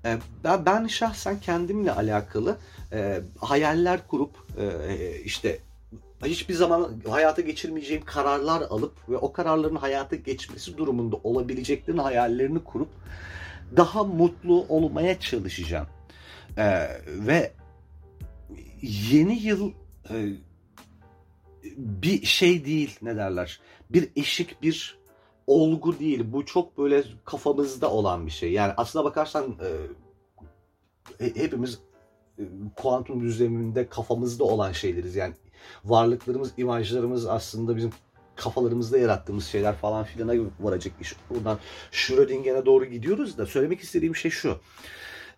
E, 0.05 0.17
ben, 0.43 0.65
ben 0.65 0.87
şahsen 0.87 1.39
kendimle 1.39 1.91
alakalı 1.91 2.57
e, 2.93 3.21
hayaller 3.39 4.07
kurup 4.07 4.31
e, 4.59 5.21
işte 5.23 5.59
hiçbir 6.25 6.53
zaman 6.53 7.01
hayata 7.09 7.41
geçirmeyeceğim 7.41 8.05
kararlar 8.05 8.61
alıp 8.61 9.09
ve 9.09 9.17
o 9.17 9.33
kararların 9.33 9.75
hayata 9.75 10.15
geçmesi 10.15 10.77
durumunda 10.77 11.15
olabileceklerin 11.23 11.97
hayallerini 11.97 12.63
kurup 12.63 12.89
daha 13.77 14.03
mutlu 14.03 14.65
olmaya 14.69 15.19
çalışacağım. 15.19 15.87
Ee, 16.57 16.87
ve 17.05 17.51
yeni 18.81 19.43
yıl 19.43 19.71
e, 20.09 20.15
bir 21.77 22.25
şey 22.25 22.65
değil 22.65 22.99
ne 23.01 23.15
derler. 23.15 23.59
Bir 23.89 24.09
eşik 24.15 24.61
bir 24.61 24.97
olgu 25.47 25.99
değil. 25.99 26.23
Bu 26.25 26.45
çok 26.45 26.77
böyle 26.77 27.03
kafamızda 27.25 27.91
olan 27.91 28.25
bir 28.25 28.31
şey. 28.31 28.51
Yani 28.51 28.73
aslına 28.77 29.05
bakarsan 29.05 29.55
e, 31.19 31.25
hepimiz 31.35 31.79
e, 32.39 32.43
kuantum 32.75 33.21
düzleminde 33.21 33.87
kafamızda 33.87 34.43
olan 34.43 34.71
şeyleriz. 34.71 35.15
Yani 35.15 35.33
varlıklarımız, 35.85 36.53
imajlarımız 36.57 37.27
aslında 37.27 37.75
bizim 37.75 37.91
kafalarımızda 38.35 38.97
yarattığımız 38.97 39.45
şeyler 39.45 39.75
falan 39.75 40.03
filana 40.03 40.49
varacak 40.59 40.93
iş. 41.01 41.15
Buradan 41.29 41.59
Schrödinger'e 41.91 42.65
doğru 42.65 42.85
gidiyoruz 42.85 43.37
da 43.37 43.45
söylemek 43.45 43.79
istediğim 43.79 44.15
şey 44.15 44.31
şu 44.31 44.59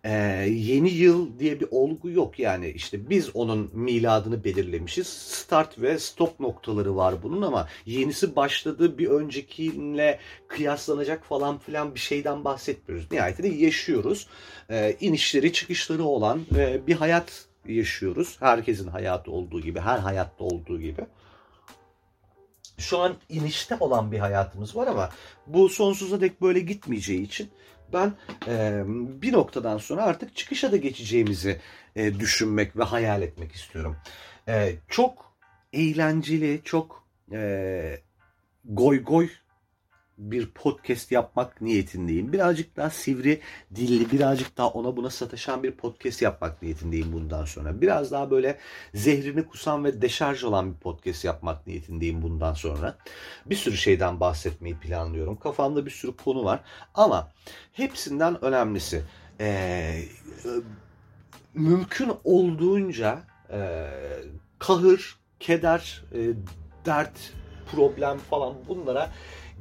e, 0.03 0.11
yeni 0.49 0.89
yıl 0.89 1.39
diye 1.39 1.59
bir 1.59 1.67
olgu 1.71 2.09
yok 2.09 2.39
yani. 2.39 2.69
İşte 2.69 3.09
biz 3.09 3.35
onun 3.35 3.71
miladını 3.73 4.43
belirlemişiz. 4.43 5.07
Start 5.07 5.81
ve 5.81 5.99
stop 5.99 6.39
noktaları 6.39 6.95
var 6.95 7.23
bunun 7.23 7.41
ama 7.41 7.67
yenisi 7.85 8.35
başladı 8.35 8.97
bir 8.97 9.07
öncekiyle 9.07 10.19
kıyaslanacak 10.47 11.25
falan 11.25 11.57
filan 11.57 11.95
bir 11.95 11.99
şeyden 11.99 12.45
bahsetmiyoruz. 12.45 13.11
Nihayetinde 13.11 13.47
yaşıyoruz. 13.47 14.27
E, 14.69 14.97
inişleri 14.99 15.53
çıkışları 15.53 16.03
olan 16.03 16.41
e, 16.55 16.87
bir 16.87 16.95
hayat 16.95 17.45
yaşıyoruz. 17.67 18.37
Herkesin 18.39 18.87
hayatı 18.87 19.31
olduğu 19.31 19.61
gibi 19.61 19.79
her 19.79 19.99
hayatta 19.99 20.43
olduğu 20.43 20.81
gibi. 20.81 21.01
Şu 22.77 22.99
an 22.99 23.15
inişte 23.29 23.77
olan 23.79 24.11
bir 24.11 24.19
hayatımız 24.19 24.75
var 24.75 24.87
ama 24.87 25.09
bu 25.47 25.69
sonsuza 25.69 26.21
dek 26.21 26.41
böyle 26.41 26.59
gitmeyeceği 26.59 27.21
için 27.21 27.49
ben 27.93 28.13
e, 28.47 28.83
bir 29.21 29.33
noktadan 29.33 29.77
sonra 29.77 30.03
artık 30.03 30.35
çıkışa 30.35 30.71
da 30.71 30.77
geçeceğimizi 30.77 31.59
e, 31.95 32.19
düşünmek 32.19 32.77
ve 32.77 32.83
hayal 32.83 33.21
etmek 33.21 33.51
istiyorum. 33.51 33.97
E, 34.47 34.75
çok 34.87 35.33
eğlenceli, 35.73 36.61
çok 36.63 37.07
e, 37.31 38.01
goy 38.65 39.03
goy 39.03 39.29
bir 40.19 40.49
podcast 40.49 41.11
yapmak 41.11 41.61
niyetindeyim. 41.61 42.33
Birazcık 42.33 42.77
daha 42.77 42.89
sivri 42.89 43.41
dilli, 43.75 44.11
birazcık 44.11 44.57
daha 44.57 44.67
ona 44.67 44.97
buna 44.97 45.09
sataşan 45.09 45.63
bir 45.63 45.71
podcast 45.71 46.21
yapmak 46.21 46.61
niyetindeyim 46.61 47.13
bundan 47.13 47.45
sonra. 47.45 47.81
Biraz 47.81 48.11
daha 48.11 48.31
böyle 48.31 48.57
zehrini 48.93 49.45
kusan 49.47 49.85
ve 49.85 50.01
deşarj 50.01 50.43
olan 50.43 50.73
bir 50.73 50.79
podcast 50.79 51.25
yapmak 51.25 51.67
niyetindeyim 51.67 52.21
bundan 52.21 52.53
sonra. 52.53 52.97
Bir 53.45 53.55
sürü 53.55 53.77
şeyden 53.77 54.19
bahsetmeyi 54.19 54.75
planlıyorum. 54.75 55.39
Kafamda 55.39 55.85
bir 55.85 55.91
sürü 55.91 56.17
konu 56.17 56.45
var. 56.45 56.59
Ama 56.93 57.31
hepsinden 57.73 58.45
önemlisi 58.45 59.03
ee, 59.41 60.01
mümkün 61.53 62.11
olduğunca 62.23 63.23
e, 63.51 63.87
kahır, 64.59 65.17
keder, 65.39 66.03
e, 66.13 66.19
dert, 66.85 67.33
problem 67.71 68.17
falan 68.17 68.53
bunlara 68.67 69.09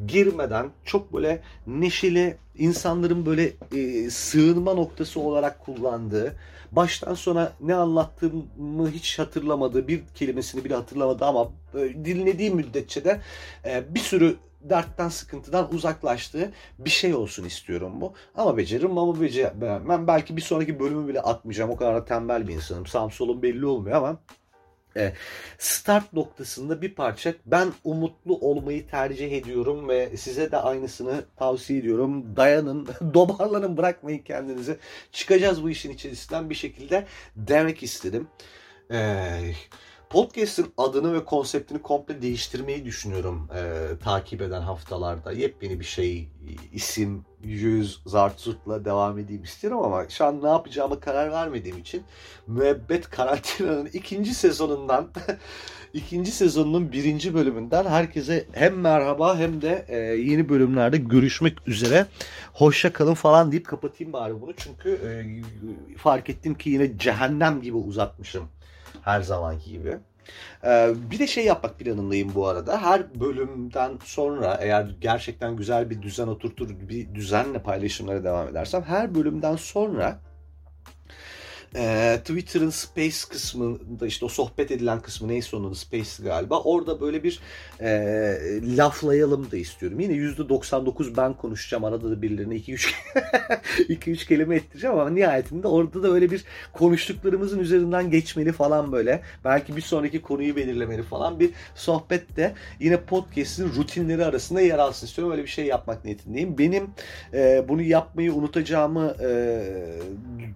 girmeden 0.07 0.71
çok 0.85 1.15
böyle 1.15 1.43
neşeli 1.67 2.37
insanların 2.59 3.27
böyle 3.27 3.53
e, 3.77 4.11
sığınma 4.11 4.75
noktası 4.75 5.21
olarak 5.21 5.61
kullandığı 5.61 6.37
baştan 6.73 7.15
sona 7.15 7.53
ne 7.61 7.75
anlattığımı 7.75 8.91
hiç 8.91 9.19
hatırlamadığı 9.19 9.89
bir 9.89 10.03
kelimesini 10.15 10.65
bile 10.65 10.75
hatırlamadı 10.75 11.25
ama 11.25 11.49
e, 11.75 12.05
dinlediği 12.05 12.51
müddetçe 12.51 13.05
de 13.05 13.21
e, 13.65 13.95
bir 13.95 14.01
sürü 14.01 14.37
dertten 14.63 15.09
sıkıntıdan 15.09 15.75
uzaklaştığı 15.75 16.53
bir 16.79 16.91
şey 16.91 17.15
olsun 17.15 17.45
istiyorum 17.45 18.01
bu. 18.01 18.13
Ama 18.35 18.57
beceririm 18.57 18.99
ama 18.99 19.21
beceremem. 19.21 20.07
Belki 20.07 20.37
bir 20.37 20.43
sonraki 20.43 20.81
bölümü 20.81 21.09
bile 21.09 21.21
atmayacağım. 21.21 21.71
O 21.71 21.77
kadar 21.77 21.95
da 21.95 22.05
tembel 22.05 22.49
bir 22.49 22.55
insanım. 22.55 22.87
Sağım 22.87 23.11
solum 23.11 23.43
belli 23.43 23.67
olmuyor 23.67 23.97
ama 23.97 24.19
e, 24.99 25.13
start 25.59 26.13
noktasında 26.13 26.83
bir 26.83 26.95
parça 26.95 27.35
ben 27.47 27.69
umutlu 27.85 28.39
olmayı 28.39 28.89
tercih 28.89 29.33
ediyorum 29.33 29.89
ve 29.89 30.17
size 30.17 30.53
de 30.53 30.57
aynısını 30.57 31.25
tavsiye 31.37 31.79
ediyorum. 31.79 32.37
Dayanın, 32.37 32.89
dobarlanın, 33.15 33.77
bırakmayın 33.77 34.19
kendinizi. 34.19 34.79
Çıkacağız 35.13 35.63
bu 35.63 35.71
işin 35.71 35.91
içerisinden 35.91 36.51
bir 36.51 36.55
şekilde 36.55 37.07
demek 37.37 37.83
istedim. 37.83 38.29
Ee, 38.93 39.53
Podcast'ın 40.11 40.73
adını 40.77 41.15
ve 41.15 41.25
konseptini 41.25 41.83
komple 41.83 42.23
değiştirmeyi 42.23 42.85
düşünüyorum 42.85 43.49
e, 43.55 43.89
takip 44.05 44.43
eden 44.43 44.61
haftalarda. 44.61 45.33
Yepyeni 45.33 45.81
bir 45.81 45.85
şey, 45.85 46.29
isim, 46.73 47.25
yüz, 47.43 48.03
zartsurtla 48.07 48.85
devam 48.85 49.19
edeyim 49.19 49.43
istiyorum 49.43 49.83
ama 49.85 50.09
şu 50.09 50.25
an 50.25 50.43
ne 50.43 50.49
yapacağımı 50.49 51.01
karar 51.01 51.33
vermediğim 51.33 51.79
için 51.79 52.03
Müebbet 52.47 53.11
Karantina'nın 53.11 53.87
ikinci 53.93 54.35
sezonundan 54.35 55.09
ikinci 55.95 56.31
sezonunun 56.31 56.93
birinci 56.93 57.35
bölümünden 57.35 57.85
herkese 57.85 58.47
hem 58.53 58.81
merhaba 58.81 59.39
hem 59.39 59.63
de 59.63 59.85
e, 59.89 59.97
yeni 59.99 60.49
bölümlerde 60.49 60.97
görüşmek 60.97 61.69
üzere. 61.69 62.07
Hoşça 62.53 62.93
kalın 62.93 63.15
falan 63.15 63.53
deyip 63.53 63.67
kapatayım 63.67 64.13
bari 64.13 64.41
bunu. 64.41 64.53
Çünkü 64.57 64.91
e, 64.91 65.09
fark 65.97 66.31
ettim 66.31 66.55
ki 66.55 66.71
yine 66.71 66.99
cehennem 66.99 67.63
gibi 67.63 67.77
uzatmışım 67.77 68.49
her 69.09 69.23
zamanki 69.23 69.71
gibi. 69.71 69.99
Ee, 70.65 70.95
bir 71.11 71.19
de 71.19 71.27
şey 71.27 71.45
yapmak 71.45 71.79
planındayım 71.79 72.35
bu 72.35 72.47
arada. 72.47 72.83
Her 72.83 73.21
bölümden 73.21 73.93
sonra 74.05 74.59
eğer 74.61 74.95
gerçekten 75.01 75.57
güzel 75.57 75.91
bir 75.91 76.03
düzen 76.03 76.27
oturtur, 76.27 76.69
bir 76.89 77.15
düzenle 77.15 77.59
paylaşımlara 77.59 78.25
devam 78.25 78.49
edersem 78.49 78.83
her 78.83 79.15
bölümden 79.15 79.57
sonra 79.57 80.19
e, 81.77 82.17
Twitter'ın 82.19 82.71
Space 82.71 83.17
kısmında 83.31 84.07
işte 84.07 84.25
o 84.25 84.29
sohbet 84.29 84.71
edilen 84.71 85.01
kısmı 85.01 85.29
neyse 85.29 85.57
onun 85.57 85.73
Space 85.73 86.11
galiba. 86.23 86.61
Orada 86.61 87.01
böyle 87.01 87.23
bir 87.23 87.41
e, 87.81 87.89
laflayalım 88.77 89.51
da 89.51 89.57
istiyorum. 89.57 90.01
Yine 90.01 90.13
%99 90.13 91.17
ben 91.17 91.35
konuşacağım. 91.35 91.85
Arada 91.85 92.11
da 92.11 92.23
birilerine 92.23 92.55
2-3 92.55 92.93
2-3 93.79 94.27
kelime 94.29 94.57
ettireceğim 94.57 94.99
ama 94.99 95.11
nihayetinde 95.11 95.69
orada 95.69 96.03
da 96.03 96.13
öyle 96.13 96.31
bir 96.31 96.45
konuştuklarımızın 96.73 97.59
üzerinden 97.59 98.11
geçmeli 98.11 98.53
falan 98.53 98.93
böyle. 98.93 99.23
Belki 99.45 99.77
bir 99.77 99.83
sonraki 99.83 100.23
konuyu 100.23 100.57
belirlemeli 100.57 101.03
falan 101.03 101.41
bir 101.41 101.51
sohbet 101.75 102.37
de 102.37 102.55
yine 102.81 103.01
podcast'in 103.01 103.69
rutinleri 103.77 104.25
arasında 104.25 104.61
yer 104.61 104.79
alsın 104.79 105.07
istiyorum. 105.07 105.33
Öyle 105.33 105.43
bir 105.43 105.49
şey 105.49 105.67
yapmak 105.67 106.05
niyetindeyim. 106.05 106.59
Benim 106.59 106.91
e, 107.35 107.65
bunu 107.69 107.83
yapmayı 107.83 108.35
unutacağımı 108.35 109.15
e, 109.23 109.61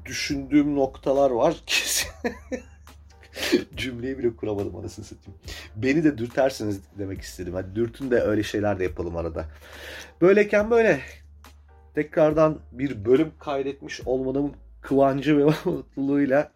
düşündüğüm 0.06 0.76
nokta 0.76 1.01
noktalar 1.06 1.30
var. 1.30 1.54
Cümleyi 3.76 4.18
bile 4.18 4.36
kuramadım 4.36 4.76
anasını 4.76 5.04
satayım. 5.04 5.40
Beni 5.76 6.04
de 6.04 6.18
dürtersiniz 6.18 6.80
demek 6.98 7.20
istedim. 7.20 7.54
Hadi 7.54 7.74
dürtün 7.74 8.10
de 8.10 8.20
öyle 8.20 8.42
şeyler 8.42 8.78
de 8.78 8.84
yapalım 8.84 9.16
arada. 9.16 9.46
Böyleyken 10.20 10.70
böyle 10.70 11.00
tekrardan 11.94 12.58
bir 12.72 13.04
bölüm 13.04 13.32
kaydetmiş 13.38 14.00
olmanın 14.06 14.52
kıvancı 14.80 15.38
ve 15.38 15.44
mutluluğuyla 15.64 16.52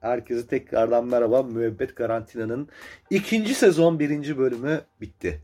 herkese 0.00 0.46
tekrardan 0.46 1.06
merhaba. 1.06 1.42
Müebbet 1.42 1.94
Karantina'nın 1.94 2.68
ikinci 3.10 3.54
sezon 3.54 3.98
birinci 3.98 4.38
bölümü 4.38 4.80
bitti. 5.00 5.42